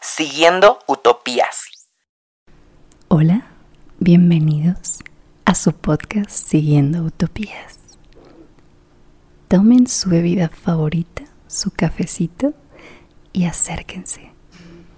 Siguiendo 0.00 0.78
Utopías. 0.86 1.64
Hola, 3.08 3.46
bienvenidos 3.98 4.98
a 5.44 5.54
su 5.54 5.72
podcast 5.72 6.30
Siguiendo 6.30 7.02
Utopías. 7.02 7.78
Tomen 9.48 9.86
su 9.86 10.08
bebida 10.10 10.48
favorita, 10.48 11.24
su 11.46 11.70
cafecito 11.70 12.54
y 13.32 13.44
acérquense, 13.44 14.32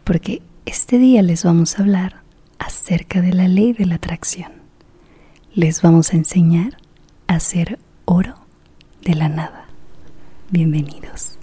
porque 0.04 0.43
este 0.66 0.98
día 0.98 1.23
les 1.23 1.45
vamos 1.45 1.79
a 1.79 1.82
hablar 1.82 2.23
acerca 2.59 3.20
de 3.20 3.32
la 3.32 3.48
ley 3.48 3.73
de 3.73 3.86
la 3.86 3.96
atracción. 3.96 4.52
Les 5.52 5.82
vamos 5.82 6.12
a 6.12 6.16
enseñar 6.16 6.77
a 7.27 7.34
hacer 7.34 7.79
oro 8.05 8.36
de 9.02 9.14
la 9.14 9.29
nada. 9.29 9.66
Bienvenidos. 10.50 11.39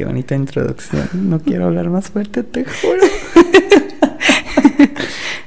Qué 0.00 0.06
bonita 0.06 0.34
introducción. 0.34 1.10
No 1.12 1.40
quiero 1.40 1.66
hablar 1.66 1.90
más 1.90 2.08
fuerte, 2.08 2.42
te 2.42 2.64
juro. 2.64 3.02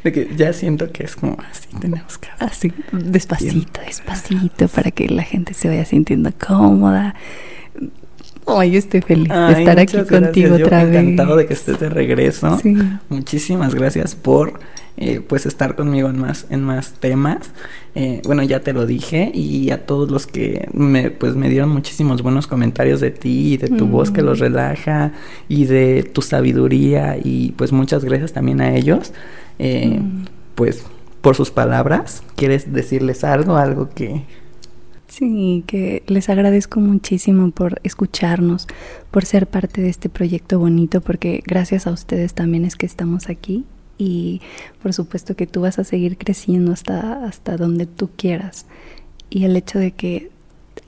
de 0.04 0.12
que 0.12 0.30
ya 0.36 0.54
siento 0.54 0.91
que 0.91 1.05
es 1.05 1.16
como 1.16 1.40
así 1.50 1.70
tenemos 1.82 2.20
que 2.20 2.28
Así, 2.38 2.72
despacito, 2.92 3.81
despacito, 3.81 4.68
para 4.68 4.92
que 4.92 5.09
la 5.09 5.23
gente 5.23 5.55
se 5.55 5.70
vaya 5.70 5.86
sintiendo 5.86 6.31
cómoda. 6.38 7.16
Ay, 8.48 8.78
estoy 8.78 9.02
feliz 9.02 9.30
de 9.30 9.52
estar 9.60 9.80
aquí 9.80 9.98
contigo 10.04 10.56
otra 10.56 10.84
vez. 10.86 10.96
Encantado 10.96 11.36
de 11.36 11.46
que 11.46 11.54
estés 11.54 11.80
de 11.80 11.90
regreso. 11.90 12.60
Muchísimas 13.10 13.74
gracias 13.76 14.16
por 14.16 14.60
eh, 14.96 15.22
pues 15.28 15.46
estar 15.46 15.76
conmigo 15.76 16.10
en 16.10 16.20
más, 16.20 16.46
en 16.50 16.64
más 16.64 16.94
temas. 16.94 17.52
Eh, 17.96 18.22
bueno, 18.26 18.44
ya 18.44 18.60
te 18.60 18.74
lo 18.74 18.86
dije 18.86 19.32
y 19.34 19.72
a 19.72 19.86
todos 19.86 20.12
los 20.12 20.28
que 20.28 20.68
me, 20.74 21.10
pues 21.10 21.36
me 21.36 21.50
dieron 21.50 21.70
muchísimos 21.70 22.22
buenos 22.22 22.48
comentarios 22.48 23.00
de 23.00 23.12
ti 23.12 23.54
y 23.54 23.58
de 23.58 23.70
tu 23.70 23.88
voz 23.88 24.12
que 24.12 24.22
los 24.22 24.40
mm. 24.40 24.44
relaja 24.44 25.12
y 25.48 25.66
de 25.66 26.04
tu 26.04 26.22
sabiduría 26.22 27.18
y 27.22 27.54
pues 27.54 27.72
muchas 27.72 28.04
gracias 28.06 28.34
también 28.34 28.62
a 28.62 28.76
ellos. 28.76 29.14
Eh, 29.58 30.00
mm. 30.00 30.26
Pues 30.56 30.86
por 31.22 31.36
sus 31.36 31.50
palabras, 31.50 32.22
¿quieres 32.36 32.72
decirles 32.73 33.23
algo? 33.23 33.56
Algo 33.58 33.89
que... 33.89 34.23
Sí, 35.08 35.64
que 35.68 36.04
les 36.08 36.30
agradezco 36.30 36.80
muchísimo 36.80 37.52
por 37.52 37.80
escucharnos, 37.84 38.68
por 39.12 39.26
ser 39.26 39.48
parte 39.48 39.82
de 39.82 39.90
este 39.90 40.10
proyecto 40.10 40.60
bonito, 40.60 41.02
porque 41.02 41.44
gracias 41.45 41.86
a 41.86 41.92
ustedes 41.92 42.34
también 42.34 42.66
es 42.66 42.76
que 42.76 42.86
estamos 42.86 43.30
aquí 43.30 43.66
y 43.98 44.42
por 44.82 44.94
supuesto 44.94 45.36
que 45.36 45.45
tú 45.45 45.62
vas 45.62 45.78
a 45.78 45.84
seguir 45.84 46.18
creciendo 46.18 46.72
hasta, 46.72 47.26
hasta 47.26 47.58
donde 47.58 47.86
tú 47.86 48.10
quieras. 48.16 48.66
Y 49.30 49.45
el 49.45 49.56
hecho 49.56 49.78
de 49.78 49.92
que 49.92 50.32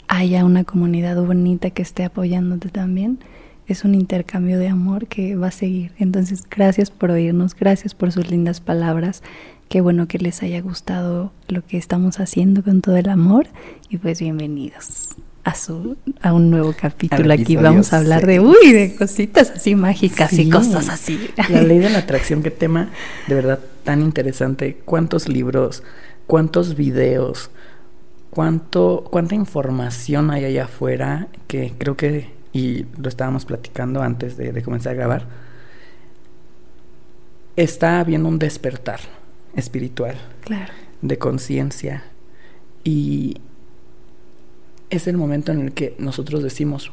haya 0.08 0.46
una 0.46 0.64
comunidad 0.64 1.22
bonita 1.24 1.70
que 1.70 1.82
esté 1.82 2.04
apoyándote 2.04 2.70
también 2.70 3.20
es 3.68 3.84
un 3.84 3.96
intercambio 3.96 4.60
de 4.60 4.68
amor 4.68 5.08
que 5.08 5.36
va 5.36 5.48
a 5.48 5.52
seguir. 5.52 5.92
Entonces, 5.98 6.44
gracias 6.50 6.92
por 6.92 7.12
oírnos, 7.12 7.56
gracias 7.56 7.96
por 7.96 8.12
sus 8.12 8.30
lindas 8.30 8.62
palabras. 8.62 9.24
Qué 9.70 9.82
bueno 9.82 10.08
que 10.08 10.20
les 10.20 10.44
haya 10.44 10.62
gustado 10.62 11.34
lo 11.48 11.66
que 11.66 11.78
estamos 11.78 12.20
haciendo 12.20 12.64
con 12.64 12.82
todo 12.82 12.98
el 12.98 13.10
amor 13.10 13.48
y 13.90 13.98
pues 13.98 14.20
bienvenidos 14.20 15.16
a, 15.44 15.56
su, 15.56 15.98
a 16.22 16.34
un 16.34 16.52
nuevo 16.52 16.74
capítulo. 16.80 17.34
Aquí 17.34 17.56
vamos 17.56 17.92
a 17.92 17.98
hablar 17.98 18.28
de, 18.28 18.40
uy, 18.40 18.72
de 18.72 18.96
cositas 18.96 19.50
así 19.50 19.74
mágicas 19.74 20.34
y 20.34 20.50
cosas 20.52 20.90
así. 20.90 21.30
La 21.50 21.64
ley 21.64 21.80
de 21.80 21.90
la 21.90 21.98
atracción, 22.06 22.44
qué 22.44 22.52
tema 22.52 22.92
de 23.28 23.36
verdad 23.36 23.60
tan 23.84 24.02
interesante. 24.02 24.82
¿Cuántos 24.86 25.28
libros, 25.28 25.82
cuántos 26.28 26.76
videos, 26.76 27.50
cuánto, 28.30 29.04
cuánta 29.10 29.34
información 29.34 30.30
hay 30.30 30.46
allá 30.46 30.66
afuera 30.66 31.28
que 31.48 31.74
creo 31.76 31.98
que, 31.98 32.30
y 32.54 32.86
lo 33.00 33.10
estábamos 33.10 33.46
platicando 33.46 34.04
antes 34.04 34.38
de, 34.38 34.52
de 34.52 34.62
comenzar 34.62 34.92
a 34.92 34.96
grabar, 34.96 35.28
está 37.56 38.00
habiendo 38.00 38.30
un 38.30 38.38
despertar 38.38 39.00
espiritual, 39.56 40.16
claro. 40.42 40.74
de 41.02 41.18
conciencia. 41.18 42.04
Y 42.84 43.38
es 44.90 45.08
el 45.08 45.18
momento 45.18 45.52
en 45.52 45.62
el 45.62 45.74
que 45.74 45.96
nosotros 45.98 46.44
decimos, 46.44 46.92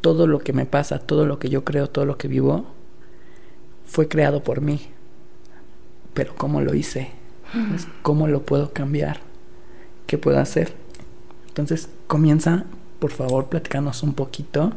todo 0.00 0.26
lo 0.26 0.38
que 0.38 0.52
me 0.52 0.66
pasa, 0.66 0.98
todo 0.98 1.26
lo 1.26 1.38
que 1.38 1.48
yo 1.48 1.64
creo, 1.64 1.88
todo 1.88 2.04
lo 2.04 2.18
que 2.18 2.28
vivo, 2.28 2.66
fue 3.86 4.08
creado 4.08 4.42
por 4.42 4.60
mí. 4.60 4.80
Pero 6.14 6.34
¿cómo 6.36 6.60
lo 6.60 6.74
hice? 6.74 7.10
¿Cómo 8.02 8.28
lo 8.28 8.42
puedo 8.42 8.72
cambiar? 8.72 9.20
¿Qué 10.06 10.18
puedo 10.18 10.38
hacer? 10.38 10.74
Entonces 11.48 11.88
comienza, 12.06 12.64
por 12.98 13.10
favor, 13.10 13.46
platicarnos 13.46 14.02
un 14.02 14.14
poquito 14.14 14.72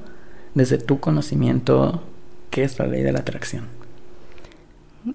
desde 0.53 0.77
tu 0.77 0.99
conocimiento 0.99 2.03
qué 2.49 2.63
es 2.63 2.79
la 2.79 2.87
ley 2.87 3.03
de 3.03 3.11
la 3.11 3.19
atracción. 3.19 3.67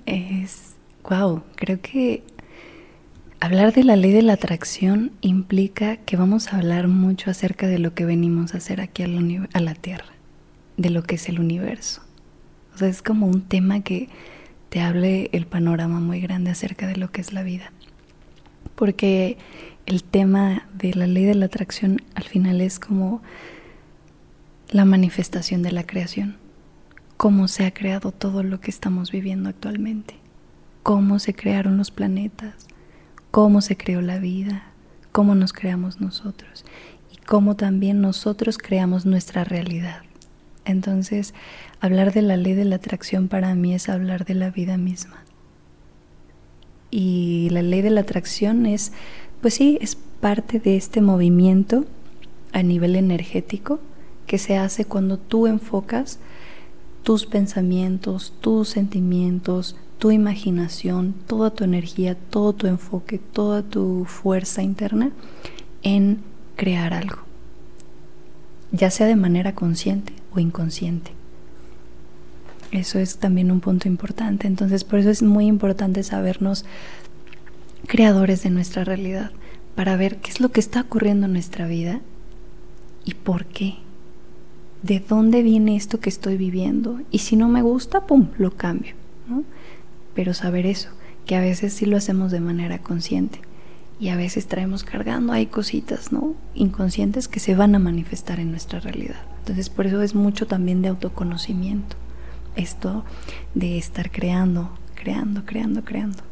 Es, 0.04 0.75
wow, 1.08 1.42
creo 1.56 1.80
que 1.80 2.22
Hablar 3.38 3.74
de 3.74 3.84
la 3.84 3.96
ley 3.96 4.12
de 4.12 4.22
la 4.22 4.32
atracción 4.32 5.12
implica 5.20 5.98
que 5.98 6.16
vamos 6.16 6.48
a 6.52 6.56
hablar 6.56 6.88
mucho 6.88 7.30
acerca 7.30 7.66
de 7.66 7.78
lo 7.78 7.92
que 7.92 8.06
venimos 8.06 8.54
a 8.54 8.56
hacer 8.56 8.80
aquí 8.80 9.02
a 9.02 9.08
la, 9.08 9.48
a 9.52 9.60
la 9.60 9.74
Tierra, 9.74 10.08
de 10.78 10.88
lo 10.88 11.02
que 11.02 11.16
es 11.16 11.28
el 11.28 11.38
universo. 11.38 12.00
O 12.74 12.78
sea, 12.78 12.88
es 12.88 13.02
como 13.02 13.26
un 13.26 13.42
tema 13.42 13.82
que 13.82 14.08
te 14.70 14.80
hable 14.80 15.28
el 15.32 15.46
panorama 15.46 16.00
muy 16.00 16.20
grande 16.20 16.50
acerca 16.50 16.86
de 16.86 16.96
lo 16.96 17.12
que 17.12 17.20
es 17.20 17.34
la 17.34 17.42
vida. 17.42 17.72
Porque 18.74 19.36
el 19.84 20.02
tema 20.02 20.66
de 20.72 20.94
la 20.94 21.06
ley 21.06 21.24
de 21.24 21.34
la 21.34 21.46
atracción 21.46 22.00
al 22.14 22.24
final 22.24 22.62
es 22.62 22.80
como 22.80 23.22
la 24.70 24.86
manifestación 24.86 25.62
de 25.62 25.72
la 25.72 25.84
creación, 25.84 26.36
cómo 27.18 27.48
se 27.48 27.66
ha 27.66 27.74
creado 27.74 28.12
todo 28.12 28.42
lo 28.42 28.60
que 28.60 28.70
estamos 28.70 29.12
viviendo 29.12 29.50
actualmente, 29.50 30.16
cómo 30.86 31.18
se 31.18 31.34
crearon 31.34 31.78
los 31.78 31.90
planetas, 31.90 32.68
cómo 33.32 33.60
se 33.60 33.76
creó 33.76 34.02
la 34.02 34.20
vida, 34.20 34.66
cómo 35.10 35.34
nos 35.34 35.52
creamos 35.52 36.00
nosotros 36.00 36.64
y 37.12 37.16
cómo 37.26 37.56
también 37.56 38.00
nosotros 38.00 38.56
creamos 38.56 39.04
nuestra 39.04 39.42
realidad. 39.42 40.02
Entonces, 40.64 41.34
hablar 41.80 42.12
de 42.12 42.22
la 42.22 42.36
ley 42.36 42.54
de 42.54 42.64
la 42.64 42.76
atracción 42.76 43.26
para 43.26 43.52
mí 43.56 43.74
es 43.74 43.88
hablar 43.88 44.26
de 44.26 44.34
la 44.34 44.50
vida 44.50 44.76
misma. 44.76 45.24
Y 46.92 47.48
la 47.50 47.62
ley 47.62 47.82
de 47.82 47.90
la 47.90 48.02
atracción 48.02 48.64
es, 48.64 48.92
pues 49.42 49.54
sí, 49.54 49.78
es 49.80 49.96
parte 49.96 50.60
de 50.60 50.76
este 50.76 51.00
movimiento 51.00 51.84
a 52.52 52.62
nivel 52.62 52.94
energético 52.94 53.80
que 54.28 54.38
se 54.38 54.56
hace 54.56 54.84
cuando 54.84 55.18
tú 55.18 55.48
enfocas 55.48 56.20
tus 57.02 57.26
pensamientos, 57.26 58.34
tus 58.40 58.68
sentimientos, 58.68 59.74
tu 59.98 60.10
imaginación, 60.10 61.14
toda 61.26 61.50
tu 61.50 61.64
energía, 61.64 62.14
todo 62.14 62.52
tu 62.52 62.66
enfoque, 62.66 63.18
toda 63.18 63.62
tu 63.62 64.04
fuerza 64.04 64.62
interna 64.62 65.10
en 65.82 66.20
crear 66.56 66.92
algo, 66.94 67.18
ya 68.72 68.90
sea 68.90 69.06
de 69.06 69.16
manera 69.16 69.54
consciente 69.54 70.12
o 70.34 70.40
inconsciente. 70.40 71.12
Eso 72.72 72.98
es 72.98 73.18
también 73.18 73.50
un 73.50 73.60
punto 73.60 73.88
importante. 73.88 74.46
Entonces, 74.46 74.84
por 74.84 74.98
eso 74.98 75.10
es 75.10 75.22
muy 75.22 75.46
importante 75.46 76.02
sabernos 76.02 76.64
creadores 77.86 78.42
de 78.42 78.50
nuestra 78.50 78.84
realidad, 78.84 79.30
para 79.74 79.96
ver 79.96 80.16
qué 80.16 80.30
es 80.30 80.40
lo 80.40 80.50
que 80.50 80.60
está 80.60 80.80
ocurriendo 80.80 81.26
en 81.26 81.34
nuestra 81.34 81.66
vida 81.66 82.00
y 83.04 83.14
por 83.14 83.44
qué. 83.44 83.76
¿De 84.82 85.00
dónde 85.00 85.42
viene 85.42 85.76
esto 85.76 86.00
que 86.00 86.08
estoy 86.08 86.36
viviendo? 86.36 87.00
Y 87.10 87.18
si 87.18 87.36
no 87.36 87.48
me 87.48 87.62
gusta, 87.62 88.06
¡pum!, 88.06 88.28
lo 88.38 88.50
cambio. 88.50 88.94
¿no? 89.28 89.44
Pero 90.16 90.34
saber 90.34 90.66
eso, 90.66 90.88
que 91.26 91.36
a 91.36 91.40
veces 91.40 91.74
sí 91.74 91.86
lo 91.86 91.98
hacemos 91.98 92.32
de 92.32 92.40
manera 92.40 92.78
consciente 92.78 93.40
y 94.00 94.08
a 94.08 94.16
veces 94.16 94.46
traemos 94.46 94.82
cargando 94.82 95.32
hay 95.32 95.46
cositas, 95.46 96.10
¿no? 96.10 96.34
inconscientes 96.54 97.28
que 97.28 97.38
se 97.38 97.54
van 97.54 97.74
a 97.74 97.78
manifestar 97.78 98.40
en 98.40 98.50
nuestra 98.50 98.80
realidad. 98.80 99.20
Entonces, 99.40 99.68
por 99.70 99.86
eso 99.86 100.02
es 100.02 100.14
mucho 100.14 100.46
también 100.46 100.82
de 100.82 100.88
autoconocimiento. 100.88 101.96
Esto 102.56 103.04
de 103.54 103.78
estar 103.78 104.10
creando, 104.10 104.70
creando, 104.94 105.44
creando, 105.44 105.84
creando. 105.84 106.22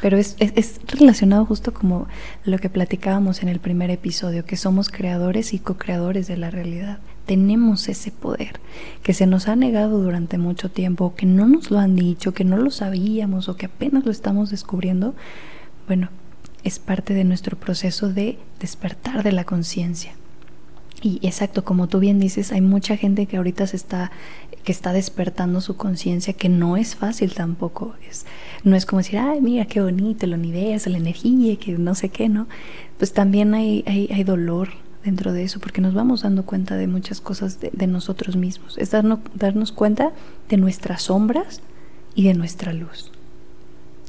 Pero 0.00 0.16
es, 0.16 0.36
es, 0.40 0.80
relacionado 0.86 1.44
justo 1.44 1.72
como 1.72 2.08
lo 2.44 2.58
que 2.58 2.70
platicábamos 2.70 3.42
en 3.42 3.48
el 3.48 3.60
primer 3.60 3.90
episodio, 3.90 4.44
que 4.44 4.56
somos 4.56 4.88
creadores 4.88 5.54
y 5.54 5.58
co-creadores 5.58 6.26
de 6.26 6.38
la 6.38 6.50
realidad 6.50 6.98
tenemos 7.26 7.88
ese 7.88 8.10
poder 8.10 8.60
que 9.02 9.14
se 9.14 9.26
nos 9.26 9.48
ha 9.48 9.56
negado 9.56 10.00
durante 10.02 10.38
mucho 10.38 10.70
tiempo, 10.70 11.14
que 11.14 11.26
no 11.26 11.46
nos 11.46 11.70
lo 11.70 11.78
han 11.78 11.96
dicho, 11.96 12.32
que 12.32 12.44
no 12.44 12.56
lo 12.56 12.70
sabíamos 12.70 13.48
o 13.48 13.56
que 13.56 13.66
apenas 13.66 14.04
lo 14.04 14.10
estamos 14.10 14.50
descubriendo, 14.50 15.14
bueno, 15.86 16.08
es 16.64 16.78
parte 16.78 17.14
de 17.14 17.24
nuestro 17.24 17.58
proceso 17.58 18.08
de 18.08 18.38
despertar 18.60 19.22
de 19.22 19.32
la 19.32 19.44
conciencia. 19.44 20.14
Y 21.00 21.18
exacto, 21.26 21.64
como 21.64 21.88
tú 21.88 21.98
bien 21.98 22.20
dices, 22.20 22.52
hay 22.52 22.60
mucha 22.60 22.96
gente 22.96 23.26
que 23.26 23.36
ahorita 23.36 23.66
se 23.66 23.76
está 23.76 24.12
que 24.62 24.72
está 24.72 24.92
despertando 24.92 25.60
su 25.60 25.76
conciencia, 25.76 26.34
que 26.34 26.48
no 26.48 26.76
es 26.76 26.94
fácil 26.94 27.34
tampoco. 27.34 27.94
Es, 28.08 28.26
no 28.62 28.76
es 28.76 28.86
como 28.86 29.00
decir, 29.00 29.18
ay, 29.18 29.40
mira 29.40 29.64
qué 29.64 29.80
bonito 29.80 30.24
el 30.24 30.34
universo, 30.34 30.90
la 30.90 30.98
energía, 30.98 31.56
que 31.56 31.72
no 31.72 31.94
sé 31.94 32.10
qué, 32.10 32.28
¿no? 32.28 32.46
Pues 32.98 33.12
también 33.12 33.54
hay, 33.54 33.82
hay, 33.86 34.08
hay 34.12 34.24
dolor, 34.24 34.68
dentro 35.04 35.32
de 35.32 35.42
eso, 35.42 35.60
porque 35.60 35.80
nos 35.80 35.94
vamos 35.94 36.22
dando 36.22 36.44
cuenta 36.44 36.76
de 36.76 36.86
muchas 36.86 37.20
cosas 37.20 37.58
de, 37.60 37.86
nosotros 37.86 38.36
mismos. 38.36 38.76
Es 38.78 38.90
darnos, 38.90 39.20
darnos 39.34 39.72
cuenta 39.72 40.12
de 40.48 40.56
nuestras 40.56 41.02
sombras 41.02 41.60
y 42.14 42.24
de 42.24 42.34
nuestra 42.34 42.72
luz. 42.72 43.10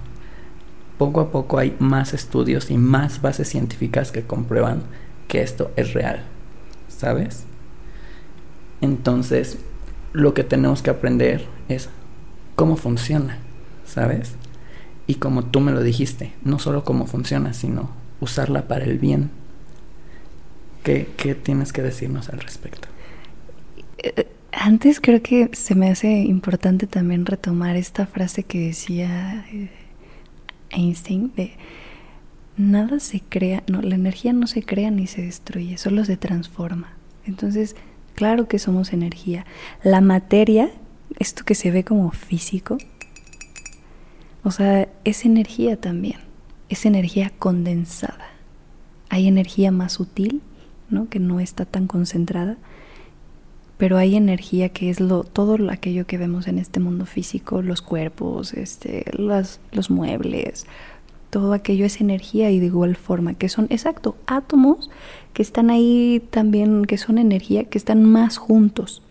poco 0.98 1.20
a 1.20 1.30
poco 1.30 1.58
hay 1.58 1.76
más 1.78 2.14
estudios 2.14 2.70
y 2.70 2.78
más 2.78 3.20
bases 3.20 3.48
científicas 3.48 4.12
que 4.12 4.22
comprueban 4.22 4.82
que 5.28 5.42
esto 5.42 5.72
es 5.76 5.92
real, 5.92 6.24
¿sabes? 6.88 7.44
Entonces, 8.80 9.58
lo 10.12 10.34
que 10.34 10.44
tenemos 10.44 10.82
que 10.82 10.90
aprender 10.90 11.46
es 11.68 11.88
cómo 12.54 12.76
funciona, 12.76 13.38
¿sabes? 13.84 14.34
Y 15.06 15.16
como 15.16 15.44
tú 15.44 15.60
me 15.60 15.72
lo 15.72 15.82
dijiste, 15.82 16.32
no 16.44 16.58
solo 16.58 16.84
cómo 16.84 17.06
funciona, 17.06 17.52
sino 17.52 17.90
usarla 18.20 18.68
para 18.68 18.84
el 18.84 18.98
bien. 18.98 19.30
¿Qué, 20.82 21.08
qué 21.16 21.34
tienes 21.34 21.72
que 21.72 21.82
decirnos 21.82 22.28
al 22.28 22.40
respecto? 22.40 22.88
Eh, 23.98 24.28
antes 24.52 25.00
creo 25.00 25.22
que 25.22 25.50
se 25.52 25.74
me 25.74 25.90
hace 25.90 26.08
importante 26.08 26.86
también 26.86 27.26
retomar 27.26 27.76
esta 27.76 28.06
frase 28.06 28.44
que 28.44 28.66
decía 28.66 29.46
eh, 29.52 29.70
Einstein 30.74 31.32
de 31.36 31.52
nada 32.56 33.00
se 33.00 33.20
crea, 33.20 33.62
no, 33.66 33.82
la 33.82 33.94
energía 33.94 34.32
no 34.32 34.46
se 34.46 34.62
crea 34.62 34.90
ni 34.90 35.06
se 35.06 35.22
destruye, 35.22 35.78
solo 35.78 36.04
se 36.04 36.16
transforma. 36.16 36.92
Entonces, 37.26 37.76
claro 38.14 38.48
que 38.48 38.58
somos 38.58 38.92
energía. 38.92 39.44
La 39.82 40.00
materia, 40.00 40.70
esto 41.18 41.44
que 41.44 41.54
se 41.54 41.70
ve 41.70 41.84
como 41.84 42.10
físico, 42.10 42.78
o 44.42 44.50
sea, 44.50 44.88
es 45.04 45.24
energía 45.24 45.80
también, 45.80 46.20
es 46.68 46.86
energía 46.86 47.30
condensada. 47.38 48.28
Hay 49.08 49.26
energía 49.26 49.70
más 49.70 49.92
sutil, 49.94 50.42
¿no? 50.90 51.08
que 51.08 51.18
no 51.18 51.40
está 51.40 51.64
tan 51.64 51.86
concentrada, 51.86 52.56
pero 53.76 53.96
hay 53.96 54.16
energía 54.16 54.68
que 54.68 54.90
es 54.90 55.00
lo, 55.00 55.24
todo 55.24 55.58
aquello 55.70 56.06
que 56.06 56.18
vemos 56.18 56.46
en 56.46 56.58
este 56.58 56.80
mundo 56.80 57.06
físico, 57.06 57.62
los 57.62 57.82
cuerpos, 57.82 58.54
este, 58.54 59.04
las, 59.12 59.60
los 59.72 59.90
muebles, 59.90 60.66
todo 61.30 61.52
aquello 61.52 61.84
es 61.84 62.00
energía 62.00 62.50
y 62.52 62.60
de 62.60 62.66
igual 62.66 62.94
forma, 62.94 63.34
que 63.34 63.48
son, 63.48 63.66
exacto, 63.70 64.16
átomos 64.26 64.90
que 65.32 65.42
están 65.42 65.70
ahí 65.70 66.22
también, 66.30 66.84
que 66.84 66.96
son 66.96 67.18
energía, 67.18 67.64
que 67.64 67.78
están 67.78 68.04
más 68.04 68.36
juntos, 68.36 69.02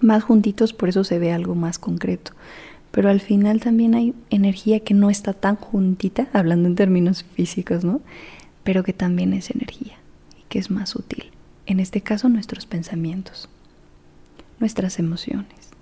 más 0.00 0.22
juntitos, 0.22 0.72
por 0.72 0.88
eso 0.88 1.04
se 1.04 1.18
ve 1.18 1.32
algo 1.32 1.54
más 1.54 1.78
concreto. 1.78 2.32
Pero 2.90 3.10
al 3.10 3.20
final 3.20 3.60
también 3.60 3.94
hay 3.94 4.14
energía 4.30 4.80
que 4.80 4.94
no 4.94 5.10
está 5.10 5.34
tan 5.34 5.56
juntita, 5.56 6.28
hablando 6.32 6.68
en 6.68 6.76
términos 6.76 7.24
físicos, 7.34 7.84
¿no? 7.84 8.00
Pero 8.62 8.82
que 8.82 8.94
también 8.94 9.34
es 9.34 9.50
energía 9.50 9.98
y 10.38 10.44
que 10.48 10.58
es 10.58 10.70
más 10.70 10.90
sutil. 10.90 11.24
En 11.66 11.80
este 11.80 12.00
caso, 12.00 12.30
nuestros 12.30 12.64
pensamientos 12.64 13.50
nuestras 14.64 14.98
emociones, 14.98 15.74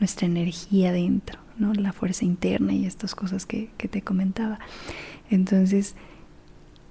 nuestra 0.00 0.24
energía 0.24 0.92
dentro, 0.92 1.38
¿no? 1.58 1.74
la 1.74 1.92
fuerza 1.92 2.24
interna 2.24 2.72
y 2.72 2.86
estas 2.86 3.14
cosas 3.14 3.44
que, 3.44 3.68
te 3.76 4.00
comentaba. 4.00 4.60
Entonces, 5.28 5.94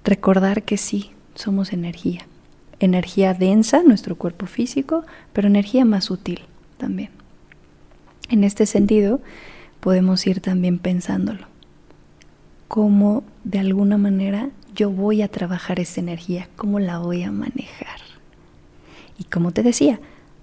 recordar 0.04 0.62
que 0.62 0.76
sí, 0.76 1.10
somos 1.34 1.72
energía. 1.72 2.20
Energía 2.78 3.34
densa, 3.34 3.82
nuestro 3.82 4.14
cuerpo 4.14 4.46
físico, 4.46 5.04
pero 5.32 5.48
energía 5.48 5.84
más 5.84 6.04
sutil 6.04 6.42
también. 6.76 7.10
En 8.28 8.44
este 8.44 8.64
sentido, 8.64 9.20
podemos 9.80 10.24
ir 10.24 10.38
también 10.40 10.78
pensándolo. 10.78 11.48
Cómo 12.68 13.24
de 13.42 13.58
alguna 13.58 13.98
manera 13.98 14.50
yo 14.72 14.88
voy 14.88 15.22
a 15.22 15.28
trabajar 15.28 15.80
esa 15.80 16.00
energía, 16.00 16.48
cómo 16.54 16.78
la 16.78 16.98
voy 16.98 17.24
a 17.24 17.32
manejar. 17.32 17.98
Y 19.18 19.24
como 19.24 19.50
te 19.50 19.64
decía, 19.64 19.98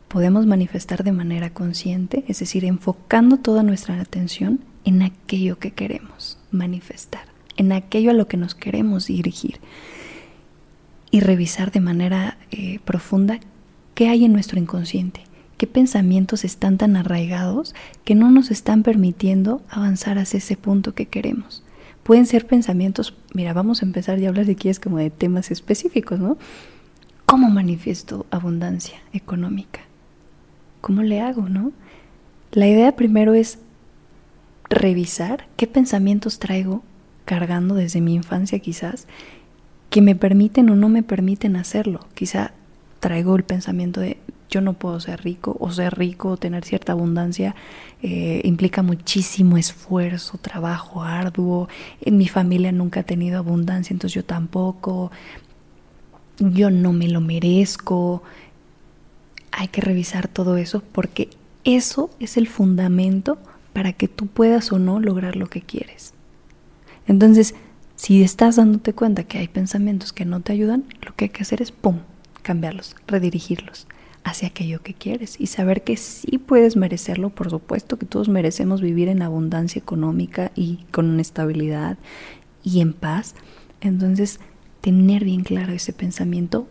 podemos 0.07 0.45
manifestar 0.45 1.03
de 1.03 1.11
manera 1.11 1.49
consciente, 1.51 2.23
es 2.27 2.39
decir, 2.39 2.65
enfocando 2.65 3.37
toda 3.37 3.63
nuestra 3.63 3.99
atención 3.99 4.59
en 4.83 5.01
aquello 5.01 5.59
que 5.59 5.71
queremos 5.71 6.37
manifestar, 6.51 7.23
en 7.57 7.71
aquello 7.71 8.11
a 8.11 8.13
lo 8.13 8.27
que 8.27 8.37
nos 8.37 8.55
queremos 8.55 9.07
dirigir 9.07 9.59
y 11.11 11.19
revisar 11.19 11.71
de 11.71 11.79
manera 11.79 12.37
eh, 12.51 12.79
profunda 12.85 13.39
qué 13.93 14.09
hay 14.09 14.25
en 14.25 14.33
nuestro 14.33 14.59
inconsciente, 14.59 15.21
qué 15.57 15.67
pensamientos 15.67 16.43
están 16.43 16.77
tan 16.77 16.95
arraigados 16.97 17.73
que 18.03 18.15
no 18.15 18.29
nos 18.31 18.51
están 18.51 18.83
permitiendo 18.83 19.61
avanzar 19.69 20.19
hacia 20.19 20.37
ese 20.37 20.57
punto 20.57 20.93
que 20.93 21.07
queremos. 21.07 21.63
Pueden 22.03 22.27
ser 22.27 22.45
pensamientos, 22.45 23.15
mira, 23.33 23.53
vamos 23.53 23.81
a 23.81 23.85
empezar 23.85 24.19
ya 24.19 24.27
a 24.27 24.29
hablar 24.29 24.45
de 24.45 24.51
aquí 24.51 24.69
es 24.69 24.79
como 24.79 24.97
de 24.97 25.09
temas 25.09 25.49
específicos, 25.49 26.19
¿no? 26.19 26.37
¿Cómo 27.25 27.49
manifiesto 27.49 28.27
abundancia 28.29 28.99
económica? 29.11 29.81
¿Cómo 30.85 31.01
le 31.01 31.19
hago, 31.19 31.49
no? 31.49 31.71
La 32.51 32.67
idea 32.67 32.95
primero 32.95 33.33
es 33.33 33.57
revisar 34.69 35.47
qué 35.57 35.65
pensamientos 35.65 36.37
traigo 36.37 36.83
cargando 37.25 37.73
desde 37.73 38.01
mi 38.01 38.13
infancia 38.13 38.59
quizás 38.59 39.07
que 39.89 40.01
me 40.01 40.13
permiten 40.13 40.69
o 40.69 40.75
no 40.75 40.87
me 40.87 41.01
permiten 41.01 41.55
hacerlo. 41.55 42.01
Quizá 42.13 42.51
traigo 42.99 43.35
el 43.35 43.43
pensamiento 43.43 43.99
de 43.99 44.17
yo 44.47 44.61
no 44.61 44.73
puedo 44.73 44.99
ser 44.99 45.23
rico 45.23 45.57
o 45.59 45.71
ser 45.71 45.97
rico 45.97 46.29
o 46.29 46.37
tener 46.37 46.63
cierta 46.63 46.91
abundancia 46.91 47.55
eh, 48.03 48.41
implica 48.43 48.83
muchísimo 48.83 49.57
esfuerzo, 49.57 50.37
trabajo 50.37 51.01
arduo. 51.01 51.67
En 51.99 52.17
mi 52.17 52.27
familia 52.27 52.71
nunca 52.71 52.99
ha 52.99 53.03
tenido 53.03 53.39
abundancia, 53.39 53.91
entonces 53.91 54.13
yo 54.13 54.23
tampoco. 54.23 55.11
Yo 56.37 56.69
no 56.69 56.93
me 56.93 57.07
lo 57.07 57.21
merezco 57.21 58.21
hay 59.55 59.69
que 59.69 59.81
revisar 59.81 60.27
todo 60.27 60.57
eso 60.57 60.83
porque 60.91 61.29
eso 61.63 62.11
es 62.19 62.37
el 62.37 62.47
fundamento 62.47 63.37
para 63.73 63.93
que 63.93 64.07
tú 64.07 64.27
puedas 64.27 64.71
o 64.71 64.79
no 64.79 64.99
lograr 64.99 65.35
lo 65.37 65.47
que 65.47 65.61
quieres. 65.61 66.13
Entonces, 67.07 67.55
si 67.95 68.21
estás 68.21 68.57
dándote 68.57 68.93
cuenta 68.93 69.23
que 69.23 69.37
hay 69.37 69.47
pensamientos 69.47 70.11
que 70.11 70.25
no 70.25 70.41
te 70.41 70.51
ayudan, 70.51 70.83
lo 71.01 71.15
que 71.15 71.25
hay 71.25 71.29
que 71.29 71.43
hacer 71.43 71.61
es, 71.61 71.71
¡pum!, 71.71 71.99
cambiarlos, 72.41 72.95
redirigirlos 73.07 73.87
hacia 74.25 74.49
aquello 74.49 74.81
que 74.81 74.93
quieres 74.93 75.39
y 75.39 75.47
saber 75.47 75.83
que 75.83 75.97
sí 75.97 76.37
puedes 76.37 76.75
merecerlo, 76.75 77.29
por 77.29 77.49
supuesto 77.49 77.97
que 77.97 78.05
todos 78.05 78.27
merecemos 78.27 78.81
vivir 78.81 79.07
en 79.07 79.21
abundancia 79.21 79.79
económica 79.79 80.51
y 80.55 80.79
con 80.91 81.19
estabilidad 81.19 81.97
y 82.63 82.81
en 82.81 82.93
paz. 82.93 83.35
Entonces, 83.81 84.39
tener 84.81 85.23
bien 85.23 85.43
claro 85.43 85.73
ese 85.73 85.93
pensamiento. 85.93 86.67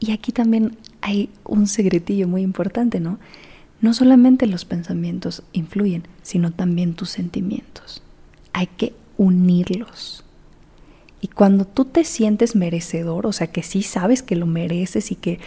Y 0.00 0.12
aquí 0.12 0.32
también 0.32 0.76
hay 1.00 1.30
un 1.44 1.66
secretillo 1.66 2.28
muy 2.28 2.42
importante, 2.42 3.00
¿no? 3.00 3.18
No 3.80 3.94
solamente 3.94 4.46
los 4.46 4.64
pensamientos 4.64 5.42
influyen, 5.52 6.04
sino 6.22 6.52
también 6.52 6.94
tus 6.94 7.10
sentimientos. 7.10 8.02
Hay 8.52 8.66
que 8.66 8.94
unirlos. 9.16 10.24
Y 11.20 11.28
cuando 11.28 11.64
tú 11.64 11.84
te 11.84 12.04
sientes 12.04 12.56
merecedor, 12.56 13.26
o 13.26 13.32
sea, 13.32 13.48
que 13.48 13.62
sí 13.62 13.82
sabes 13.82 14.22
que 14.22 14.36
lo 14.36 14.46
mereces 14.46 15.10
y 15.10 15.14
que 15.14 15.38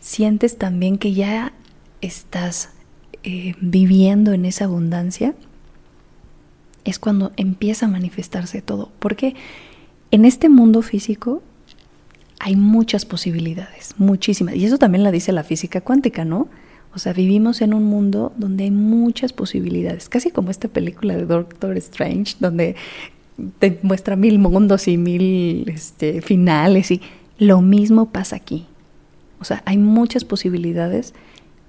sientes 0.00 0.58
también 0.58 0.98
que 0.98 1.12
ya 1.12 1.52
estás 2.00 2.70
eh, 3.22 3.54
viviendo 3.60 4.32
en 4.32 4.44
esa 4.44 4.64
abundancia, 4.64 5.34
es 6.84 6.98
cuando 6.98 7.32
empieza 7.36 7.86
a 7.86 7.90
manifestarse 7.90 8.62
todo. 8.62 8.90
Porque 8.98 9.34
en 10.10 10.24
este 10.24 10.48
mundo 10.48 10.82
físico 10.82 11.42
hay 12.44 12.56
muchas 12.56 13.04
posibilidades, 13.04 13.94
muchísimas. 13.98 14.56
Y 14.56 14.64
eso 14.64 14.76
también 14.76 15.04
la 15.04 15.12
dice 15.12 15.30
la 15.30 15.44
física 15.44 15.80
cuántica, 15.80 16.24
¿no? 16.24 16.48
O 16.92 16.98
sea, 16.98 17.12
vivimos 17.12 17.62
en 17.62 17.72
un 17.72 17.84
mundo 17.84 18.32
donde 18.36 18.64
hay 18.64 18.72
muchas 18.72 19.32
posibilidades, 19.32 20.08
casi 20.08 20.32
como 20.32 20.50
esta 20.50 20.66
película 20.66 21.16
de 21.16 21.24
Doctor 21.24 21.76
Strange, 21.76 22.34
donde 22.40 22.74
te 23.60 23.78
muestra 23.82 24.16
mil 24.16 24.40
mundos 24.40 24.88
y 24.88 24.96
mil 24.96 25.68
este, 25.68 26.20
finales 26.20 26.90
y 26.90 27.00
lo 27.38 27.62
mismo 27.62 28.10
pasa 28.10 28.34
aquí. 28.34 28.66
O 29.38 29.44
sea, 29.44 29.62
hay 29.64 29.78
muchas 29.78 30.24
posibilidades 30.24 31.14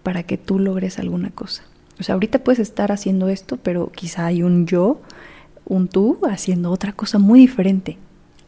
para 0.01 0.23
que 0.23 0.39
tú 0.39 0.57
logres 0.57 0.97
alguna 0.97 1.29
cosa. 1.29 1.61
O 1.99 2.03
sea, 2.03 2.13
ahorita 2.13 2.39
puedes 2.39 2.57
estar 2.59 2.91
haciendo 2.91 3.29
esto, 3.29 3.57
pero 3.57 3.91
quizá 3.91 4.25
hay 4.25 4.41
un 4.41 4.65
yo, 4.65 4.99
un 5.65 5.87
tú, 5.87 6.17
haciendo 6.27 6.71
otra 6.71 6.93
cosa 6.93 7.19
muy 7.19 7.39
diferente. 7.39 7.99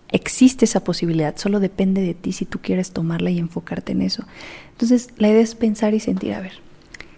Existe 0.09 0.65
esa 0.65 0.83
posibilidad, 0.83 1.35
solo 1.37 1.59
depende 1.59 2.01
de 2.01 2.13
ti 2.13 2.31
si 2.31 2.45
tú 2.45 2.59
quieres 2.59 2.91
tomarla 2.91 3.31
y 3.31 3.39
enfocarte 3.39 3.91
en 3.91 4.01
eso. 4.01 4.23
Entonces, 4.71 5.09
la 5.17 5.29
idea 5.29 5.41
es 5.41 5.55
pensar 5.55 5.93
y 5.93 5.99
sentir, 5.99 6.33
a 6.33 6.41
ver, 6.41 6.53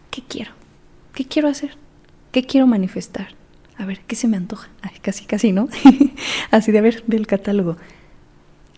¿qué 0.10 0.24
quiero? 0.27 0.51
¿Qué 1.13 1.25
quiero 1.25 1.50
hacer? 1.50 1.77
¿Qué 2.32 2.44
quiero 2.44 2.67
manifestar? 2.67 3.29
A 3.77 3.86
ver, 3.86 4.01
¿qué 4.08 4.15
se 4.15 4.27
me 4.27 4.38
antoja? 4.38 4.70
Casi, 5.01 5.25
casi, 5.25 5.51
¿no? 5.51 5.70
Así 6.51 6.72
de, 6.72 6.79
a 6.79 6.82
ver, 6.82 7.03
ve 7.08 7.17
el 7.17 7.27
catálogo. 7.27 7.77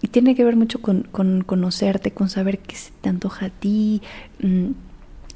Y 0.01 0.07
tiene 0.07 0.35
que 0.35 0.43
ver 0.43 0.55
mucho 0.55 0.81
con, 0.81 1.03
conocerte, 1.45 2.11
con 2.11 2.29
saber 2.29 2.59
qué 2.59 2.75
se 2.75 2.91
te 3.01 3.09
antoja 3.09 3.47
a 3.47 3.49
ti, 3.49 4.01
mm, 4.41 4.71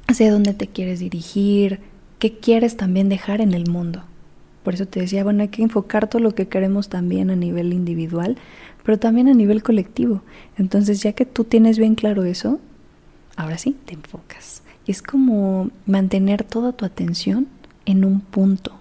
hacia 0.06 0.32
dónde 0.32 0.54
te 0.54 0.68
quieres 0.68 1.00
dirigir, 1.00 1.80
qué 2.18 2.38
quieres 2.38 2.76
también 2.76 3.08
dejar 3.08 3.40
en 3.40 3.52
el 3.52 3.68
mundo. 3.70 4.04
Por 4.64 4.74
eso 4.74 4.86
te 4.86 5.00
decía, 5.00 5.22
bueno, 5.22 5.42
hay 5.42 5.48
que 5.48 5.62
enfocar 5.62 6.08
todo 6.08 6.22
lo 6.22 6.34
que 6.34 6.48
queremos 6.48 6.88
también 6.88 7.30
a 7.30 7.36
nivel 7.36 7.72
individual, 7.74 8.36
pero 8.82 8.98
también 8.98 9.28
a 9.28 9.34
nivel 9.34 9.62
colectivo. 9.62 10.22
Entonces, 10.56 11.02
ya 11.02 11.12
que 11.12 11.26
tú 11.26 11.44
tienes 11.44 11.78
bien 11.78 11.94
claro 11.94 12.24
eso, 12.24 12.58
ahora 13.36 13.58
sí, 13.58 13.76
te 13.84 13.94
enfocas. 13.94 14.62
Y 14.86 14.90
es 14.90 15.02
como 15.02 15.70
mantener 15.86 16.44
toda 16.44 16.72
tu 16.72 16.86
atención 16.86 17.46
en 17.84 18.06
un 18.06 18.20
punto. 18.20 18.72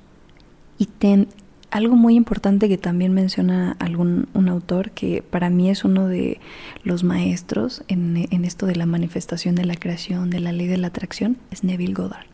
Y 0.77 0.85
ten, 0.85 1.27
algo 1.69 1.95
muy 1.95 2.15
importante 2.15 2.69
que 2.69 2.77
también 2.77 3.13
menciona 3.13 3.75
algún 3.79 4.27
un 4.33 4.47
autor 4.47 4.91
que 4.91 5.21
para 5.21 5.49
mí 5.49 5.69
es 5.69 5.83
uno 5.83 6.07
de 6.07 6.39
los 6.83 7.03
maestros 7.03 7.83
en, 7.87 8.27
en, 8.29 8.45
esto 8.45 8.67
de 8.67 8.75
la 8.75 8.85
manifestación 8.85 9.55
de 9.55 9.65
la 9.65 9.75
creación, 9.75 10.29
de 10.29 10.39
la 10.39 10.51
ley 10.51 10.67
de 10.67 10.77
la 10.77 10.87
atracción, 10.87 11.37
es 11.51 11.63
Neville 11.63 11.93
Goddard. 11.93 12.27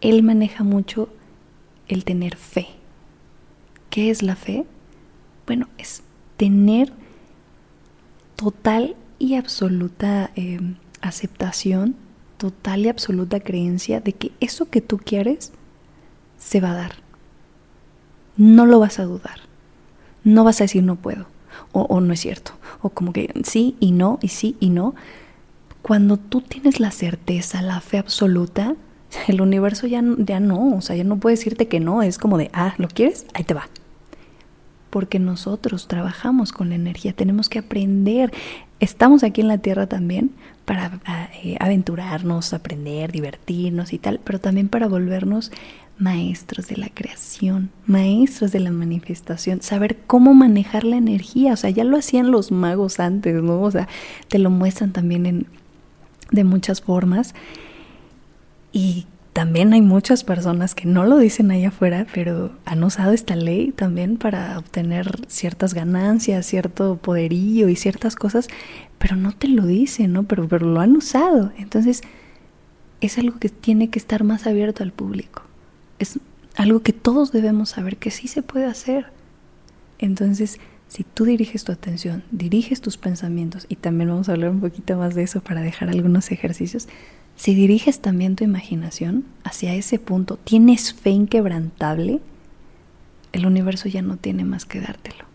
Él 0.00 0.22
maneja 0.22 0.64
mucho 0.64 1.08
el 1.88 2.04
tener 2.04 2.36
fe. 2.36 2.68
¿Qué 3.90 4.10
es 4.10 4.22
la 4.22 4.36
fe? 4.36 4.66
Bueno, 5.46 5.68
es 5.78 6.02
tener 6.36 6.92
total 8.36 8.96
y 9.18 9.34
absoluta 9.34 10.30
eh, 10.36 10.60
aceptación, 11.00 11.96
total 12.36 12.84
y 12.84 12.88
absoluta 12.88 13.40
creencia 13.40 14.00
de 14.00 14.12
que 14.12 14.32
eso 14.40 14.68
que 14.68 14.80
tú 14.80 14.98
quieres 14.98 15.52
se 16.38 16.60
va 16.60 16.72
a 16.72 16.74
dar 16.74 17.06
no 18.36 18.66
lo 18.66 18.78
vas 18.78 18.98
a 18.98 19.04
dudar. 19.04 19.40
No 20.24 20.44
vas 20.44 20.60
a 20.60 20.64
decir 20.64 20.82
no 20.82 20.96
puedo 20.96 21.26
o, 21.72 22.00
no 22.00 22.12
es 22.12 22.20
cierto. 22.20 22.52
O 22.82 22.90
como 22.90 23.12
que 23.12 23.32
sí 23.44 23.76
y 23.80 23.92
no 23.92 24.18
y 24.22 24.28
sí 24.28 24.56
y 24.60 24.70
no. 24.70 24.94
Cuando 25.82 26.16
tú 26.16 26.40
tienes 26.40 26.80
la 26.80 26.90
certeza, 26.90 27.62
la 27.62 27.80
fe 27.80 27.98
absoluta, 27.98 28.74
el 29.28 29.40
universo 29.40 29.86
ya, 29.86 30.02
ya 30.18 30.40
no, 30.40 30.76
o 30.76 30.80
sea, 30.80 30.96
ya 30.96 31.04
no 31.04 31.18
puede 31.18 31.36
decirte 31.36 31.68
que 31.68 31.80
no, 31.80 32.02
es 32.02 32.18
como 32.18 32.38
de, 32.38 32.50
ah, 32.52 32.74
¿lo 32.78 32.88
quieres? 32.88 33.26
Ahí 33.34 33.44
te 33.44 33.54
va. 33.54 33.68
Porque 34.90 35.18
nosotros 35.18 35.88
trabajamos 35.88 36.52
con 36.52 36.70
la 36.70 36.74
energía, 36.74 37.12
tenemos 37.12 37.48
que 37.48 37.58
aprender. 37.58 38.32
Estamos 38.80 39.24
aquí 39.24 39.40
en 39.40 39.48
la 39.48 39.58
Tierra 39.58 39.86
también 39.86 40.30
para 40.64 41.00
eh, 41.42 41.56
aventurarnos, 41.60 42.52
aprender, 42.52 43.12
divertirnos 43.12 43.92
y 43.92 43.98
tal, 43.98 44.20
pero 44.24 44.40
también 44.40 44.68
para 44.68 44.88
volvernos 44.88 45.52
maestros 45.98 46.68
de 46.68 46.76
la 46.76 46.88
creación, 46.90 47.70
maestros 47.86 48.52
de 48.52 48.60
la 48.60 48.70
manifestación, 48.70 49.62
saber 49.62 49.96
cómo 50.06 50.34
manejar 50.34 50.84
la 50.84 50.96
energía, 50.96 51.54
o 51.54 51.56
sea, 51.56 51.70
ya 51.70 51.84
lo 51.84 51.96
hacían 51.96 52.30
los 52.30 52.52
magos 52.52 53.00
antes, 53.00 53.42
¿no? 53.42 53.62
O 53.62 53.70
sea, 53.70 53.88
te 54.28 54.38
lo 54.38 54.50
muestran 54.50 54.92
también 54.92 55.24
en, 55.24 55.46
de 56.30 56.44
muchas 56.44 56.82
formas. 56.82 57.34
Y 58.76 59.06
también 59.32 59.72
hay 59.72 59.80
muchas 59.80 60.22
personas 60.24 60.74
que 60.74 60.86
no 60.86 61.04
lo 61.04 61.16
dicen 61.16 61.50
allá 61.50 61.68
afuera, 61.68 62.06
pero 62.12 62.52
han 62.64 62.84
usado 62.84 63.12
esta 63.12 63.36
ley 63.36 63.72
también 63.72 64.18
para 64.18 64.58
obtener 64.58 65.26
ciertas 65.28 65.72
ganancias, 65.72 66.44
cierto 66.44 66.96
poderío 66.96 67.68
y 67.68 67.76
ciertas 67.76 68.16
cosas, 68.16 68.48
pero 68.98 69.16
no 69.16 69.32
te 69.32 69.48
lo 69.48 69.64
dicen, 69.64 70.12
¿no? 70.12 70.24
Pero, 70.24 70.46
pero 70.48 70.66
lo 70.66 70.80
han 70.80 70.96
usado. 70.96 71.52
Entonces, 71.56 72.02
es 73.00 73.16
algo 73.18 73.38
que 73.38 73.48
tiene 73.48 73.88
que 73.88 73.98
estar 73.98 74.24
más 74.24 74.46
abierto 74.46 74.82
al 74.82 74.92
público 74.92 75.46
es 75.98 76.18
algo 76.56 76.80
que 76.80 76.92
todos 76.92 77.32
debemos 77.32 77.70
saber 77.70 77.96
que 77.96 78.10
sí 78.10 78.28
se 78.28 78.42
puede 78.42 78.66
hacer. 78.66 79.06
Entonces, 79.98 80.58
si 80.88 81.04
tú 81.04 81.24
diriges 81.24 81.64
tu 81.64 81.72
atención, 81.72 82.22
diriges 82.30 82.80
tus 82.80 82.96
pensamientos, 82.96 83.66
y 83.68 83.76
también 83.76 84.10
vamos 84.10 84.28
a 84.28 84.32
hablar 84.32 84.50
un 84.50 84.60
poquito 84.60 84.96
más 84.96 85.14
de 85.14 85.22
eso 85.22 85.40
para 85.40 85.60
dejar 85.60 85.88
algunos 85.88 86.30
ejercicios, 86.30 86.88
si 87.36 87.54
diriges 87.54 88.00
también 88.00 88.34
tu 88.34 88.44
imaginación 88.44 89.24
hacia 89.44 89.74
ese 89.74 89.98
punto, 89.98 90.38
tienes 90.42 90.94
fe 90.94 91.10
inquebrantable, 91.10 92.20
el 93.32 93.46
universo 93.46 93.88
ya 93.88 94.02
no 94.02 94.16
tiene 94.16 94.44
más 94.44 94.64
que 94.64 94.80
dártelo. 94.80 95.26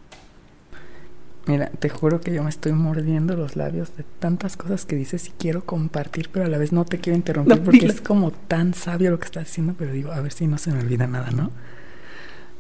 Mira, 1.46 1.70
te 1.70 1.90
juro 1.90 2.22
que 2.22 2.34
yo 2.34 2.44
me 2.44 2.50
estoy 2.50 2.74
mordiendo 2.74 3.36
los 3.36 3.56
labios 3.56 3.96
de 3.98 4.04
tantas 4.20 4.58
cosas 4.58 4.86
que 4.86 4.96
dices 4.96 5.28
y 5.28 5.32
quiero 5.32 5.66
compartir, 5.66 6.30
pero 6.32 6.46
a 6.46 6.48
la 6.48 6.58
vez 6.58 6.72
no 6.72 6.86
te 6.86 7.00
quiero 7.00 7.18
interrumpir 7.18 7.62
porque 7.62 7.86
es 7.86 8.02
como 8.02 8.32
tan 8.32 8.74
sabio 8.74 9.12
lo 9.12 9.20
que 9.20 9.26
estás 9.26 9.46
diciendo, 9.46 9.76
pero 9.78 9.92
digo, 9.92 10.12
a 10.12 10.22
ver 10.22 10.34
si 10.34 10.48
no 10.48 10.58
se 10.58 10.72
me 10.72 10.80
olvida 10.80 11.08
nada, 11.08 11.32
¿no? 11.32 11.52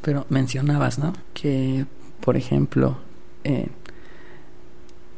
Pero 0.01 0.25
mencionabas, 0.29 0.97
¿no? 0.97 1.13
Que, 1.33 1.85
por 2.21 2.37
ejemplo, 2.37 2.97
eh, 3.43 3.69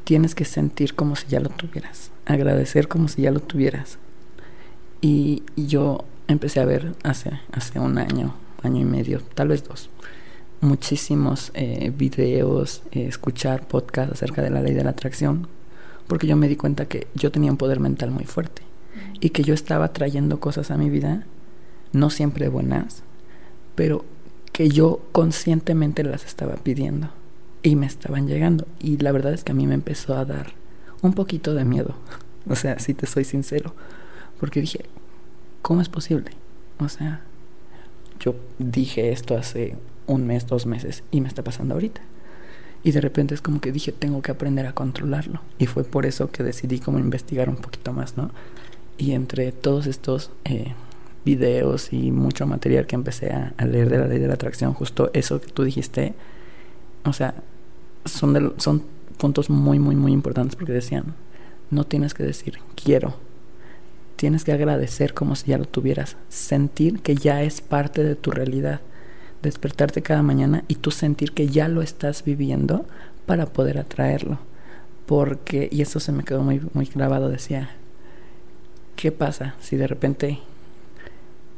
tienes 0.03 0.35
que 0.35 0.43
sentir 0.45 0.93
como 0.93 1.15
si 1.15 1.27
ya 1.27 1.39
lo 1.39 1.49
tuvieras, 1.49 2.11
agradecer 2.25 2.89
como 2.89 3.07
si 3.07 3.21
ya 3.21 3.31
lo 3.31 3.39
tuvieras. 3.39 3.97
Y, 5.03 5.43
yo 5.55 6.05
empecé 6.27 6.61
a 6.61 6.65
ver 6.65 6.95
hace, 7.03 7.31
hace 7.51 7.79
un 7.79 7.97
año, 7.97 8.33
año 8.63 8.79
y 8.81 8.85
medio, 8.85 9.21
tal 9.35 9.49
vez 9.49 9.63
dos 9.67 9.89
muchísimos 10.63 11.51
eh, 11.53 11.91
videos, 11.95 12.83
eh, 12.91 13.05
escuchar 13.05 13.67
podcasts 13.67 14.13
acerca 14.13 14.41
de 14.41 14.49
la 14.49 14.61
ley 14.61 14.73
de 14.73 14.83
la 14.83 14.91
atracción, 14.91 15.47
porque 16.07 16.25
yo 16.25 16.37
me 16.37 16.47
di 16.47 16.55
cuenta 16.55 16.85
que 16.85 17.07
yo 17.13 17.31
tenía 17.31 17.51
un 17.51 17.57
poder 17.57 17.79
mental 17.79 18.11
muy 18.11 18.23
fuerte 18.23 18.61
y 19.19 19.29
que 19.29 19.43
yo 19.43 19.53
estaba 19.53 19.91
trayendo 19.93 20.39
cosas 20.39 20.71
a 20.71 20.77
mi 20.77 20.89
vida, 20.89 21.25
no 21.91 22.09
siempre 22.09 22.47
buenas, 22.47 23.03
pero 23.75 24.05
que 24.51 24.69
yo 24.69 25.01
conscientemente 25.11 26.03
las 26.03 26.25
estaba 26.25 26.55
pidiendo 26.55 27.09
y 27.61 27.75
me 27.75 27.85
estaban 27.85 28.27
llegando. 28.27 28.65
Y 28.79 28.97
la 28.97 29.11
verdad 29.11 29.33
es 29.33 29.43
que 29.43 29.51
a 29.51 29.55
mí 29.55 29.67
me 29.67 29.73
empezó 29.75 30.15
a 30.15 30.25
dar 30.25 30.53
un 31.01 31.13
poquito 31.13 31.53
de 31.53 31.65
miedo, 31.65 31.95
o 32.49 32.55
sea, 32.55 32.79
si 32.79 32.93
te 32.93 33.05
soy 33.05 33.25
sincero, 33.25 33.75
porque 34.43 34.59
dije, 34.59 34.81
¿cómo 35.61 35.79
es 35.79 35.87
posible? 35.87 36.31
O 36.77 36.89
sea, 36.89 37.21
yo 38.19 38.35
dije 38.59 39.13
esto 39.13 39.37
hace 39.37 39.77
un 40.05 40.27
mes, 40.27 40.47
dos 40.47 40.65
meses 40.65 41.01
y 41.11 41.21
me 41.21 41.29
está 41.29 41.45
pasando 41.45 41.75
ahorita. 41.75 42.01
Y 42.83 42.91
de 42.91 42.99
repente 42.99 43.33
es 43.35 43.41
como 43.41 43.61
que 43.61 43.71
dije, 43.71 43.93
tengo 43.93 44.21
que 44.21 44.31
aprender 44.31 44.65
a 44.65 44.73
controlarlo. 44.73 45.39
Y 45.59 45.67
fue 45.67 45.85
por 45.85 46.05
eso 46.05 46.29
que 46.29 46.43
decidí 46.43 46.79
como 46.79 46.99
investigar 46.99 47.47
un 47.47 47.55
poquito 47.55 47.93
más, 47.93 48.17
¿no? 48.17 48.31
Y 48.97 49.13
entre 49.13 49.53
todos 49.53 49.87
estos 49.87 50.29
eh, 50.43 50.73
videos 51.23 51.93
y 51.93 52.11
mucho 52.11 52.45
material 52.45 52.85
que 52.85 52.95
empecé 52.95 53.31
a, 53.31 53.53
leer 53.65 53.87
de 53.89 53.97
la 53.97 54.07
ley 54.07 54.19
de 54.19 54.27
la 54.27 54.33
atracción, 54.33 54.73
justo 54.73 55.09
eso 55.13 55.39
que 55.39 55.53
tú 55.53 55.63
dijiste, 55.63 56.15
o 57.05 57.13
sea, 57.13 57.33
son, 58.03 58.55
son 58.57 58.83
puntos 59.17 59.49
muy, 59.49 59.79
muy, 59.79 59.95
muy 59.95 60.11
importantes 60.11 60.57
porque 60.57 60.73
decían, 60.73 61.15
No 61.71 61.85
tienes 61.85 62.13
que 62.13 62.23
decir 62.23 62.59
quiero. 62.75 63.31
Tienes 64.15 64.43
que 64.43 64.51
agradecer 64.51 65.13
como 65.13 65.35
si 65.35 65.47
ya 65.47 65.57
lo 65.57 65.65
tuvieras. 65.65 66.17
Sentir 66.29 67.01
que 67.01 67.15
ya 67.15 67.43
es 67.43 67.61
parte 67.61 68.03
de 68.03 68.15
tu 68.15 68.31
realidad. 68.31 68.81
Despertarte 69.41 70.01
cada 70.01 70.21
mañana 70.21 70.63
y 70.67 70.75
tú 70.75 70.91
sentir 70.91 71.33
que 71.33 71.47
ya 71.47 71.67
lo 71.67 71.81
estás 71.81 72.23
viviendo 72.23 72.85
para 73.25 73.47
poder 73.47 73.77
atraerlo. 73.77 74.39
Porque, 75.05 75.67
y 75.71 75.81
eso 75.81 75.99
se 75.99 76.11
me 76.11 76.23
quedó 76.23 76.43
muy, 76.43 76.61
muy 76.73 76.85
grabado, 76.85 77.29
decía, 77.29 77.71
¿qué 78.95 79.11
pasa 79.11 79.55
si 79.59 79.75
de 79.75 79.87
repente 79.87 80.39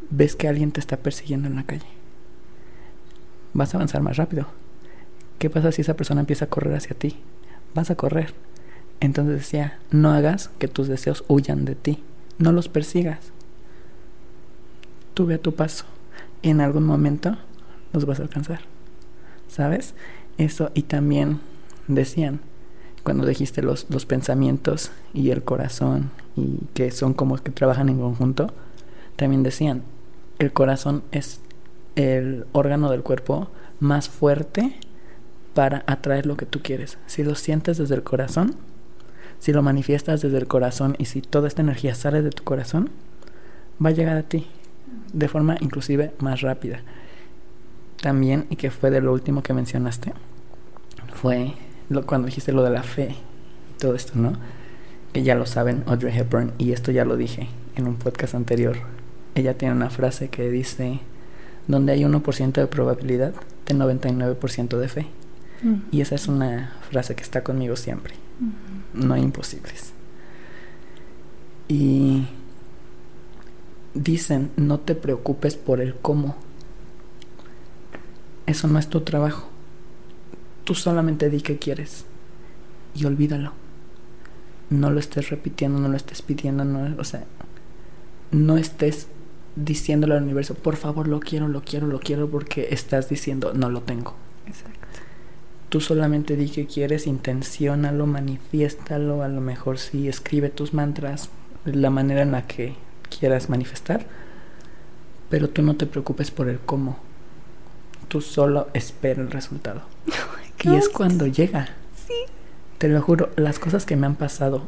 ves 0.10 0.36
que 0.36 0.48
alguien 0.48 0.72
te 0.72 0.80
está 0.80 0.98
persiguiendo 0.98 1.48
en 1.48 1.56
la 1.56 1.64
calle? 1.64 1.86
Vas 3.54 3.74
a 3.74 3.78
avanzar 3.78 4.02
más 4.02 4.18
rápido. 4.18 4.48
¿Qué 5.38 5.50
pasa 5.50 5.72
si 5.72 5.82
esa 5.82 5.96
persona 5.96 6.22
empieza 6.22 6.46
a 6.46 6.50
correr 6.50 6.76
hacia 6.76 6.98
ti? 6.98 7.18
Vas 7.74 7.92
a 7.92 7.96
correr. 7.96 8.34
Entonces 9.00 9.36
decía, 9.36 9.80
no 9.92 10.12
hagas 10.12 10.50
que 10.58 10.68
tus 10.68 10.88
deseos 10.88 11.24
huyan 11.28 11.66
de 11.66 11.76
ti. 11.76 12.00
No 12.38 12.52
los 12.52 12.70
persigas. 12.70 13.32
Tú 15.14 15.26
ve 15.26 15.36
a 15.36 15.42
tu 15.42 15.54
paso. 15.56 15.86
En 16.42 16.62
algún 16.62 16.84
momento 16.84 17.38
los 17.94 18.06
vas 18.06 18.20
a 18.20 18.24
alcanzar. 18.24 18.62
¿Sabes? 19.48 19.94
Eso 20.38 20.72
y 20.74 20.84
también 20.84 21.40
decían, 21.88 22.42
cuando 23.04 23.26
dijiste 23.26 23.62
los, 23.62 23.86
los 23.90 24.06
pensamientos 24.06 24.92
y 25.14 25.30
el 25.30 25.44
corazón 25.44 26.12
y 26.36 26.58
que 26.74 26.92
son 26.92 27.14
como 27.14 27.38
que 27.38 27.52
trabajan 27.52 27.90
en 27.90 28.00
conjunto, 28.00 28.52
también 29.16 29.44
decían, 29.44 29.84
el 30.40 30.52
corazón 30.52 31.04
es 31.12 31.40
el 31.96 32.46
órgano 32.52 32.92
del 32.92 33.04
cuerpo 33.04 33.50
más 33.80 34.10
fuerte 34.10 34.76
para 35.54 35.84
atraer 35.88 36.26
lo 36.26 36.36
que 36.36 36.46
tú 36.46 36.60
quieres. 36.62 36.98
Si 37.08 37.24
lo 37.24 37.36
sientes 37.36 37.78
desde 37.78 37.96
el 37.96 38.04
corazón, 38.04 38.56
si 39.40 39.54
lo 39.54 39.62
manifiestas 39.62 40.22
desde 40.22 40.38
el 40.38 40.48
corazón 40.48 40.96
y 40.98 41.06
si 41.06 41.22
toda 41.22 41.48
esta 41.48 41.62
energía 41.62 41.96
sale 41.96 42.22
de 42.22 42.30
tu 42.30 42.44
corazón, 42.44 42.90
va 43.84 43.90
a 43.90 43.94
llegar 43.94 44.18
a 44.18 44.24
ti 44.24 44.48
de 45.14 45.28
forma 45.28 45.58
inclusive 45.60 46.12
más 46.20 46.42
rápida. 46.42 46.82
También, 48.02 48.46
y 48.50 48.56
que 48.56 48.72
fue 48.72 48.92
de 48.92 49.02
lo 49.02 49.14
último 49.14 49.42
que 49.42 49.54
mencionaste, 49.54 50.14
fue 51.14 51.54
lo, 51.90 52.06
cuando 52.06 52.28
dijiste 52.28 52.52
lo 52.52 52.64
de 52.64 52.70
la 52.70 52.84
fe 52.84 53.16
y 53.76 53.80
todo 53.80 53.96
esto, 53.96 54.14
¿no? 54.16 54.34
Que 55.14 55.24
ya 55.24 55.36
lo 55.36 55.46
saben, 55.46 55.84
Audrey 55.88 56.16
Hepburn, 56.18 56.52
y 56.58 56.74
esto 56.74 56.92
ya 56.92 57.06
lo 57.06 57.16
dije 57.16 57.48
en 57.76 57.88
un 57.88 57.96
podcast 57.96 58.36
anterior. 58.36 58.78
Ella 59.34 59.58
tiene 59.58 59.74
una 59.74 59.90
frase 59.90 60.30
que 60.30 60.50
dice, 60.50 61.00
donde 61.68 61.94
hay 61.94 62.04
1% 62.04 62.52
de 62.52 62.68
probabilidad, 62.68 63.34
de 63.66 63.76
99% 63.76 64.78
de 64.78 64.88
fe. 64.88 65.08
Mm. 65.64 65.76
Y 65.92 66.02
esa 66.02 66.16
es 66.16 66.28
una 66.28 66.74
frase 66.90 67.16
que 67.16 67.24
está 67.24 67.44
conmigo 67.44 67.76
siempre. 67.76 68.14
No 68.96 69.14
hay 69.14 69.22
imposibles. 69.22 69.94
Y 71.68 72.28
dicen, 73.94 74.52
no 74.56 74.80
te 74.80 74.96
preocupes 74.96 75.56
por 75.56 75.82
el 75.82 75.96
cómo. 75.96 76.36
Eso 78.46 78.68
no 78.68 78.80
es 78.80 78.88
tu 78.90 79.02
trabajo. 79.02 79.48
Tú 80.64 80.76
solamente 80.76 81.30
di 81.30 81.42
que 81.42 81.58
quieres 81.58 82.06
y 82.94 83.06
olvídalo. 83.06 83.54
No 84.70 84.90
lo 84.90 85.00
estés 85.00 85.30
repitiendo, 85.30 85.80
no 85.80 85.90
lo 85.90 85.98
estés 85.98 86.22
pidiendo, 86.22 86.66
no, 86.66 86.96
o 87.00 87.04
sea, 87.04 87.26
no 88.32 88.58
estés 88.58 89.08
diciéndole 89.56 90.16
al 90.16 90.24
universo, 90.24 90.56
por 90.56 90.76
favor, 90.76 91.08
lo 91.08 91.20
quiero, 91.20 91.48
lo 91.48 91.62
quiero, 91.62 91.88
lo 91.88 92.00
quiero, 92.00 92.30
porque 92.30 92.70
estás 92.72 93.10
diciendo, 93.10 93.54
no 93.54 93.70
lo 93.70 93.82
tengo. 93.82 94.16
Exacto. 94.48 94.85
Tú 95.70 95.82
solamente 95.82 96.36
di 96.36 96.50
que 96.50 96.68
quieres, 96.68 97.08
intenciónalo, 97.08 98.06
manifiéstalo, 98.06 99.24
a 99.24 99.28
lo 99.28 99.42
mejor 99.42 99.80
sí, 99.80 100.08
escribe 100.08 100.50
tus 100.50 100.74
mantras, 100.74 101.30
la 101.66 101.90
manera 101.90 102.22
en 102.22 102.32
la 102.32 102.46
que 102.46 102.76
quieras 103.20 103.50
manifestar, 103.50 104.06
pero 105.30 105.50
tú 105.50 105.64
no 105.64 105.76
te 105.76 105.86
preocupes 105.86 106.32
por 106.32 106.50
el 106.50 106.60
cómo. 106.60 107.00
Tú 108.08 108.22
solo 108.22 108.70
espera 108.74 109.22
el 109.22 109.32
resultado. 109.32 109.82
y 110.64 110.76
es 110.76 110.88
cuando 110.90 111.26
llega. 111.26 111.70
Sí. 112.08 112.14
Te 112.78 112.88
lo 112.88 113.02
juro, 113.02 113.32
las 113.36 113.58
cosas 113.58 113.86
que 113.86 113.96
me 113.96 114.06
han 114.06 114.16
pasado 114.16 114.68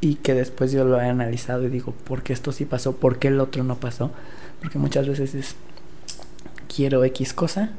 y 0.00 0.14
que 0.16 0.32
después 0.32 0.72
yo 0.72 0.84
lo 0.84 0.98
he 1.00 1.08
analizado 1.08 1.64
y 1.66 1.68
digo, 1.68 1.92
¿por 1.92 2.22
qué 2.22 2.32
esto 2.32 2.52
sí 2.52 2.64
pasó? 2.64 2.96
¿Por 2.96 3.18
qué 3.18 3.28
el 3.28 3.38
otro 3.38 3.64
no 3.64 3.76
pasó? 3.76 4.10
Porque 4.60 4.78
muchas 4.78 5.06
veces 5.06 5.34
es, 5.34 5.56
quiero 6.74 7.04
X 7.04 7.34
cosa 7.34 7.70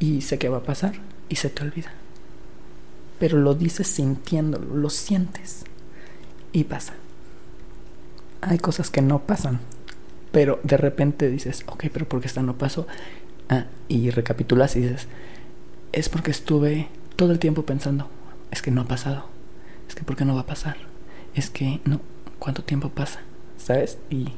y 0.00 0.22
sé 0.22 0.38
que 0.38 0.48
va 0.48 0.58
a 0.58 0.62
pasar 0.62 0.94
y 1.28 1.36
se 1.36 1.50
te 1.50 1.62
olvida. 1.62 1.92
Pero 3.18 3.38
lo 3.38 3.54
dices 3.54 3.86
sintiéndolo, 3.88 4.74
lo 4.76 4.90
sientes 4.90 5.64
y 6.52 6.64
pasa. 6.64 6.94
Hay 8.40 8.58
cosas 8.58 8.90
que 8.90 9.02
no 9.02 9.20
pasan, 9.20 9.60
pero 10.30 10.60
de 10.62 10.76
repente 10.76 11.28
dices, 11.28 11.64
ok, 11.66 11.86
pero 11.92 12.08
¿por 12.08 12.20
qué 12.20 12.28
esta 12.28 12.42
no 12.42 12.56
pasó? 12.56 12.86
Ah, 13.48 13.66
y 13.88 14.10
recapitulas 14.10 14.76
y 14.76 14.82
dices, 14.82 15.08
es 15.92 16.08
porque 16.08 16.30
estuve 16.30 16.88
todo 17.16 17.32
el 17.32 17.38
tiempo 17.38 17.64
pensando, 17.64 18.08
es 18.50 18.62
que 18.62 18.70
no 18.70 18.82
ha 18.82 18.88
pasado, 18.88 19.24
es 19.88 19.94
que 19.94 20.04
¿por 20.04 20.16
qué 20.16 20.24
no 20.24 20.34
va 20.34 20.42
a 20.42 20.46
pasar? 20.46 20.76
Es 21.34 21.50
que 21.50 21.80
no, 21.84 22.00
¿cuánto 22.38 22.62
tiempo 22.62 22.90
pasa? 22.90 23.20
¿Sabes? 23.56 23.98
Y 24.10 24.32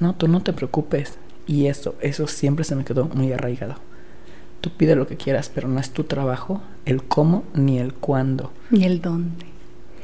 no, 0.00 0.14
tú 0.14 0.28
no 0.28 0.42
te 0.42 0.52
preocupes. 0.52 1.18
Y 1.46 1.66
eso, 1.66 1.94
eso 2.00 2.26
siempre 2.26 2.64
se 2.64 2.74
me 2.74 2.84
quedó 2.84 3.04
muy 3.06 3.32
arraigado. 3.32 3.76
Tú 4.66 4.72
pide 4.76 4.96
lo 4.96 5.06
que 5.06 5.16
quieras, 5.16 5.50
pero 5.54 5.68
no 5.68 5.78
es 5.78 5.90
tu 5.90 6.04
trabajo 6.04 6.60
el 6.84 7.04
cómo 7.04 7.44
ni 7.54 7.78
el 7.78 7.94
cuándo. 7.94 8.52
Ni 8.70 8.84
el 8.84 9.00
dónde. 9.00 9.46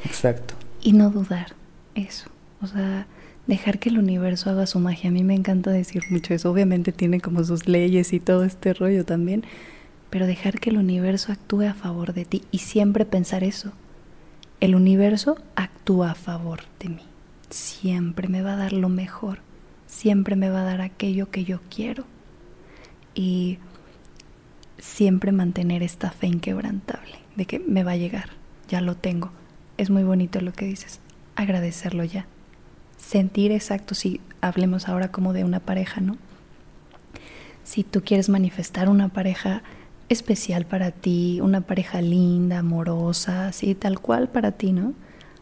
Exacto. 0.04 0.54
Y 0.80 0.92
no 0.92 1.10
dudar, 1.10 1.54
eso. 1.94 2.30
O 2.60 2.68
sea, 2.68 3.06
dejar 3.48 3.80
que 3.80 3.88
el 3.88 3.98
universo 3.98 4.50
haga 4.50 4.66
su 4.66 4.78
magia. 4.78 5.10
A 5.10 5.12
mí 5.12 5.24
me 5.24 5.34
encanta 5.34 5.70
decir 5.70 6.04
mucho 6.10 6.34
eso. 6.34 6.50
Obviamente 6.50 6.92
tiene 6.92 7.20
como 7.20 7.42
sus 7.42 7.66
leyes 7.66 8.12
y 8.12 8.20
todo 8.20 8.44
este 8.44 8.72
rollo 8.72 9.04
también 9.04 9.44
pero 10.12 10.26
dejar 10.26 10.60
que 10.60 10.68
el 10.68 10.76
universo 10.76 11.32
actúe 11.32 11.62
a 11.62 11.72
favor 11.72 12.12
de 12.12 12.26
ti 12.26 12.42
y 12.50 12.58
siempre 12.58 13.06
pensar 13.06 13.42
eso. 13.42 13.72
El 14.60 14.74
universo 14.74 15.38
actúa 15.56 16.10
a 16.10 16.14
favor 16.14 16.64
de 16.80 16.90
mí. 16.90 17.02
Siempre 17.48 18.28
me 18.28 18.42
va 18.42 18.52
a 18.52 18.56
dar 18.56 18.74
lo 18.74 18.90
mejor. 18.90 19.38
Siempre 19.86 20.36
me 20.36 20.50
va 20.50 20.60
a 20.60 20.64
dar 20.64 20.82
aquello 20.82 21.30
que 21.30 21.44
yo 21.44 21.60
quiero. 21.74 22.04
Y 23.14 23.56
siempre 24.82 25.30
mantener 25.30 25.82
esta 25.84 26.10
fe 26.10 26.26
inquebrantable 26.26 27.14
de 27.36 27.46
que 27.46 27.60
me 27.60 27.84
va 27.84 27.92
a 27.92 27.96
llegar. 27.96 28.30
Ya 28.68 28.80
lo 28.80 28.96
tengo. 28.96 29.30
Es 29.78 29.90
muy 29.90 30.02
bonito 30.02 30.40
lo 30.40 30.52
que 30.52 30.64
dices. 30.64 30.98
Agradecerlo 31.36 32.02
ya. 32.02 32.26
Sentir 32.98 33.52
exacto, 33.52 33.94
si 33.94 34.20
hablemos 34.40 34.88
ahora 34.88 35.12
como 35.12 35.32
de 35.32 35.44
una 35.44 35.60
pareja, 35.60 36.00
¿no? 36.00 36.16
Si 37.62 37.84
tú 37.84 38.02
quieres 38.02 38.28
manifestar 38.28 38.88
una 38.88 39.08
pareja 39.08 39.62
especial 40.08 40.66
para 40.66 40.90
ti, 40.90 41.40
una 41.40 41.60
pareja 41.60 42.02
linda, 42.02 42.58
amorosa, 42.58 43.46
así, 43.46 43.76
tal 43.76 44.00
cual 44.00 44.28
para 44.28 44.50
ti, 44.50 44.72
¿no? 44.72 44.94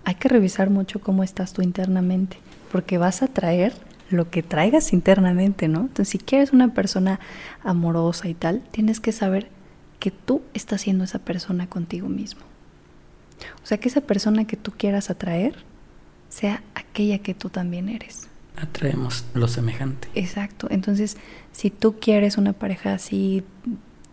Hay 0.05 0.17
que 0.17 0.29
revisar 0.29 0.69
mucho 0.69 1.01
cómo 1.01 1.23
estás 1.23 1.55
tú 1.55 1.63
internamente, 1.63 2.37
porque 2.71 2.99
vas 2.99 3.23
a 3.23 3.29
traer 3.29 3.73
lo 4.11 4.31
que 4.31 4.43
traigas 4.43 4.93
internamente, 4.93 5.69
¿no? 5.69 5.81
Entonces, 5.81 6.09
si 6.09 6.19
quieres 6.19 6.53
una 6.53 6.75
persona 6.75 7.21
amorosa 7.63 8.29
y 8.29 8.35
tal, 8.35 8.63
tienes 8.71 9.01
que 9.01 9.13
saber 9.13 9.49
que 9.99 10.11
tú 10.11 10.43
estás 10.55 10.83
siendo 10.83 11.05
esa 11.05 11.21
persona 11.21 11.69
contigo 11.69 12.09
mismo. 12.09 12.43
O 13.63 13.67
sea, 13.67 13.79
que 13.79 13.89
esa 13.89 14.01
persona 14.01 14.47
que 14.47 14.57
tú 14.57 14.73
quieras 14.77 15.11
atraer 15.11 15.55
sea 16.29 16.63
aquella 16.75 17.19
que 17.19 17.35
tú 17.35 17.51
también 17.51 17.89
eres. 17.89 18.29
Atraemos 18.57 19.25
lo 19.35 19.49
semejante. 19.49 20.09
Exacto. 20.15 20.67
Entonces, 20.71 21.17
si 21.53 21.71
tú 21.71 21.99
quieres 22.01 22.37
una 22.37 22.53
pareja 22.53 22.95
así 22.95 23.45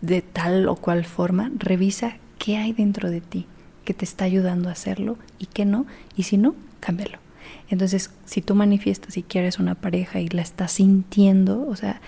de 0.00 0.22
tal 0.22 0.68
o 0.68 0.76
cual 0.76 1.04
forma, 1.04 1.50
revisa 1.56 2.16
qué 2.38 2.56
hay 2.56 2.72
dentro 2.72 3.10
de 3.10 3.20
ti 3.20 3.46
que 3.84 3.94
te 3.94 4.04
está 4.04 4.24
ayudando 4.24 4.68
a 4.68 4.72
hacerlo 4.72 5.18
y 5.38 5.46
qué 5.46 5.64
no, 5.64 5.86
y 6.14 6.24
si 6.24 6.36
no, 6.36 6.54
cámbialo. 6.80 7.18
Entonces, 7.68 8.10
si 8.24 8.40
tú 8.40 8.54
manifiestas 8.54 9.16
y 9.16 9.22
quieres 9.22 9.58
una 9.58 9.74
pareja 9.74 10.20
y 10.20 10.28
la 10.28 10.42
estás 10.42 10.72
sintiendo, 10.72 11.66
o 11.68 11.76
sea, 11.76 12.00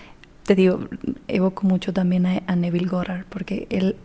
te 0.45 0.55
digo, 0.55 0.89
evoco 1.29 1.67
mucho 1.67 1.93
también 1.93 2.27
a, 2.27 2.57
Neville 2.57 2.89
Goddard, 2.89 3.25
porque 3.29 3.67
él 3.71 3.97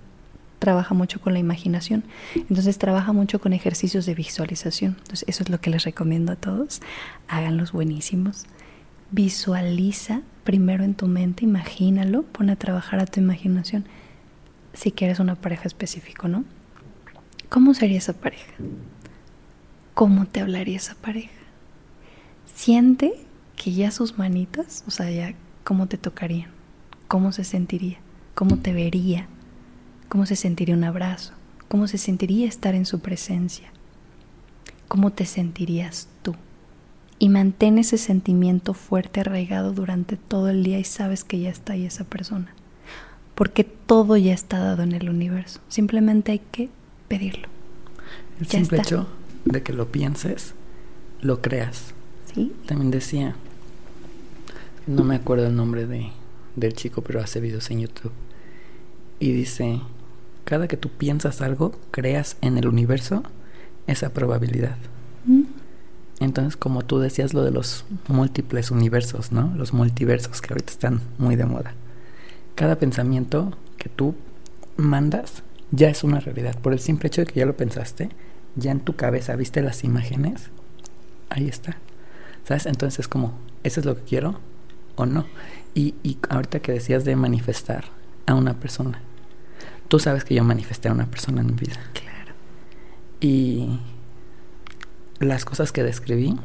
trabaja 0.60 0.93
mucho 0.93 1.19
con 1.19 1.34
la 1.34 1.39
imaginación. 1.39 2.04
Entonces 2.36 2.78
trabaja 2.78 3.13
mucho 3.13 3.39
con 3.39 3.54
ejercicios 3.54 4.06
de 4.06 4.15
visualización. 4.15 4.95
Entonces 5.00 5.26
eso 5.28 5.43
es 5.43 5.50
lo 5.50 5.60
que 5.60 5.69
les 5.69 5.84
recomiendo 5.84 6.34
a 6.34 6.36
todos. 6.36 6.82
Háganlos 7.28 7.71
buenísimos. 7.71 8.45
Visualiza 9.12 10.21
primero 10.43 10.84
en 10.84 10.93
tu 10.93 11.08
mente, 11.08 11.45
imagínalo, 11.45 12.24
pone 12.24 12.52
a 12.52 12.56
trabajar 12.56 13.00
a 13.00 13.06
tu 13.06 13.19
imaginación. 13.19 13.86
Si 14.74 14.91
quieres 14.91 15.19
una 15.19 15.36
pareja 15.36 15.67
específica, 15.67 16.28
¿no? 16.28 16.45
¿Cómo 17.50 17.74
sería 17.74 17.98
esa 17.98 18.13
pareja? 18.13 18.54
¿Cómo 19.95 20.25
te 20.25 20.41
hablaría 20.41 20.75
esa 20.75 20.93
pareja? 20.95 21.31
Siente 22.53 23.13
que 23.55 23.71
ya 23.71 23.91
sus 23.91 24.17
manitas, 24.17 24.84
o 24.88 24.91
sea, 24.91 25.10
ya 25.10 25.34
cómo 25.63 25.88
te 25.88 25.97
tocarían, 25.97 26.49
cómo 27.08 27.31
se 27.31 27.45
sentiría, 27.45 27.97
cómo 28.34 28.58
te 28.58 28.73
vería, 28.73 29.27
cómo 30.10 30.25
se 30.25 30.36
sentiría 30.36 30.75
un 30.75 30.84
abrazo, 30.84 31.31
cómo 31.69 31.88
se 31.88 31.97
sentiría 31.97 32.45
estar 32.45 32.75
en 32.75 32.86
su 32.86 32.99
presencia, 32.99 33.69
¿cómo 34.89 35.13
te 35.13 35.25
sentirías 35.25 36.10
tú? 36.23 36.36
Y 37.17 37.29
mantén 37.29 37.77
ese 37.77 37.97
sentimiento 37.97 38.73
fuerte 38.73 39.21
arraigado 39.21 39.71
durante 39.71 40.17
todo 40.17 40.49
el 40.49 40.65
día 40.65 40.77
y 40.77 40.84
sabes 40.84 41.23
que 41.23 41.39
ya 41.39 41.49
está 41.49 41.71
ahí 41.71 41.86
esa 41.86 42.03
persona. 42.03 42.53
Porque 43.34 43.63
todo 43.63 44.17
ya 44.17 44.34
está 44.34 44.60
dado 44.60 44.84
en 44.84 44.91
el 44.91 45.10
universo. 45.10 45.62
Simplemente 45.69 46.34
hay 46.34 46.39
que 46.39 46.69
pedirlo. 47.08 47.47
El 48.41 48.47
simple 48.47 48.79
hecho 48.79 49.08
de 49.45 49.63
que 49.63 49.73
lo 49.73 49.91
pienses, 49.91 50.53
lo 51.21 51.41
creas. 51.41 51.93
Sí. 52.34 52.53
También 52.65 52.91
decía, 52.91 53.36
no 54.88 55.03
me 55.03 55.15
acuerdo 55.15 55.47
el 55.47 55.55
nombre 55.55 55.86
de, 55.86 56.12
del 56.55 56.73
chico, 56.73 57.01
pero 57.01 57.21
hace 57.21 57.39
videos 57.39 57.69
en 57.71 57.81
YouTube. 57.81 58.12
Y 59.19 59.31
dice, 59.31 59.81
cada 60.43 60.67
que 60.67 60.77
tú 60.77 60.89
piensas 60.89 61.41
algo, 61.41 61.73
creas 61.91 62.38
en 62.41 62.58
el 62.58 62.67
universo 62.67 63.23
esa 63.88 64.10
probabilidad. 64.10 64.77
Mm. 65.25 65.43
Entonces, 66.19 66.55
como 66.55 66.84
tú 66.84 66.99
decías 66.99 67.34
lo 67.34 67.43
de 67.43 67.51
los 67.51 67.86
múltiples 68.08 68.71
universos, 68.71 69.31
¿no? 69.31 69.53
Los 69.55 69.73
multiversos 69.73 70.41
que 70.41 70.53
ahorita 70.53 70.71
están 70.71 71.01
muy 71.17 71.36
de 71.36 71.45
moda. 71.45 71.73
Cada 72.55 72.77
pensamiento 72.77 73.51
que 73.77 73.89
tú 73.89 74.15
mandas 74.77 75.43
ya 75.71 75.89
es 75.89 76.03
una 76.03 76.19
realidad. 76.19 76.58
Por 76.60 76.73
el 76.73 76.79
simple 76.79 77.08
hecho 77.08 77.21
de 77.21 77.27
que 77.27 77.39
ya 77.39 77.45
lo 77.45 77.58
pensaste, 77.58 78.10
ya 78.56 78.72
en 78.72 78.80
tu 78.80 78.96
cabeza 78.96 79.36
viste 79.36 79.62
las 79.62 79.84
imágenes, 79.84 80.50
ahí 81.30 81.48
está. 81.48 81.78
¿Sabes? 82.48 82.65
Entonces, 82.65 83.08
como, 83.08 83.38
¿eso 83.63 83.80
es 83.80 83.86
lo 83.86 83.96
que 83.96 84.04
quiero 84.04 84.39
o 84.96 85.06
no? 85.06 85.26
Y, 85.74 85.96
y 86.04 86.18
ahorita 86.30 86.60
que 86.60 86.72
decías 86.72 87.06
de 87.06 87.15
manifestar 87.15 87.86
a 88.26 88.36
una 88.36 88.54
persona, 88.60 89.02
tú 89.88 90.00
sabes 90.00 90.24
que 90.24 90.36
yo 90.36 90.44
manifesté 90.44 90.89
a 90.89 90.94
una 90.94 91.08
persona 91.08 91.41
en 91.41 91.48
mi 91.48 91.54
vida. 91.54 91.80
Claro. 91.94 92.34
Y 93.20 93.80
las 95.20 95.46
cosas 95.46 95.72
que 95.72 95.84
describí, 95.84 96.38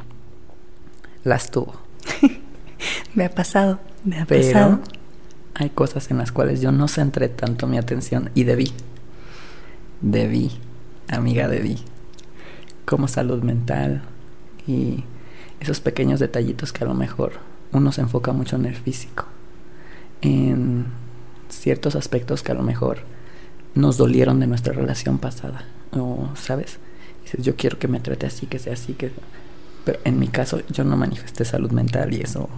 las 1.23 1.51
tuvo. 1.51 1.75
me 3.13 3.25
ha 3.25 3.29
pasado, 3.29 3.79
me 4.03 4.19
ha 4.19 4.25
Pero 4.25 4.41
pasado. 4.41 4.79
Hay 5.53 5.69
cosas 5.69 6.09
en 6.09 6.17
las 6.17 6.31
cuales 6.31 6.61
yo 6.61 6.71
no 6.71 6.87
centré 6.87 7.29
tanto 7.29 7.67
mi 7.67 7.77
atención 7.77 8.31
y 8.33 8.45
debí. 8.45 8.73
Debí, 10.01 10.51
amiga, 11.09 11.47
debí. 11.47 11.77
Como 12.85 13.07
salud 13.07 13.43
mental 13.43 14.01
y 14.67 15.03
esos 15.59 15.79
pequeños 15.79 16.19
detallitos 16.19 16.73
que 16.73 16.83
a 16.83 16.87
lo 16.87 16.93
mejor 16.93 17.33
uno 17.71 17.91
se 17.91 18.01
enfoca 18.01 18.33
mucho 18.33 18.55
en 18.55 18.65
el 18.65 18.75
físico. 18.75 19.25
En 20.21 20.85
ciertos 21.49 21.95
aspectos 21.95 22.43
que 22.43 22.51
a 22.51 22.55
lo 22.55 22.63
mejor 22.63 22.99
nos 23.75 23.97
dolieron 23.97 24.39
de 24.39 24.47
nuestra 24.47 24.73
relación 24.73 25.17
pasada. 25.17 25.65
O, 25.91 26.29
¿sabes? 26.35 26.79
Dices, 27.23 27.45
yo 27.45 27.55
quiero 27.55 27.79
que 27.79 27.87
me 27.87 27.99
trate 27.99 28.25
así, 28.25 28.47
que 28.47 28.59
sea 28.59 28.73
así, 28.73 28.93
que... 28.93 29.11
Pero 29.85 29.99
en 30.03 30.19
mi 30.19 30.27
caso 30.27 30.61
yo 30.69 30.83
no 30.83 30.95
manifesté 30.95 31.43
salud 31.43 31.71
mental 31.71 32.13
y 32.13 32.21
eso, 32.21 32.49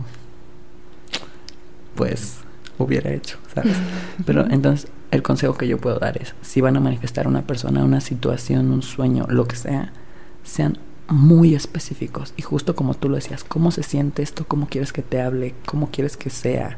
pues, 1.96 2.40
hubiera 2.78 3.12
hecho, 3.12 3.38
¿sabes? 3.54 3.78
Pero 4.26 4.46
entonces 4.50 4.90
el 5.12 5.24
consejo 5.24 5.56
que 5.56 5.68
yo 5.68 5.78
puedo 5.78 6.00
dar 6.00 6.22
es, 6.22 6.36
si 6.42 6.60
van 6.60 6.76
a 6.76 6.82
manifestar 6.82 7.28
una 7.28 7.44
persona, 7.44 7.84
una 7.84 8.02
situación, 8.02 8.72
un 8.72 8.82
sueño, 8.82 9.26
lo 9.30 9.48
que 9.48 9.56
sea, 9.56 9.94
sean 10.44 10.78
muy 11.08 11.56
específicos. 11.56 12.34
Y 12.38 12.42
justo 12.42 12.76
como 12.76 12.94
tú 12.94 13.10
lo 13.10 13.16
decías, 13.16 13.44
¿cómo 13.44 13.72
se 13.72 13.84
siente 13.84 14.24
esto? 14.24 14.46
¿Cómo 14.48 14.68
quieres 14.68 14.94
que 14.94 15.02
te 15.02 15.22
hable? 15.22 15.54
¿Cómo 15.66 15.90
quieres 15.90 16.18
que 16.18 16.30
sea? 16.30 16.78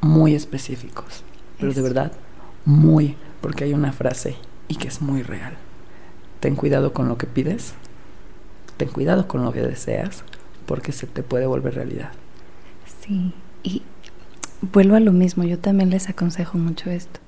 Muy 0.00 0.34
específicos. 0.34 1.24
Pero 1.58 1.72
de 1.72 1.82
verdad, 1.82 2.12
muy, 2.64 3.16
porque 3.40 3.64
hay 3.64 3.72
una 3.72 3.92
frase 3.92 4.36
y 4.68 4.76
que 4.76 4.88
es 4.88 5.00
muy 5.00 5.22
real. 5.22 5.56
Ten 6.40 6.54
cuidado 6.54 6.92
con 6.92 7.08
lo 7.08 7.18
que 7.18 7.26
pides, 7.26 7.74
ten 8.76 8.88
cuidado 8.88 9.26
con 9.26 9.44
lo 9.44 9.52
que 9.52 9.62
deseas, 9.62 10.22
porque 10.66 10.92
se 10.92 11.06
te 11.06 11.22
puede 11.22 11.46
volver 11.46 11.74
realidad. 11.74 12.12
Sí, 13.00 13.32
y 13.62 13.82
vuelvo 14.60 14.94
a 14.94 15.00
lo 15.00 15.12
mismo, 15.12 15.44
yo 15.44 15.58
también 15.58 15.90
les 15.90 16.08
aconsejo 16.08 16.58
mucho 16.58 16.90
esto. 16.90 17.20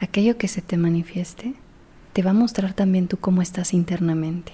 Aquello 0.00 0.36
que 0.36 0.46
se 0.46 0.62
te 0.62 0.76
manifieste, 0.76 1.54
te 2.16 2.22
va 2.22 2.30
a 2.30 2.32
mostrar 2.32 2.72
también 2.72 3.08
tú 3.08 3.18
cómo 3.18 3.42
estás 3.42 3.74
internamente. 3.74 4.50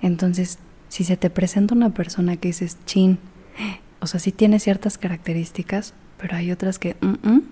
Entonces, 0.00 0.58
si 0.88 1.04
se 1.04 1.16
te 1.16 1.30
presenta 1.30 1.76
una 1.76 1.90
persona 1.90 2.36
que 2.36 2.48
dices, 2.48 2.76
chin, 2.86 3.20
o 4.00 4.08
sea, 4.08 4.18
sí 4.18 4.32
tiene 4.32 4.58
ciertas 4.58 4.98
características, 4.98 5.94
pero 6.18 6.34
hay 6.34 6.50
otras 6.50 6.80
que 6.80 6.96
mm, 7.00 7.28
mm, 7.34 7.42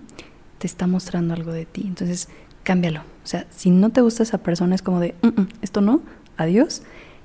te 0.58 0.66
está 0.66 0.88
mostrando 0.88 1.32
algo 1.32 1.52
de 1.52 1.64
ti. 1.64 1.84
Entonces, 1.86 2.28
cámbialo. 2.64 3.02
O 3.22 3.26
sea, 3.28 3.46
si 3.50 3.70
no 3.70 3.90
te 3.90 4.00
gusta 4.00 4.24
esa 4.24 4.38
persona, 4.38 4.74
es 4.74 4.82
como 4.82 4.98
de, 4.98 5.14
mm, 5.22 5.42
esto 5.62 5.80
no, 5.80 6.02
adiós. 6.36 6.82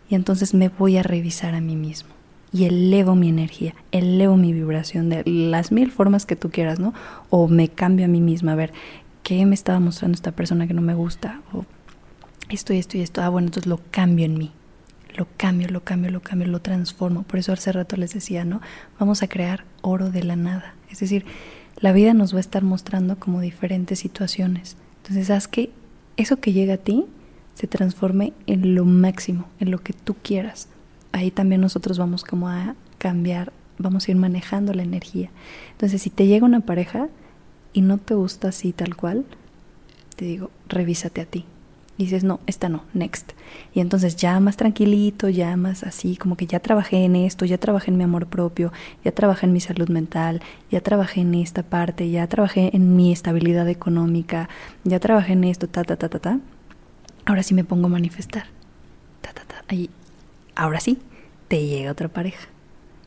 Y 0.07 0.13
entonces 0.13 0.53
me 0.53 0.69
voy 0.69 0.97
a 0.97 1.01
revisar 1.01 1.55
a 1.55 1.59
mí 1.59 1.75
mismo. 1.75 2.11
Y 2.53 2.65
elevo 2.65 3.15
mi 3.15 3.29
energía, 3.29 3.73
elevo 3.91 4.37
mi 4.37 4.53
vibración 4.53 5.09
de 5.09 5.23
las 5.25 5.71
mil 5.71 5.89
formas 5.89 6.27
que 6.27 6.35
tú 6.35 6.51
quieras, 6.51 6.77
¿no? 6.77 6.93
O 7.31 7.47
me 7.47 7.69
cambio 7.69 8.05
a 8.05 8.09
mí 8.09 8.21
misma, 8.21 8.51
a 8.51 8.55
ver, 8.55 8.73
¿qué 9.23 9.43
me 9.47 9.55
estaba 9.55 9.79
mostrando 9.79 10.13
esta 10.13 10.33
persona 10.33 10.67
que 10.67 10.75
no 10.75 10.83
me 10.83 10.93
gusta? 10.93 11.41
O 11.51 11.65
esto 12.49 12.73
y 12.73 12.77
esto 12.77 12.97
y 12.97 13.01
esto. 13.01 13.21
Ah, 13.21 13.29
bueno, 13.29 13.47
entonces 13.47 13.69
lo 13.69 13.79
cambio 13.91 14.25
en 14.25 14.37
mí. 14.37 14.51
Lo 15.15 15.27
cambio, 15.37 15.69
lo 15.69 15.83
cambio, 15.83 16.11
lo 16.11 16.21
cambio, 16.21 16.47
lo 16.47 16.61
transformo. 16.61 17.23
Por 17.23 17.39
eso 17.39 17.53
hace 17.53 17.71
rato 17.71 17.95
les 17.95 18.13
decía, 18.13 18.43
¿no? 18.43 18.61
Vamos 18.99 19.23
a 19.23 19.27
crear 19.27 19.63
oro 19.81 20.11
de 20.11 20.23
la 20.23 20.35
nada. 20.35 20.75
Es 20.89 20.99
decir, 20.99 21.25
la 21.77 21.93
vida 21.93 22.13
nos 22.13 22.33
va 22.33 22.37
a 22.37 22.41
estar 22.41 22.63
mostrando 22.63 23.17
como 23.17 23.41
diferentes 23.41 23.99
situaciones. 23.99 24.75
Entonces, 24.97 25.29
haz 25.29 25.47
que 25.47 25.71
eso 26.17 26.39
que 26.39 26.53
llega 26.53 26.75
a 26.75 26.77
ti 26.77 27.05
se 27.53 27.67
transforme 27.67 28.33
en 28.47 28.75
lo 28.75 28.85
máximo, 28.85 29.47
en 29.59 29.71
lo 29.71 29.79
que 29.79 29.93
tú 29.93 30.15
quieras. 30.21 30.67
Ahí 31.13 31.31
también 31.31 31.61
nosotros 31.61 31.97
vamos 31.97 32.23
como 32.23 32.49
a 32.49 32.75
cambiar, 32.97 33.53
vamos 33.77 34.07
a 34.07 34.11
ir 34.11 34.17
manejando 34.17 34.73
la 34.73 34.83
energía. 34.83 35.29
Entonces, 35.71 36.01
si 36.01 36.09
te 36.09 36.27
llega 36.27 36.45
una 36.45 36.61
pareja 36.61 37.07
y 37.71 37.81
no 37.81 37.97
te 37.97 38.15
gusta 38.15 38.49
así 38.49 38.73
tal 38.73 38.95
cual, 38.95 39.25
te 40.17 40.25
digo, 40.25 40.51
revísate 40.67 41.21
a 41.21 41.25
ti. 41.25 41.45
Y 41.97 42.03
dices, 42.03 42.25
no, 42.25 42.41
esta 42.45 42.67
no, 42.67 42.83
next. 42.93 43.31
Y 43.73 43.79
entonces 43.79 44.17
ya 44.17 44.39
más 44.41 44.57
tranquilito, 44.57 45.29
ya 45.29 45.55
más 45.55 45.83
así, 45.83 46.17
como 46.17 46.35
que 46.35 46.45
ya 46.45 46.59
trabajé 46.59 47.05
en 47.05 47.15
esto, 47.15 47.45
ya 47.45 47.57
trabajé 47.57 47.91
en 47.91 47.97
mi 47.97 48.03
amor 48.03 48.27
propio, 48.27 48.73
ya 49.05 49.13
trabajé 49.13 49.45
en 49.45 49.53
mi 49.53 49.61
salud 49.61 49.87
mental, 49.87 50.41
ya 50.69 50.81
trabajé 50.81 51.21
en 51.21 51.33
esta 51.35 51.63
parte, 51.63 52.09
ya 52.09 52.27
trabajé 52.27 52.75
en 52.75 52.97
mi 52.97 53.13
estabilidad 53.13 53.69
económica, 53.69 54.49
ya 54.83 54.99
trabajé 54.99 55.33
en 55.33 55.45
esto, 55.45 55.69
ta, 55.69 55.83
ta, 55.83 55.95
ta, 55.95 56.09
ta, 56.09 56.19
ta. 56.19 56.39
Ahora 57.25 57.43
sí 57.43 57.53
me 57.53 57.63
pongo 57.63 57.87
a 57.87 57.89
manifestar. 57.89 58.45
Ta, 59.21 59.31
ta, 59.31 59.43
ta. 59.45 59.63
Ahí, 59.69 59.89
ahora 60.55 60.81
sí, 60.81 60.99
te 61.47 61.65
llega 61.65 61.91
otra 61.91 62.09
pareja. 62.09 62.47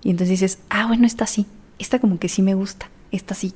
Y 0.03 0.11
entonces 0.11 0.41
dices, 0.41 0.61
ah, 0.71 0.87
bueno, 0.87 1.07
esta 1.07 1.27
sí, 1.27 1.47
esta 1.79 1.99
como 1.99 2.19
que 2.19 2.29
sí 2.29 2.41
me 2.41 2.55
gusta, 2.55 2.89
esta 3.11 3.35
sí. 3.35 3.53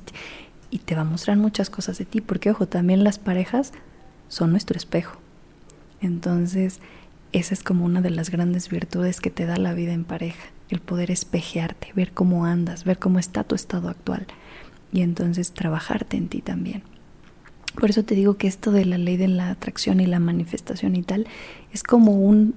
Y 0.69 0.79
te 0.79 0.95
va 0.95 1.01
a 1.01 1.05
mostrar 1.05 1.37
muchas 1.37 1.69
cosas 1.69 1.97
de 1.97 2.05
ti, 2.05 2.21
porque 2.21 2.51
ojo, 2.51 2.67
también 2.67 3.03
las 3.03 3.17
parejas 3.17 3.73
son 4.27 4.51
nuestro 4.51 4.77
espejo. 4.77 5.22
Entonces, 6.03 6.79
esa 7.31 7.53
es 7.53 7.63
como 7.63 7.85
una 7.85 8.01
de 8.01 8.11
las 8.11 8.29
grandes 8.29 8.69
virtudes 8.69 9.21
que 9.21 9.31
te 9.31 9.45
da 9.45 9.57
la 9.57 9.73
vida 9.73 9.93
en 9.93 10.03
pareja, 10.03 10.43
el 10.69 10.81
poder 10.81 11.11
espejearte, 11.11 11.91
ver 11.95 12.11
cómo 12.11 12.45
andas, 12.45 12.83
ver 12.83 12.99
cómo 12.99 13.19
está 13.19 13.43
tu 13.43 13.55
estado 13.55 13.89
actual 13.89 14.27
y 14.91 15.01
entonces 15.01 15.51
trabajarte 15.51 16.17
en 16.17 16.27
ti 16.27 16.41
también. 16.41 16.83
Por 17.79 17.89
eso 17.89 18.03
te 18.03 18.15
digo 18.15 18.37
que 18.37 18.47
esto 18.47 18.71
de 18.71 18.85
la 18.85 18.97
ley 18.99 19.17
de 19.17 19.29
la 19.29 19.49
atracción 19.49 19.99
y 19.99 20.05
la 20.05 20.19
manifestación 20.19 20.95
y 20.95 21.01
tal 21.01 21.25
es 21.71 21.81
como 21.81 22.11
un, 22.11 22.53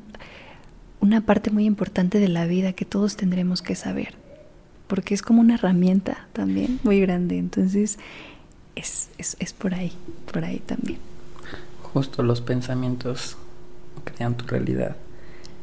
una 1.00 1.22
parte 1.22 1.50
muy 1.50 1.64
importante 1.64 2.18
de 2.18 2.28
la 2.28 2.46
vida 2.46 2.74
que 2.74 2.84
todos 2.84 3.16
tendremos 3.16 3.62
que 3.62 3.76
saber, 3.76 4.14
porque 4.88 5.14
es 5.14 5.22
como 5.22 5.40
una 5.40 5.54
herramienta 5.54 6.26
también 6.34 6.80
muy 6.82 7.00
grande. 7.00 7.38
Entonces, 7.38 7.98
es, 8.74 9.08
es, 9.16 9.36
es 9.38 9.54
por 9.54 9.72
ahí, 9.72 9.92
por 10.30 10.44
ahí 10.44 10.58
también 10.58 10.98
justo 11.96 12.22
los 12.22 12.42
pensamientos 12.42 13.38
crean 14.04 14.36
tu 14.36 14.46
realidad. 14.46 14.96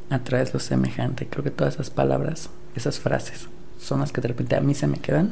Atraes 0.10 0.52
lo 0.52 0.60
semejante. 0.60 1.28
Creo 1.28 1.44
que 1.44 1.52
todas 1.52 1.76
esas 1.76 1.92
palabras, 1.92 2.50
esas 2.76 3.00
frases, 3.00 3.50
son 3.80 4.00
las 4.00 4.12
que 4.12 4.20
de 4.20 4.30
repente 4.30 4.56
a 4.56 4.62
mí 4.62 4.74
se 4.74 4.88
me 4.88 4.98
quedan 4.98 5.32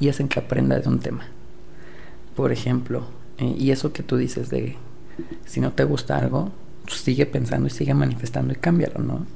y 0.00 0.08
hacen 0.08 0.28
que 0.28 0.40
aprenda 0.40 0.80
de 0.80 0.88
un 0.88 0.98
tema. 0.98 1.26
Por 2.34 2.52
ejemplo, 2.52 3.04
eh, 3.36 3.54
y 3.58 3.70
eso 3.70 3.92
que 3.92 4.02
tú 4.02 4.16
dices 4.16 4.48
de 4.48 4.78
si 5.44 5.60
no 5.60 5.72
te 5.72 5.84
gusta 5.84 6.16
algo, 6.16 6.50
sigue 6.88 7.26
pensando 7.26 7.66
y 7.66 7.70
sigue 7.70 7.92
manifestando 7.92 8.54
y 8.54 8.56
cámbialo, 8.56 9.00
¿no? 9.00 9.26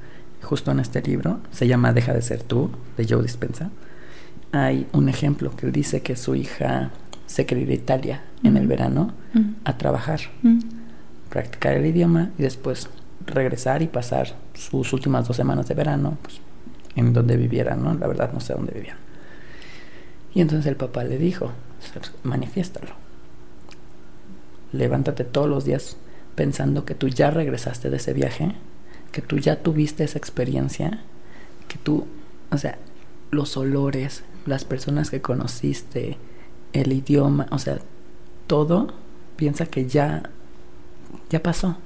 Justo 0.41 0.71
en 0.71 0.79
este 0.79 1.03
libro, 1.03 1.39
se 1.51 1.67
llama 1.67 1.93
Deja 1.93 2.13
de 2.13 2.23
ser 2.23 2.41
tú, 2.41 2.71
de 2.97 3.05
Joe 3.07 3.21
Dispensa, 3.21 3.69
hay 4.51 4.87
un 4.91 5.07
ejemplo 5.07 5.55
que 5.55 5.67
él 5.67 5.71
dice 5.71 6.01
que 6.01 6.15
su 6.15 6.33
hija 6.33 6.89
se 7.27 7.45
quería 7.45 7.65
ir 7.65 7.69
a 7.69 7.73
Italia 7.75 8.21
en 8.41 8.57
el 8.57 8.65
verano 8.65 9.13
a 9.65 9.77
trabajar 9.77 10.21
practicar 11.35 11.73
el 11.73 11.85
idioma 11.85 12.31
y 12.37 12.43
después 12.43 12.87
regresar 13.25 13.81
y 13.81 13.87
pasar 13.87 14.37
sus 14.53 14.93
últimas 14.93 15.27
dos 15.27 15.35
semanas 15.35 15.67
de 15.67 15.75
verano 15.75 16.17
pues, 16.21 16.39
en 16.95 17.11
donde 17.11 17.35
vivieran, 17.35 17.83
¿no? 17.83 17.93
La 17.93 18.07
verdad 18.07 18.31
no 18.31 18.39
sé 18.39 18.53
dónde 18.53 18.71
vivían. 18.71 18.95
Y 20.33 20.39
entonces 20.39 20.65
el 20.67 20.77
papá 20.77 21.03
le 21.03 21.17
dijo, 21.17 21.51
manifiéstalo. 22.23 22.93
Levántate 24.71 25.25
todos 25.25 25.49
los 25.49 25.65
días 25.65 25.97
pensando 26.35 26.85
que 26.85 26.95
tú 26.95 27.09
ya 27.09 27.31
regresaste 27.31 27.89
de 27.89 27.97
ese 27.97 28.13
viaje, 28.13 28.55
que 29.11 29.21
tú 29.21 29.37
ya 29.37 29.61
tuviste 29.61 30.05
esa 30.05 30.17
experiencia, 30.17 31.01
que 31.67 31.77
tú, 31.77 32.07
o 32.49 32.57
sea, 32.57 32.77
los 33.31 33.57
olores, 33.57 34.23
las 34.45 34.63
personas 34.63 35.09
que 35.09 35.21
conociste, 35.21 36.17
el 36.71 36.93
idioma, 36.93 37.47
o 37.51 37.59
sea, 37.59 37.79
todo 38.47 38.93
piensa 39.35 39.65
que 39.65 39.85
ya, 39.85 40.29
ya 41.29 41.41
pasó. 41.41 41.77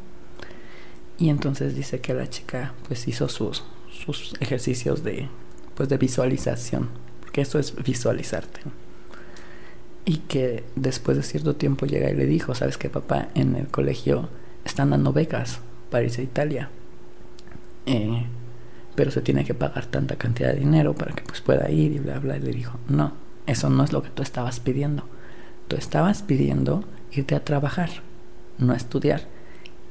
Y 1.17 1.29
entonces 1.29 1.75
dice 1.75 1.99
que 1.99 2.13
la 2.13 2.29
chica 2.29 2.73
pues 2.87 3.07
hizo 3.07 3.27
sus, 3.27 3.63
sus 3.91 4.33
ejercicios 4.39 5.03
de, 5.03 5.27
pues 5.75 5.89
de 5.89 5.97
visualización, 5.97 6.89
porque 7.21 7.41
eso 7.41 7.59
es 7.59 7.75
visualizarte. 7.83 8.61
Y 10.05 10.17
que 10.19 10.63
después 10.75 11.17
de 11.17 11.23
cierto 11.23 11.55
tiempo 11.55 11.85
llega 11.85 12.09
y 12.09 12.15
le 12.15 12.25
dijo, 12.25 12.55
sabes 12.55 12.77
que 12.77 12.89
papá, 12.89 13.29
en 13.35 13.55
el 13.55 13.67
colegio 13.67 14.29
están 14.63 14.91
dando 14.91 15.13
becas 15.13 15.59
para 15.89 16.05
irse 16.05 16.21
a 16.21 16.23
Italia. 16.23 16.69
Eh, 17.85 18.25
pero 18.95 19.11
se 19.11 19.21
tiene 19.21 19.45
que 19.45 19.53
pagar 19.53 19.85
tanta 19.85 20.15
cantidad 20.15 20.53
de 20.53 20.59
dinero 20.59 20.93
para 20.93 21.13
que 21.13 21.23
pues 21.23 21.41
pueda 21.41 21.69
ir 21.69 21.91
y 21.91 21.99
bla. 21.99 22.19
Y 22.37 22.39
le 22.39 22.51
dijo, 22.51 22.79
no, 22.87 23.13
eso 23.45 23.69
no 23.69 23.83
es 23.83 23.93
lo 23.93 24.03
que 24.03 24.09
tú 24.09 24.21
estabas 24.23 24.59
pidiendo. 24.59 25.05
Tú 25.67 25.75
estabas 25.75 26.21
pidiendo 26.23 26.83
irte 27.11 27.35
a 27.35 27.43
trabajar, 27.43 27.89
no 28.59 28.73
a 28.73 28.77
estudiar. 28.77 29.21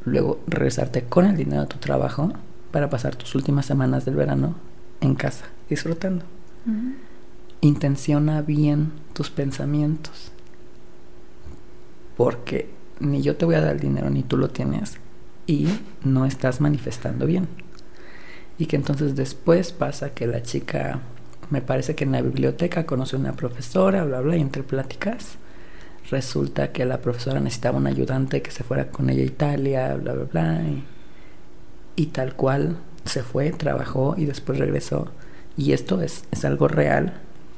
Luego 0.04 0.40
regresarte 0.46 1.02
con 1.04 1.26
el 1.26 1.36
dinero 1.36 1.62
de 1.62 1.68
tu 1.68 1.78
trabajo 1.78 2.32
para 2.70 2.90
pasar 2.90 3.16
tus 3.16 3.34
últimas 3.34 3.66
semanas 3.66 4.04
del 4.04 4.14
verano 4.14 4.54
en 5.00 5.14
casa, 5.14 5.46
disfrutando. 5.68 6.24
Intenciona 7.60 8.42
bien 8.42 8.92
tus 9.12 9.30
pensamientos. 9.30 10.32
Porque 12.16 12.70
ni 13.00 13.22
yo 13.22 13.36
te 13.36 13.44
voy 13.44 13.54
a 13.54 13.60
dar 13.60 13.76
el 13.76 13.80
dinero 13.80 14.10
ni 14.10 14.22
tú 14.22 14.36
lo 14.36 14.50
tienes 14.50 14.98
y 15.46 15.68
no 16.04 16.26
estás 16.26 16.60
manifestando 16.60 17.26
bien. 17.26 17.48
Y 18.58 18.66
que 18.66 18.76
entonces 18.76 19.14
después 19.14 19.72
pasa 19.72 20.10
que 20.10 20.26
la 20.26 20.42
chica, 20.42 21.00
me 21.50 21.62
parece 21.62 21.94
que 21.94 22.04
en 22.04 22.12
la 22.12 22.22
biblioteca 22.22 22.86
conoce 22.86 23.16
a 23.16 23.20
una 23.20 23.34
profesora, 23.34 24.04
bla, 24.04 24.20
bla, 24.20 24.36
y 24.36 24.40
entre 24.40 24.62
pláticas 24.62 25.38
resulta 26.10 26.72
que 26.72 26.84
la 26.84 27.00
profesora 27.00 27.40
necesitaba 27.40 27.78
un 27.78 27.86
ayudante 27.86 28.42
que 28.42 28.50
se 28.50 28.64
fuera 28.64 28.88
con 28.90 29.10
ella 29.10 29.22
a 29.22 29.26
Italia, 29.26 29.94
bla, 29.94 30.12
bla, 30.14 30.24
bla. 30.24 30.62
Y, 31.96 32.06
tal 32.06 32.34
cual 32.34 32.78
se 33.04 33.22
fue, 33.22 33.50
trabajó 33.50 34.14
y 34.16 34.24
después 34.24 34.58
regresó. 34.58 35.08
Y 35.56 35.72
esto 35.72 36.00
es, 36.00 36.24
es 36.30 36.44
algo 36.44 36.68
real, 36.68 37.14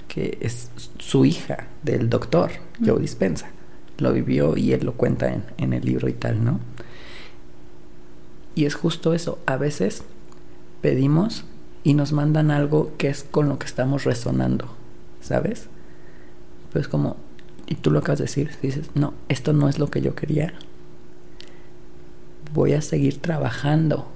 que 0.08 0.38
es 0.40 0.70
su 0.98 1.24
hija 1.24 1.68
del 1.82 2.08
doctor, 2.08 2.50
Joe 2.84 3.00
Dispensa. 3.00 3.50
Lo 3.98 4.12
vivió 4.12 4.56
y 4.56 4.72
él 4.72 4.84
lo 4.84 4.94
cuenta 4.94 5.32
en, 5.32 5.44
en 5.58 5.72
el 5.72 5.84
libro 5.84 6.08
y 6.08 6.14
tal, 6.14 6.44
¿no? 6.44 6.60
Y 8.54 8.64
es 8.64 8.74
justo 8.74 9.12
eso. 9.12 9.38
A 9.46 9.56
veces 9.56 10.04
pedimos 10.80 11.44
y 11.84 11.94
nos 11.94 12.12
mandan 12.12 12.50
algo 12.50 12.92
que 12.96 13.08
es 13.08 13.24
con 13.24 13.48
lo 13.48 13.58
que 13.58 13.66
estamos 13.66 14.04
resonando, 14.04 14.74
¿sabes? 15.20 15.68
Pues 16.72 16.88
como, 16.88 17.16
y 17.70 17.76
tú 17.76 17.92
lo 17.92 18.00
acabas 18.00 18.18
de 18.18 18.24
decir, 18.24 18.50
dices, 18.61 18.90
no, 18.94 19.14
esto 19.28 19.52
no 19.52 19.68
es 19.68 19.78
lo 19.78 19.90
que 19.90 20.02
yo 20.02 20.16
quería. 20.16 20.52
Voy 22.52 22.72
a 22.72 22.83
seguir 22.83 23.18
trabajando 23.18 24.09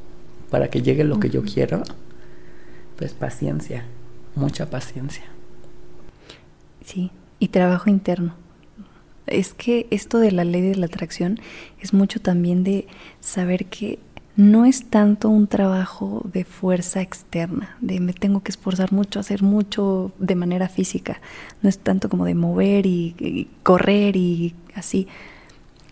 para 0.50 0.68
que 0.68 0.82
llegue 0.82 1.04
lo 1.04 1.20
que 1.20 1.30
yo 1.30 1.44
quiero. 1.44 1.84
Pues 2.96 3.12
paciencia, 3.12 3.84
mucha 4.34 4.68
paciencia. 4.68 5.24
Sí, 6.84 7.12
y 7.38 7.48
trabajo 7.48 7.88
interno. 7.88 8.34
Es 9.28 9.54
que 9.54 9.86
esto 9.90 10.18
de 10.18 10.32
la 10.32 10.42
ley 10.42 10.60
de 10.60 10.74
la 10.74 10.86
atracción 10.86 11.38
es 11.80 11.94
mucho 11.94 12.20
también 12.20 12.64
de 12.64 12.88
saber 13.20 13.66
que 13.66 14.00
no 14.36 14.64
es 14.64 14.90
tanto 14.90 15.28
un 15.28 15.46
trabajo 15.46 16.22
de 16.32 16.44
fuerza 16.44 17.00
externa, 17.00 17.76
de 17.80 18.00
me 18.00 18.12
tengo 18.12 18.42
que 18.42 18.50
esforzar 18.50 18.92
mucho, 18.92 19.20
hacer 19.20 19.42
mucho 19.42 20.12
de 20.18 20.34
manera 20.34 20.68
física, 20.68 21.20
no 21.62 21.68
es 21.68 21.78
tanto 21.78 22.08
como 22.08 22.24
de 22.24 22.34
mover 22.34 22.86
y, 22.86 23.48
correr 23.62 24.16
y 24.16 24.54
así, 24.74 25.06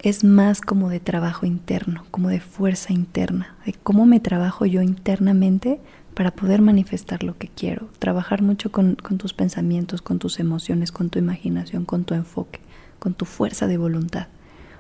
es 0.03 0.25
más 0.25 0.61
como 0.61 0.91
de 0.91 0.99
trabajo 0.99 1.47
interno, 1.47 2.05
como 2.11 2.29
de 2.29 2.41
fuerza 2.41 2.93
interna, 2.93 3.55
de 3.65 3.75
cómo 3.75 4.07
me 4.07 4.19
trabajo 4.19 4.67
yo 4.67 4.83
internamente 4.83 5.79
para 6.15 6.33
poder 6.33 6.61
manifestar 6.61 7.23
lo 7.23 7.39
que 7.39 7.49
quiero, 7.49 7.89
trabajar 8.01 8.43
mucho 8.43 8.73
con, 8.73 8.97
con 8.97 9.19
tus 9.19 9.33
pensamientos, 9.33 10.03
con 10.03 10.19
tus 10.19 10.41
emociones, 10.41 10.91
con 10.91 11.11
tu 11.11 11.21
imaginación, 11.21 11.85
con 11.85 12.03
tu 12.03 12.15
enfoque, 12.15 12.59
con 12.99 13.15
tu 13.15 13.25
fuerza 13.25 13.69
de 13.69 13.79
voluntad. 13.79 14.27